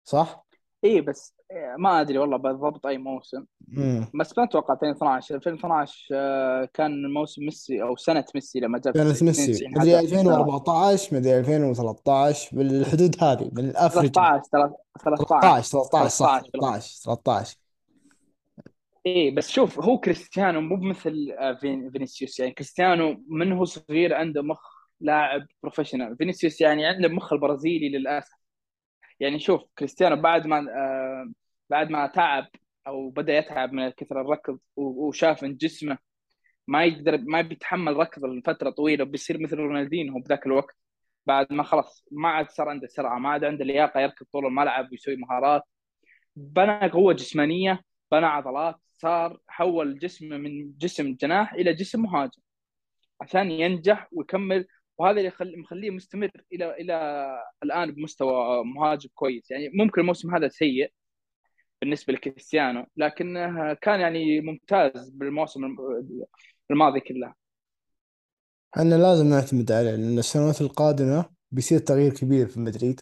صح؟ 0.03 0.45
إيه 0.84 1.01
بس 1.01 1.36
إيه 1.39 1.39
ما 1.78 2.02
أدري 2.02 2.18
والله 2.18 2.38
بالضبط 2.38 2.86
أي 2.86 2.97
موسم. 2.97 3.45
امم 3.78 4.06
بس 4.20 4.38
ما 4.38 4.43
أتوقع 4.43 4.74
2012 4.74 5.36
2012 5.36 6.08
آه، 6.14 6.70
كان 6.74 7.14
موسم 7.14 7.41
ميسي 7.45 7.82
أو 7.84 7.95
سنة 7.95 8.26
ميسي 8.36 8.60
لما 8.60 8.80
جاب 8.80 8.93
كانت 8.93 9.24
ميسي. 9.24 9.52
92 9.52 9.72
مدري 9.78 9.95
هدف 10.00 10.10
في 10.10 10.16
السنوات 10.16 10.26
2014 10.39 11.16
مدري 11.16 11.39
2013 11.39 12.58
بالحدود 12.58 13.24
هذه 13.24 13.50
من 13.54 13.70
الافرج 13.70 14.08
13 14.12 14.41
13 14.52 14.74
13 15.04 15.62
13 15.84 16.08
صح 16.10 16.39
13 16.39 16.50
بالغلط 16.54 16.82
13 16.82 17.04
13 17.04 17.58
إيه 19.06 19.36
بس 19.36 19.50
شوف 19.50 19.80
هو 19.80 19.97
كريستيانو 19.97 20.62
مو 20.62 20.76
بمثل 20.76 21.36
آه، 21.39 21.54
فين- 21.54 21.91
فينيسيوس. 21.91 22.39
يعني 22.39 22.52
كريستيانو 22.52 23.24
من 23.28 23.52
هو 23.52 23.66
صغير 23.66 24.14
عنده 24.14 24.41
مخ 24.41 24.62
لاعب 25.02 25.47
professional 25.64 26.18
فينيسيوس 26.18 26.62
يعني 26.62 26.86
عنده 26.86 27.08
مخ 27.08 27.34
البرازيلي 27.34 27.89
للأسف. 27.89 28.39
يعني 29.20 29.39
شوف 29.39 29.62
كريستيانو 29.80 30.16
بعد 30.22 30.47
ما 30.47 30.58
آه، 30.60 31.32
بعد 31.70 31.89
ما 31.89 32.07
تعب 32.07 32.47
أو 32.88 33.09
بدأ 33.09 33.38
يتعب 33.38 33.74
من 33.74 33.89
كثر 33.89 34.22
الركض 34.22 34.59
وشاف 34.76 35.43
إن 35.43 35.57
جسمه 35.57 35.97
ما 36.67 36.86
يقدر 36.86 37.17
ما 37.17 37.41
بيتحمل 37.41 37.97
ركض 37.97 38.26
لفترة 38.26 38.70
طويلة 38.70 39.03
بيصير 39.05 39.39
مثل 39.41 39.57
رونالدينو 39.57 40.20
بذاك 40.20 40.45
الوقت. 40.45 40.76
بعد 41.26 41.53
ما 41.53 41.63
خلاص 41.63 42.05
ما 42.11 42.30
عاد 42.30 42.49
صار 42.49 42.70
عنده 42.70 42.88
سرعة 42.88 43.20
ما 43.20 43.30
عاد 43.30 43.43
عنده 43.43 43.65
لياقة 43.65 43.99
يركض 43.99 44.26
طول 44.34 44.45
الملعب 44.45 44.91
ويسوي 44.91 45.15
مهارات. 45.15 45.63
بنى 46.36 46.89
قوة 46.89 47.13
جسمانية 47.13 47.82
بنى 48.11 48.26
عضلات 48.26 48.76
صار 48.93 49.39
حول 49.47 49.99
جسمه 49.99 50.38
من 50.38 50.78
جسم 50.78 51.15
جناح 51.15 51.53
إلى 51.53 51.74
جسم 51.74 52.01
مهاجم 52.01 52.41
عشان 53.22 53.51
ينجح 53.51 54.07
ويكمل. 54.11 54.67
وهذا 54.97 55.20
اللي 55.41 55.57
مخليه 55.57 55.91
مستمر 55.91 56.32
إلى 56.53 56.72
إلى 56.74 57.28
الآن 57.63 57.91
بمستوى 57.91 58.65
مهاجم 58.65 59.09
كويس. 59.15 59.51
يعني 59.51 59.70
ممكن 59.74 60.01
الموسم 60.01 60.36
هذا 60.36 60.47
سيء 60.47 60.91
بالنسبة 61.82 62.13
لكريستيانو 62.13 62.86
لكنه 62.97 63.73
كان 63.73 63.99
يعني 63.99 64.41
ممتاز 64.41 65.09
بالموسم 65.09 65.59
الماضي 66.71 66.99
كله. 66.99 67.34
إحنا 68.77 68.95
لازم 68.95 69.27
نعتمد 69.27 69.71
عليه 69.71 69.91
لأن 69.91 70.19
السنوات 70.19 70.61
القادمة 70.61 71.25
بيصير 71.51 71.80
تغيير 71.80 72.13
كبير 72.13 72.47
في 72.47 72.59
مدريد. 72.59 73.01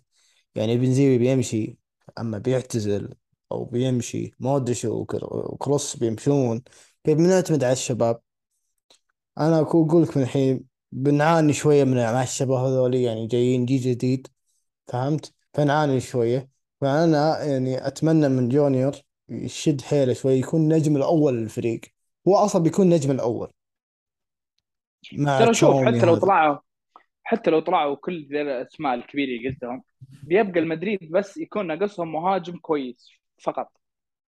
يعني 0.55 0.77
بنزيما 0.77 1.17
بيمشي 1.17 1.77
أما 2.19 2.37
بيعتزل 2.37 3.13
أو 3.51 3.65
بيمشي 3.65 4.31
مودريتش 4.39 4.85
وكر- 4.85 5.25
وكروس 5.53 5.95
بيمشون. 5.95 6.61
كيف 7.03 7.17
بنعتمد 7.17 7.63
على 7.63 7.73
الشباب؟ 7.73 8.21
أنا 9.37 9.59
أقول 9.59 10.03
لك 10.03 10.17
من 10.17 10.23
الحين 10.23 10.65
بنعاني 10.91 11.53
شوية 11.53 11.83
من 11.83 11.95
مع 11.97 12.23
الشباب 12.23 12.57
هذول 12.57 12.95
يعني 12.95 13.27
جايين 13.27 13.65
جيل 13.65 13.81
جديد 13.81 14.27
فهمت؟ 14.87 15.33
فنعاني 15.53 15.99
شوية. 15.99 16.49
فأنا 16.81 17.43
يعني 17.43 17.87
أتمنى 17.87 18.29
من 18.29 18.49
جونيور 18.49 18.91
يشد 19.29 19.81
حيله 19.81 20.13
شوي 20.13 20.33
يكون 20.33 20.61
النجم 20.61 20.97
الأول 20.97 21.33
للفريق. 21.33 21.81
هو 22.27 22.35
أصلا 22.35 22.63
بيكون 22.63 22.85
النجم 22.85 23.11
الأول. 23.11 23.51
مع 25.13 25.39
ترى 25.39 25.53
شوف 25.53 25.75
حتى 25.85 26.05
لو 26.05 26.11
هذا. 26.13 26.21
طلعوا 26.21 26.57
حتى 27.23 27.51
لو 27.51 27.59
طلعوا 27.59 27.95
كل 27.95 28.27
ذي 28.31 28.41
الأسماء 28.41 28.93
الكبيرة 28.93 29.37
اللي 29.37 29.49
قلتهم 29.49 29.83
بيبقى 30.23 30.59
المدريد 30.59 31.11
بس 31.11 31.37
يكون 31.37 31.67
ناقصهم 31.67 32.11
مهاجم 32.11 32.57
كويس 32.57 33.09
فقط. 33.43 33.71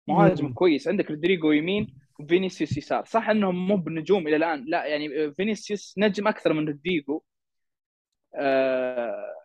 مهاجم 0.06 0.46
مم. 0.46 0.52
كويس. 0.52 0.88
عندك 0.88 1.10
رودريجو 1.10 1.52
يمين 1.52 1.94
وفينيسيوس 2.20 2.76
يسار. 2.76 3.04
صح 3.04 3.28
إنهم 3.28 3.68
مو 3.68 3.76
بنجوم 3.76 4.28
إلى 4.28 4.36
الآن. 4.36 4.64
لا 4.68 4.86
يعني 4.86 5.34
فينيسيوس 5.34 5.94
نجم 5.98 6.28
أكثر 6.28 6.52
من 6.52 6.66
رودريجو. 6.66 7.22
آه 8.34 9.37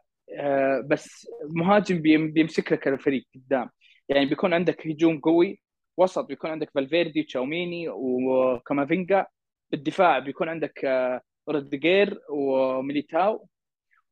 بس 0.88 1.27
مهاجم 1.49 2.01
بيم- 2.01 2.31
بيمسك 2.31 2.71
لك 2.71 2.88
الفريق 2.88 3.27
قدام. 3.36 3.69
يعني 4.09 4.25
بيكون 4.25 4.53
عندك 4.53 4.88
هجوم 4.88 5.19
قوي 5.19 5.61
وسط 5.97 6.25
بيكون 6.25 6.49
عندك 6.49 6.71
فالفيردي 6.75 7.23
تشاوميني 7.23 7.89
وكامافينجا. 7.89 9.25
بالدفاع 9.71 10.19
بيكون 10.19 10.49
عندك 10.49 10.86
آه 10.86 11.21
روديجير 11.49 12.19
وميليتاو 12.29 13.47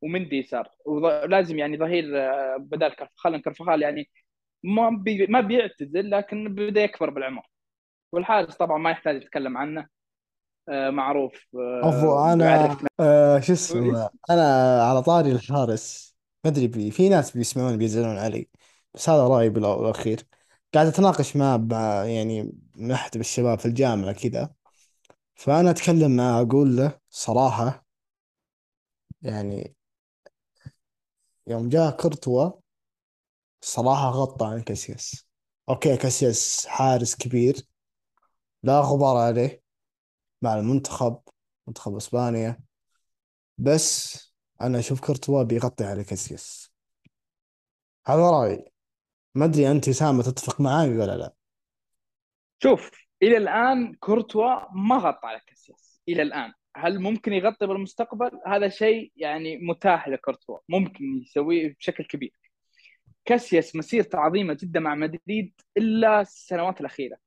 ومندي 0.01 0.37
يسار. 0.37 0.69
ولازم 0.85 1.59
يعني 1.59 1.77
ظهير 1.77 2.17
آه، 2.17 2.57
بدل 2.59 2.89
كرفخال 2.89 3.41
كرفخال 3.41 3.81
يعني 3.81 4.09
ما 4.63 4.89
بي 4.89 5.27
ما 5.27 5.41
بيعتزل 5.41 6.11
لكن 6.11 6.55
بدا 6.55 6.81
يكبر 6.83 7.09
بالعمر. 7.09 7.43
والحارس 8.13 8.55
طبعا 8.55 8.77
ما 8.77 8.91
يحتاج 8.91 9.15
نتكلم 9.15 9.57
عنه. 9.57 9.87
آه، 10.69 10.89
معروف 10.89 11.47
عفوا 11.83 12.13
آه، 12.29 12.33
أنا 12.33 12.77
آه 12.99 13.39
شو 13.39 13.53
اسمه 13.53 14.09
أنا 14.29 14.81
على 14.83 15.01
طاري 15.03 15.31
الحارس. 15.31 16.10
ما 16.43 16.49
أدري 16.51 16.67
بي 16.67 16.91
في 16.91 17.09
ناس 17.09 17.37
بيسمعون 17.37 17.77
بيزعلون 17.77 18.17
علي 18.17 18.49
بس 18.93 19.09
هذا 19.09 19.27
رأيي 19.27 19.49
بالأخير. 19.49 20.27
قاعد 20.73 20.87
أتناقش 20.87 21.35
معه 21.35 21.57
مع 21.57 22.05
يعني 22.05 22.53
من 22.75 22.91
أحد 22.91 23.15
الشباب 23.17 23.59
في 23.59 23.65
الجامعة 23.65 24.11
كذا 24.13 24.53
فأنا 25.35 25.71
أتكلم 25.71 26.15
معه 26.17 26.41
أقول 26.41 26.77
له 26.77 26.99
صراحة 27.11 27.85
يعني 29.21 29.75
يوم 31.47 31.69
جاء 31.69 31.91
كرتوا 31.97 32.51
صراحة 33.61 34.09
غطى 34.09 34.45
عن 34.45 34.61
كاسياس. 34.61 35.25
أوكي 35.69 35.97
كاسياس 35.97 36.65
حارس 36.67 37.15
كبير 37.15 37.67
لا 38.63 38.79
غبار 38.81 39.17
عليه 39.17 39.63
مع 40.41 40.55
المنتخب 40.59 41.21
منتخب 41.67 41.95
إسبانيا. 41.95 42.59
بس 43.57 44.30
أنا 44.65 44.79
أشوف 44.79 45.01
كرتوا 45.01 45.43
بيغطي 45.43 45.83
على 45.83 46.03
كاسياس. 46.03 46.71
هذا 48.07 48.29
رأيي. 48.29 48.65
ما 49.35 49.45
أدري 49.45 49.71
أنت 49.71 49.89
سامة 49.89 50.23
تتفق 50.23 50.61
معاي 50.61 50.97
ولا 50.97 51.17
لا. 51.17 51.33
شوف 52.63 52.91
إلى 53.23 53.37
الآن 53.37 53.93
كورتوا 53.93 54.71
ما 54.73 54.97
غطى 54.97 55.27
على 55.27 55.41
كاسياس. 55.47 56.01
إلى 56.09 56.21
الآن. 56.21 56.53
هل 56.75 56.99
ممكن 56.99 57.33
يغطي 57.33 57.67
بالمستقبل؟ 57.67 58.31
هذا 58.47 58.69
شيء 58.69 59.11
يعني 59.15 59.57
متاح 59.57 60.07
لكورتوا. 60.07 60.57
ممكن 60.69 61.05
يسويه 61.21 61.75
بشكل 61.79 62.03
كبير. 62.03 62.33
كاسياس 63.25 63.75
مسيرته 63.75 64.19
عظيمه 64.19 64.53
جدا 64.53 64.79
مع 64.79 64.95
مدريد 64.95 65.53
إلا 65.77 66.21
السنوات 66.21 66.81
الأخيرة. 66.81 67.17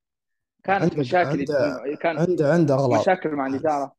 كانت 0.63 0.83
عنده 0.83 0.97
مشاكل 0.97 1.29
عنده 1.29 1.97
كان 2.01 2.17
عنده 2.17 2.53
عنده 2.53 2.73
أغلاط. 2.75 3.01
مشاكل 3.01 3.29
مع 3.29 3.47
الإدارة. 3.47 3.95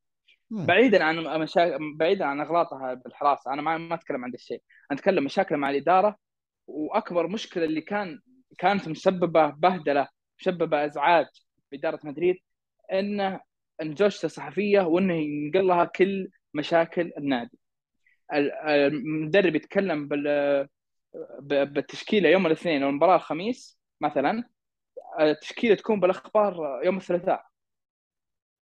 بعيدا 0.50 1.04
عن 1.04 1.40
مشاكل 1.40 1.96
بعيدا 1.96 2.24
عن 2.24 2.40
أغلاطها 2.40 2.94
بالحراسه 2.94 3.52
أنا 3.52 3.62
ما 3.62 3.78
ما 3.78 3.94
أتكلم 3.94 4.24
عن 4.24 4.34
الشيء. 4.34 4.62
أنا 4.90 4.98
أتكلم 4.98 5.24
مشاكل 5.24 5.56
مع 5.56 5.70
الإدارة 5.70 6.16
وأكبر 6.66 7.26
مشكلة 7.28 7.64
اللي 7.64 7.80
كان 7.80 8.20
كانت 8.58 8.88
مسببة 8.88 9.46
بهدلة 9.46 10.08
مسببة 10.40 10.84
إزعاج 10.84 11.26
في 11.70 11.76
إدارة 11.76 12.00
مدريد 12.04 12.36
إنه 12.92 13.40
انجوشته 13.82 14.28
صحفيه 14.28 14.80
وإنه 14.80 15.14
ينقل 15.14 15.66
لها 15.66 15.84
كل 15.84 16.28
مشاكل 16.54 17.12
النادي. 17.18 17.58
ال- 18.34 18.52
المدرب 18.52 19.54
يتكلم 19.56 20.08
بال 20.08 20.68
بالتشكيلة 21.42 22.28
يوم 22.28 22.46
الاثنين 22.46 22.82
أو 22.82 22.88
المباراة 22.88 23.16
الخميس 23.16 23.78
مثلا 24.00 24.44
التشكيلة 25.20 25.74
تكون 25.74 26.00
بالأخبار 26.00 26.80
يوم 26.84 26.96
الثلاثاء. 26.96 27.44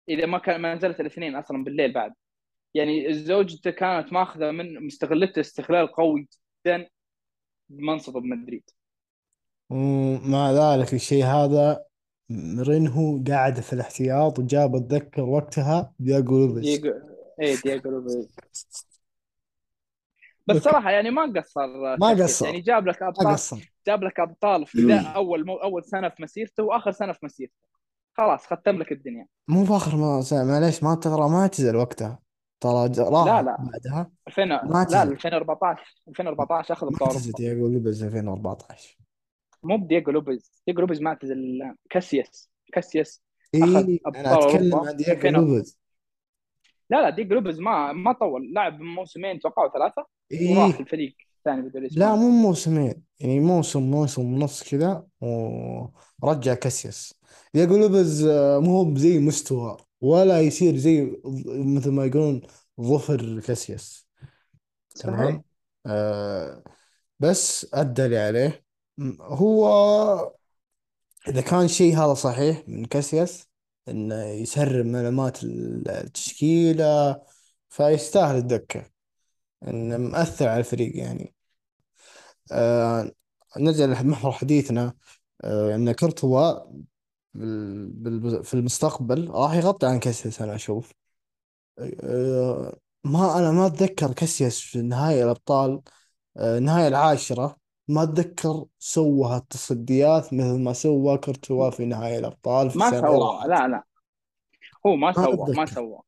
إذا 0.09 0.27
ما 0.27 0.39
كان 0.39 0.61
ما 0.61 0.75
نزلت 0.75 1.01
الاثنين 1.01 1.37
أصلا 1.37 1.65
بالليل 1.65 1.93
بعد. 1.93 2.13
يعني 2.75 3.13
زوجته 3.15 3.71
كانت 3.71 4.13
ماخذة 4.13 4.51
من 4.51 4.87
مستغلته 4.87 5.41
استغلال 5.41 5.87
قوي 5.87 6.29
جدا 6.67 6.89
بمنصب 7.69 8.13
بمدريد 8.13 8.71
ومع 9.71 10.53
ذلك 10.53 10.95
الشيء 10.95 11.25
هذا 11.25 11.85
مورينهو 12.31 13.23
قاعد 13.29 13.61
في 13.61 13.73
الاحتياط 13.73 14.39
وجاب 14.39 14.77
اتذكر 14.77 15.23
وقتها 15.23 15.93
دياغو 15.99 16.39
لوبيز 16.39 16.85
إيه 17.41 17.81
لوبيز 17.85 18.29
بس 20.47 20.57
صراحة 20.57 20.91
يعني 20.91 21.11
ما 21.11 21.33
قصر 21.37 21.97
ما 21.97 22.09
قصر. 22.09 22.47
يعني 22.47 22.61
جاب 22.61 22.87
لك 22.87 23.03
ابطال 23.03 23.61
جاب 23.87 24.05
لك 24.05 24.21
أبطال 24.21 24.67
في 24.67 25.13
أول 25.15 25.47
مو 25.47 25.57
أول 25.57 25.85
سنة 25.85 26.09
في 26.09 26.23
مسيرته 26.23 26.63
وآخر 26.63 26.91
سنة 26.91 27.13
في 27.13 27.27
مسيرته. 27.27 27.74
خلاص 28.15 28.47
ختم 28.47 28.79
لك 28.79 28.93
الدنيا. 28.93 29.27
مو 29.49 29.65
فاخر 29.65 29.97
ما 29.97 30.23
معليش 30.33 30.83
ما 30.83 30.95
ترى 30.95 31.29
ما 31.29 31.43
اعتزل 31.43 31.77
وقتها. 31.77 32.19
ترى 32.61 32.93
راح 32.99 33.27
لا 33.27 33.43
لا. 33.43 33.57
بعدها. 33.73 34.11
2000 34.29 34.45
ما 34.45 34.61
لا 34.71 34.77
اعتزل 34.77 35.13
2014 35.13 36.03
2014 36.09 36.75
أخذ 36.75 36.87
ما 36.87 36.93
بطوله 36.93 37.11
اعتزل 37.11 37.33
دياغو 37.33 37.69
لوبيز 37.69 38.05
2014 38.05 38.99
مو 39.63 39.77
بدييغو 39.77 40.13
لوبيز. 40.13 40.63
دييغو 40.67 40.81
لوبيز 40.81 41.03
ما 41.03 41.11
اعتزل 41.11 41.75
كاسياس. 41.91 42.51
كاسياس 42.73 43.23
إي 43.55 44.01
أنا 44.07 44.39
أتكلم 44.39 44.75
عن 44.75 44.89
2000 44.89 45.29
لوبيز. 45.29 45.81
لا 46.91 47.03
لا 47.03 47.11
دييغو 47.11 47.35
لوبيز 47.35 47.61
ما 47.61 47.93
ما 47.93 48.13
طول. 48.13 48.53
لعب 48.53 48.81
موسمين 48.81 49.39
توقعوا 49.41 49.71
ثلاثة 49.73 50.07
وراح 50.51 50.75
اي 50.75 50.81
الفريق. 50.81 51.17
الثاني 51.47 51.63
بالدوري 51.63 51.87
لا 51.87 52.15
الاسباني 52.15 52.17
مو 52.17 52.31
موسمين. 52.31 53.03
يعني 53.21 53.41
موسم 53.41 53.83
موسم 53.83 54.35
ونص 54.35 54.63
كذا 54.63 55.07
ورجع 56.23 56.55
كاسياس. 56.55 57.15
دياغو 57.55 57.77
لوبيز 57.77 58.25
آه، 58.25 58.59
مو 58.59 58.79
هو 58.79 58.97
زي 58.97 59.19
مستوى 59.19 59.77
ولا 60.01 60.41
يصير 60.41 60.77
زي 60.77 61.21
مثل 61.47 61.91
ما 61.91 62.05
يقولون 62.05 62.43
ظفر 62.81 63.41
كاسياس. 63.41 64.07
صحيح. 64.95 65.17
تمام 65.17 65.45
آه 65.87 66.65
بس 67.21 67.67
أدى 67.75 68.07
اللي 68.07 68.19
عليه 68.19 68.65
هو 69.21 70.35
إذا 71.29 71.41
كان 71.41 71.69
شيء 71.69 71.97
هذا 71.97 72.15
صحيح 72.15 72.63
من 72.69 72.85
كاسياس 72.85 73.49
إنه 73.89 74.25
يسرب 74.25 74.87
معلومات 74.87 75.45
التشكيلة 75.45 77.23
فيستاهل 77.69 78.37
الدكة. 78.37 78.87
إنه 79.69 79.97
مؤثر 79.97 80.49
على 80.49 80.59
الفريق 80.61 80.97
يعني. 80.97 81.34
آه 82.53 83.11
نرجع 83.59 83.85
لمحور 83.85 84.33
حديثنا 84.33 84.95
آه 85.45 85.75
إن 85.75 85.93
كورتوا 85.93 86.55
بال- 87.35 88.21
بال- 88.21 88.45
في 88.45 88.55
المستقبل 88.55 89.31
راح 89.31 89.55
يغطي 89.55 89.87
عن 89.87 89.99
كاسياس 89.99 90.43
أنا 90.43 90.55
أشوف. 90.55 90.93
آه 91.79 92.77
ما 93.05 93.39
أنا 93.39 93.51
ما 93.51 93.67
أتذكر 93.67 94.13
كاسياس 94.13 94.61
في 94.61 94.83
نهائي 94.83 95.25
الأبطال 95.25 95.81
آه، 96.37 96.59
النهاية 96.59 96.89
العاشرة 96.89 97.57
ما 97.89 98.03
أتذكر 98.03 98.65
سوى 98.79 99.29
هالتصديات 99.29 100.33
مثل 100.35 100.59
ما 100.63 100.73
سوى 100.73 101.19
كورتوا 101.19 101.71
في 101.71 101.85
نهاية 101.87 102.19
الأبطال 102.19 102.71
في 102.71 102.79
ما 102.79 102.87
السنة 102.87 102.99
اللي 103.09 103.19
سوى 103.19 103.29
راحت 103.29 103.47
لا 103.49 103.69
لا. 103.69 103.85
هو 104.87 104.97
ما 104.97 105.07
ما 105.07 105.13
سوى 105.13 105.55
ما 105.57 105.67
سوى. 105.67 106.01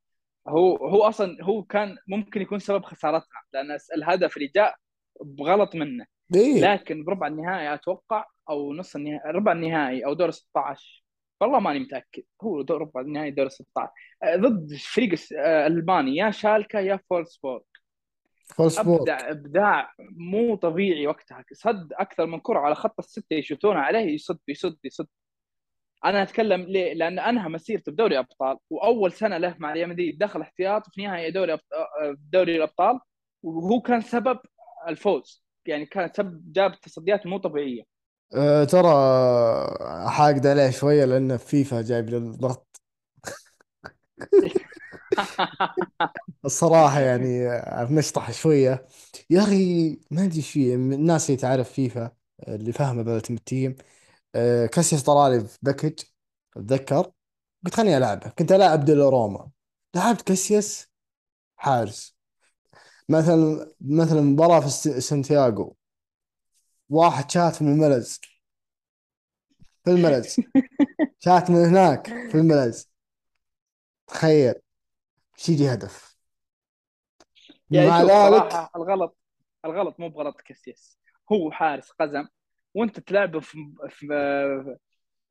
هو 0.49 0.77
هو 0.77 1.03
أصلا 1.03 1.37
هو 1.43 1.63
كان 1.63 1.97
ممكن 2.09 2.43
يكون 2.43 2.59
سبب 2.59 2.85
خسارتنا 2.85 3.39
لأن 3.53 3.79
الهدف 3.97 4.37
اللي 4.37 4.49
جاء 4.55 4.75
بغلط 5.25 5.75
منه. 5.75 6.07
إيه. 6.35 6.61
لكن 6.61 7.05
بربع 7.05 7.27
النهائي 7.27 7.75
أتوقع 7.75 8.25
أو 8.51 8.75
نص 8.75 8.97
النهائي 8.97 9.31
ربع 9.33 9.53
النهائي 9.53 10.05
أو 10.07 10.13
دور 10.15 10.31
16 10.31 11.05
والله 11.41 11.61
ماني 11.61 11.79
متأكد. 11.79 12.23
هو 12.43 12.63
دور 12.63 12.81
ربع 12.81 13.01
النهائي 13.01 13.31
دور 13.31 13.49
16 13.49 13.91
آه، 14.23 14.37
ضد 14.37 14.75
فريق 14.75 15.15
آه، 15.39 15.67
ألماني 15.67 16.17
يا 16.17 16.31
شالكا 16.31 16.79
يا 16.79 17.01
فولسبورغ. 17.11 17.61
فولسبورغ. 18.57 19.01
ابدع 19.01 19.31
أبداع 19.31 19.93
مو 20.17 20.55
طبيعي 20.55 21.07
وقتها. 21.07 21.45
صد 21.53 21.93
أكثر 21.93 22.27
من 22.27 22.41
كرة 22.41 22.59
على 22.59 22.75
خط 22.75 22.95
الستة 22.99 23.35
يشوتون 23.35 23.77
عليه 23.77 24.15
يصد 24.15 24.39
يصد 24.49 24.79
يصد. 24.85 25.09
أنا 26.05 26.23
أتكلم 26.23 26.63
ليه؟ 26.63 26.93
لأن 26.95 27.19
أنهى 27.19 27.49
مسيرته 27.49 27.93
بدوري 27.93 28.19
أبطال 28.19 28.59
وأول 28.71 29.13
سنة 29.13 29.39
له 29.39 29.57
مع 29.59 29.73
ريال 29.73 29.89
مدريد 29.89 30.19
دخل 30.19 30.41
احتياط 30.41 30.91
في 30.91 31.03
نهائي 31.03 31.31
دوري. 31.31 31.53
آه، 31.53 31.59
دوري 32.33 32.57
الأبطال 32.57 33.01
وهو 33.43 33.81
كان 33.81 34.01
سبب 34.01 34.39
الفوز. 34.89 35.46
يعني 35.69 35.87
كان 35.87 36.11
سبب 36.17 36.53
جاب 36.53 36.81
تصديات 36.81 37.27
مو 37.27 37.39
طبيعية. 37.39 37.83
أه 38.35 38.65
ترى 38.65 38.89
حاقد 40.11 40.47
عليه 40.47 40.71
شوية 40.71 41.05
لأن 41.05 41.37
فيفا 41.37 41.83
جايب 41.83 42.09
له 42.11 42.19
الضغط. 42.19 42.81
الصراحة 46.45 47.01
يعني 47.01 47.49
آه، 47.49 47.89
نشطح 47.93 48.31
شوية. 48.33 48.87
يا 49.31 49.43
أخي 49.43 49.91
ما 50.11 50.25
أدري 50.25 50.43
شو 50.43 50.61
من 50.61 50.93
الناس 50.93 51.31
اللي 51.31 51.41
تعرف 51.41 51.73
فيفا 51.73 52.11
اللي 52.49 52.73
فاهمة 52.73 53.03
بال 53.03 53.14
team 53.14 53.37
ال 53.37 53.43
team. 53.43 53.77
أه 54.35 54.67
كاسياس 54.67 55.03
طلع 55.05 55.29
لي 55.29 55.41
في 55.41 55.59
package 55.63 56.01
أتذكر. 56.57 57.13
قلت 57.67 57.75
خليني 57.75 57.97
ألعبه 57.97 58.31
كنت 58.31 58.53
ألعب 58.53 58.87
ديل 58.87 58.99
روما 59.01 59.51
لعبت 59.97 60.23
كاسياس 60.23 60.89
حارس. 61.59 62.16
مثلا 63.09 63.73
مثلا 63.81 64.21
مباراة 64.21 64.61
في 64.61 65.01
سانتياغو. 65.01 65.77
واحد 66.89 67.31
شات 67.31 67.63
من 67.63 67.73
الملز. 67.73 68.21
في 69.85 69.91
الملز. 69.91 70.37
شات 71.25 71.51
من 71.51 71.57
هناك 71.57 72.07
في 72.07 72.35
الملز. 72.35 72.91
تخيل. 74.07 74.55
شي 75.37 75.53
يجي 75.53 75.73
هدف. 75.73 76.17
يعني 77.71 77.89
مع 77.89 78.03
ذلك 78.03 78.71
الغلط 78.77 79.17
الغلط 79.65 80.01
مو 80.01 80.09
بغلط 80.09 80.41
كاسياس 80.41 80.99
هو 81.33 81.51
حارس 81.51 81.91
قزم 81.91 82.27
وانت 82.75 83.01
تلعبه 83.01 83.41
في 83.41 83.59
في 83.89 84.07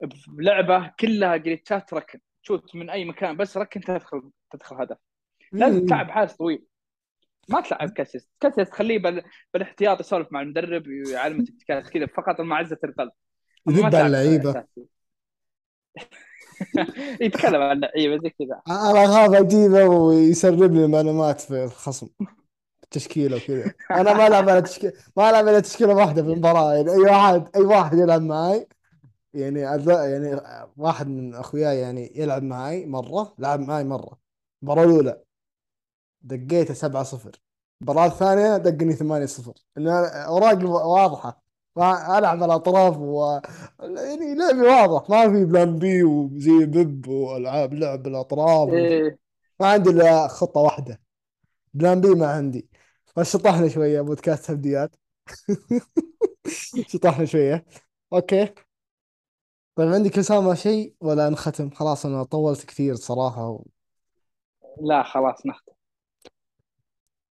في 0.09 0.31
لعبة 0.37 0.93
كلها 0.99 1.37
جليتشات 1.37 1.93
ركن. 1.93 2.19
تشوت 2.43 2.75
من 2.75 2.89
أي 2.89 3.05
مكان 3.05 3.37
بس 3.37 3.57
ركن 3.57 3.81
تدخل 3.81 4.31
تدخل 4.51 4.75
هدف. 4.75 4.97
لازم. 5.51 5.85
تلعب 5.85 6.09
حارس 6.11 6.33
طويل. 6.33 6.65
ما 7.49 7.61
تلعب 7.61 7.89
كاسيس 7.89 8.27
كاسيس 8.39 8.69
تخليه 8.69 8.99
بال... 8.99 9.23
بالاحتياط 9.53 9.99
يسولف 9.99 10.27
مع 10.31 10.41
المدرب 10.41 10.87
يعلمه 10.87 11.43
تكتيكات 11.43 11.89
كذا. 11.89 12.05
فقط 12.05 12.41
مع 12.41 12.57
عزة 12.57 12.77
القلب. 12.83 13.11
يذب 13.69 13.95
على 13.95 14.41
اساسي 14.41 14.85
يتكلم 17.21 17.61
عن 17.61 17.75
اللعيبة 17.75 18.23
زي 18.23 18.29
كذا. 18.29 18.61
أنا 18.67 19.05
اخاف 19.05 19.33
اجيبه 19.33 19.85
ويسرب 19.85 20.73
لي 20.73 20.87
معلومات 20.87 21.41
في 21.41 21.63
الخصم. 21.63 22.07
التشكيلة 22.83 23.37
وكذا. 23.37 23.73
أنا 23.91 24.13
ما 24.13 24.27
ألعب 24.27 24.49
على 24.49 24.61
تشكيله 24.61 24.93
ما 25.17 25.29
ألعب 25.29 25.47
على 25.47 25.61
تشكيلة 25.61 25.95
واحدة 25.95 26.23
في 26.23 26.29
المباراة. 26.29 26.73
يعني 26.73 26.91
أي 26.91 26.97
واحد 26.99 27.49
أي 27.55 27.61
واحد 27.61 27.97
يلعب 27.97 28.21
معي 28.21 28.67
يعني 29.33 29.67
أذ- 29.69 29.89
يعني 29.89 30.41
واحد 30.77 31.07
من 31.07 31.35
أخوياي 31.35 31.79
يعني 31.79 32.13
يلعب 32.15 32.43
معي 32.43 32.85
مرة 32.85 33.35
لعب 33.39 33.59
معي 33.59 33.83
مرة. 33.83 34.17
المباراة 34.63 34.85
الأولى. 34.85 35.21
دقيته 36.25 36.73
7-0 36.73 37.41
المباراه 37.81 38.05
الثانية 38.07 38.57
دقني 38.57 38.93
8-0 38.93 39.53
إن 39.77 39.87
أنا 39.87 40.25
أوراقي 40.25 40.65
واضحة. 40.65 41.45
والعب 41.75 42.23
على 42.25 42.45
الاطراف 42.45 42.97
و 42.97 43.39
يعني 43.79 44.35
لعبي 44.35 44.61
واضح. 44.61 45.09
ما 45.09 45.29
في 45.31 45.45
بلان 45.45 45.79
بي 45.79 46.03
وزي 46.03 46.65
بيب 46.65 47.07
وألعاب 47.07 47.73
لعب 47.73 48.03
بالأطراف. 48.03 48.69
إيه. 48.69 49.19
ما 49.59 49.67
عندي 49.67 49.89
إلا 49.89 50.27
خطة 50.27 50.59
واحدة. 50.61 51.01
plan 51.73 52.01
B 52.01 52.07
ما 52.09 52.27
عندي. 52.27 52.69
فشطحنا 53.05 53.67
شوية 53.67 54.01
بودكاست 54.01 54.51
هبديات. 54.51 54.95
شطحنا 56.91 57.25
شوية. 57.25 57.65
okay. 58.13 58.53
طيب 59.75 59.93
عندك 59.93 60.17
اسامه 60.17 60.53
شيء 60.53 60.93
ولا 61.01 61.29
نختم؟ 61.29 61.69
خلاص 61.69 62.05
أنا 62.05 62.23
طولت 62.23 62.65
كثير 62.65 62.95
صراحة 62.95 63.49
و... 63.49 63.63
لا 64.81 65.03
خلاص 65.03 65.45
نختم. 65.45 65.74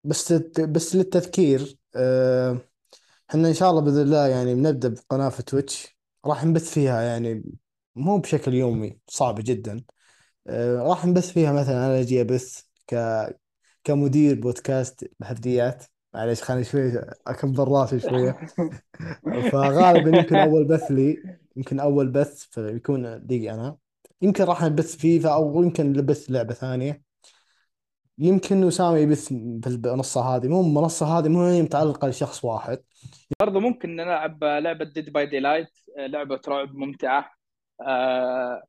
بس. 0.05 0.33
بس 0.61 0.97
للتذكير 0.97 1.79
أه... 1.97 2.59
إحنا 3.31 3.49
إن 3.49 3.55
شاء 3.55 3.71
الله 3.71 3.81
بإذن 3.81 4.03
الله 4.03 4.27
يعني 4.29 4.55
بنبدأ 4.55 4.89
بقناة 4.89 5.29
في 5.29 5.43
تويتش. 5.43 5.99
راح 6.27 6.45
نبث 6.45 6.71
فيها 6.71 7.03
يعني 7.03 7.45
مو 7.97 8.19
بشكل 8.19 8.55
يومي 8.55 8.99
صعب 9.09 9.35
جدا. 9.41 9.85
أه... 10.47 10.77
راح 10.83 11.07
نبث 11.07 11.31
فيها 11.31 11.53
مثلا 11.53 11.87
أنا 11.87 12.01
أجي 12.01 12.21
أبث 12.21 12.63
ك 12.87 12.95
كمدير 13.85 14.41
بودكاست 14.41 15.11
بهرديات 15.21 15.85
معليش 16.15 16.43
خليني 16.43 16.65
شوي 16.65 16.93
أكبر 17.27 17.69
راسي 17.69 18.01
شوية. 18.01 18.39
فغالبا 19.53 20.19
يمكن 20.19 20.37
أول 20.37 20.65
بث 20.65 20.91
لي 20.91 21.23
يمكن 21.57 21.81
أول 21.81 22.09
بث 22.09 22.43
فيكون 22.43 23.15
لي 23.15 23.51
أنا. 23.51 23.77
يمكن 24.23 24.45
راح 24.45 24.63
نبث 24.63 24.97
فيفا 24.97 25.35
أو 25.35 25.63
يمكن 25.63 25.93
نبث 25.93 26.31
لعبة 26.31 26.55
ثانية. 26.55 27.03
يمكن 28.19 28.67
اسامه 28.67 28.99
يبث 28.99 29.33
بالمنصة 29.33 30.21
هذه. 30.37 30.49
مو 30.49 30.61
المنصه 30.61 31.19
هذه 31.19 31.29
مو 31.29 31.43
هي 31.47 31.63
متعلقة 31.63 32.09
لشخص 32.09 32.45
واحد. 32.45 32.79
برضو 33.41 33.61
ممكن 33.61 33.97
نلعب 33.97 34.45
لعبة 34.45 34.85
Dead 34.85 35.13
by 35.13 35.27
Daylight 35.27 35.69
لعبة 35.99 36.41
رعب 36.49 36.75
ممتعة. 36.75 37.31
آه، 37.87 38.63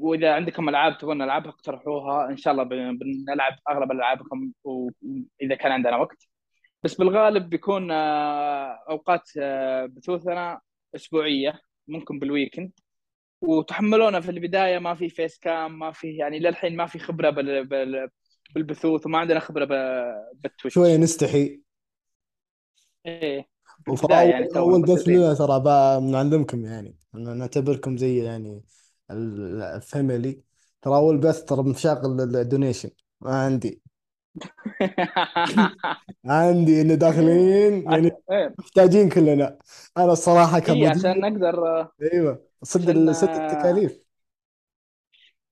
وإذا 0.00 0.32
عندكم 0.34 0.68
ألعاب 0.68 0.98
تبغون 0.98 1.18
نلعبها 1.18 1.50
اقترحوها. 1.50 2.30
إن 2.30 2.36
شاء 2.36 2.52
الله 2.52 2.64
بن- 2.64 2.98
بنلعب 2.98 3.52
أغلب 3.70 3.92
ألعابكم 3.92 4.52
واذا 4.64 5.54
كان 5.54 5.72
عندنا 5.72 5.96
وقت. 5.96 6.28
بس 6.82 6.94
بالغالب 6.94 7.48
بيكون 7.50 7.90
آه، 7.90 8.78
أوقات 8.90 9.30
آه، 9.38 9.86
بثوثنا 9.86 10.60
أسبوعية 10.94 11.60
ممكن 11.88 12.18
بال 12.18 12.30
weekend 12.30 12.72
وتحملونا 13.40 14.20
في 14.20 14.30
البداية 14.30 14.78
ما 14.78 14.94
في 14.94 15.08
face 15.08 15.38
cam 15.38 15.78
ما 15.78 15.92
في 15.92 16.16
يعني 16.16 16.38
للحين 16.38 16.76
ما 16.76 16.86
في 16.86 16.98
خبرة 16.98 17.30
بال- 17.30 17.64
بال- 17.66 18.08
بالبثوث 18.54 19.06
وما 19.06 19.18
عندنا 19.18 19.40
خبرة 19.40 19.64
ب- 19.64 20.40
شوية 20.68 20.96
بالتويتش 20.96 20.96
نستحي. 20.96 21.60
إيه. 23.06 23.48
يعني 24.24 24.48
أول 24.56 24.82
بث 24.82 25.08
لنا 25.08 25.34
ترى 25.34 25.60
بنعلمكم 26.00 26.64
يعني. 26.64 26.96
نعتبركم 27.14 27.96
زي 27.96 28.24
يعني 28.24 28.64
ال- 29.10 29.62
ال 29.62 29.73
family 29.73 30.42
ترى 30.82 30.96
أول 30.96 31.18
بث 31.18 31.44
ترى 31.44 31.62
مشغل 31.62 32.20
ال 32.36 32.41
donation. 32.41 32.90
ما 33.20 33.34
عندي. 33.44 33.82
عندي 36.26 36.80
انه 36.80 36.94
داخلين 36.94 37.82
يعني 37.92 38.10
إيه. 38.30 38.58
محتاجين 38.58 39.08
كلنا. 39.08 39.58
أنا 39.96 40.12
الصراحة 40.12 40.58
إيه، 40.58 40.88
عشان 40.90 41.20
نقدر 41.20 41.54
أيوه. 42.02 42.48
صد 42.62 42.90
عشان 42.90 43.12
صد 43.12 43.28
التكاليف. 43.28 44.04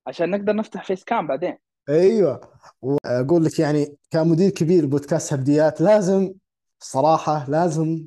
عشان 0.07 0.31
نقدر 0.31 0.53
نفتح 0.57 0.85
face 0.85 1.05
cam 1.05 1.27
بعدين. 1.27 1.59
أيوه. 1.89 2.41
وأقول 2.83 3.45
لك 3.45 3.59
يعني 3.59 3.97
كمدير 4.11 4.51
كبير 4.51 4.87
بودكاست 4.87 5.33
هبديات 5.33 5.81
لازم 5.81 6.35
الصراحه 6.81 7.51
لازم 7.51 8.05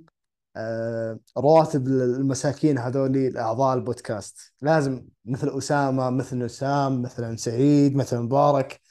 آه، 0.57 1.19
رواتب 1.37 1.87
المساكين 1.87 2.77
هذول 2.77 3.17
الاعضاء 3.17 3.75
البودكاست. 3.77 4.53
لازم 4.61 5.07
مثل 5.25 5.57
أسامة 5.57 6.09
مثل 6.09 6.43
وسام 6.43 7.01
مثلا 7.01 7.35
سعيد 7.37 7.95
مثلا 7.95 8.21
مبارك 8.21 8.81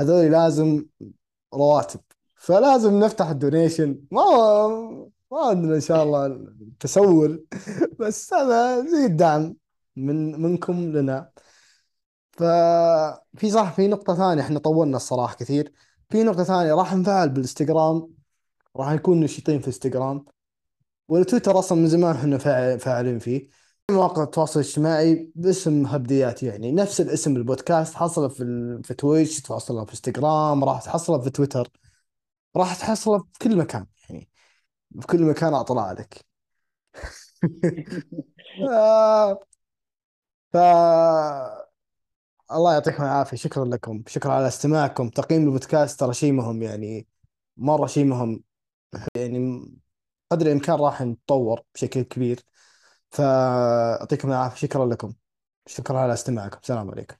هذول 0.00 0.32
لازم 0.32 0.86
رواتب. 1.54 2.00
فلازم 2.36 3.00
نفتح 3.00 3.28
الدونيشن. 3.28 4.00
ما 4.10 4.22
ما 5.32 5.40
عندنا 5.48 5.74
إن 5.74 5.80
شاء 5.80 6.02
الله 6.02 6.46
تسول 6.80 7.46
بس 8.00 8.34
هذا 8.34 8.86
زي 8.86 9.06
الدعم 9.06 9.56
من 9.96 10.42
منكم 10.42 10.92
لنا. 10.92 11.30
ففي 12.36 13.50
صح 13.50 13.72
في 13.72 13.88
نقطة 13.88 14.14
ثانية 14.14 14.42
إحنا 14.42 14.58
طولنا 14.58 14.96
الصراحة 14.96 15.34
كثير. 15.36 15.72
في 16.10 16.22
نقطة 16.22 16.44
ثانية 16.44 16.74
راح 16.74 16.94
نفعل 16.94 17.28
بالإنستغرام. 17.28 18.08
راح 18.76 18.92
نكون 18.92 19.20
نشيطين 19.20 19.60
في 19.60 19.66
إنستغرام. 19.66 20.24
والتويتر 21.08 21.58
أصلا 21.58 21.78
من 21.78 21.88
زمان 21.88 22.16
إحنا 22.16 22.38
فاع- 22.38 22.76
فاعلين 22.76 23.18
فيه. 23.18 23.48
مواقع 23.90 24.22
التواصل 24.22 24.60
الاجتماعي 24.60 25.32
باسم 25.34 25.86
هبديات 25.86 26.42
يعني. 26.42 26.72
نفس 26.72 27.00
الاسم 27.00 27.36
البودكاست 27.36 27.94
حصله 27.94 28.28
في. 28.28 28.44
في 28.84 28.94
تويتش 28.94 29.40
تحصله 29.42 29.84
في 29.84 29.90
إنستغرام 29.92 30.64
راح 30.64 30.82
تحصله 30.82 31.20
في 31.20 31.30
تويتر. 31.30 31.68
راح 32.56 32.76
تحصله 32.76 33.18
في 33.18 33.38
كل 33.42 33.56
مكان 33.58 33.86
يعني. 34.10 34.30
في 35.00 35.06
كل 35.06 35.22
مكان 35.22 35.54
أطلع 35.54 35.92
لك. 35.92 36.24
ف 40.52 41.63
الله 42.52 42.72
يعطيكم 42.72 43.02
العافية. 43.02 43.36
شكرا 43.36 43.64
لكم. 43.64 44.02
شكرا 44.06 44.32
على 44.32 44.48
استماعكم. 44.48 45.08
تقييم 45.08 45.44
البودكاست 45.44 46.00
ترى 46.00 46.14
شيء 46.14 46.32
مهم 46.32 46.62
يعني 46.62 47.06
مرة 47.56 47.86
شيء 47.86 48.04
مهم. 48.04 48.44
يعني 49.16 49.66
قدر 50.32 50.46
الإمكان 50.46 50.76
راح 50.76 51.02
نتطور 51.02 51.62
بشكل 51.74 52.02
كبير. 52.02 52.40
فأعطيكم 53.10 54.28
العافية. 54.28 54.56
شكرا 54.68 54.86
لكم. 54.86 55.14
شكرا 55.66 55.98
على 56.00 56.12
استماعكم. 56.12 56.58
السلام 56.62 56.90
عليكم. 56.90 57.16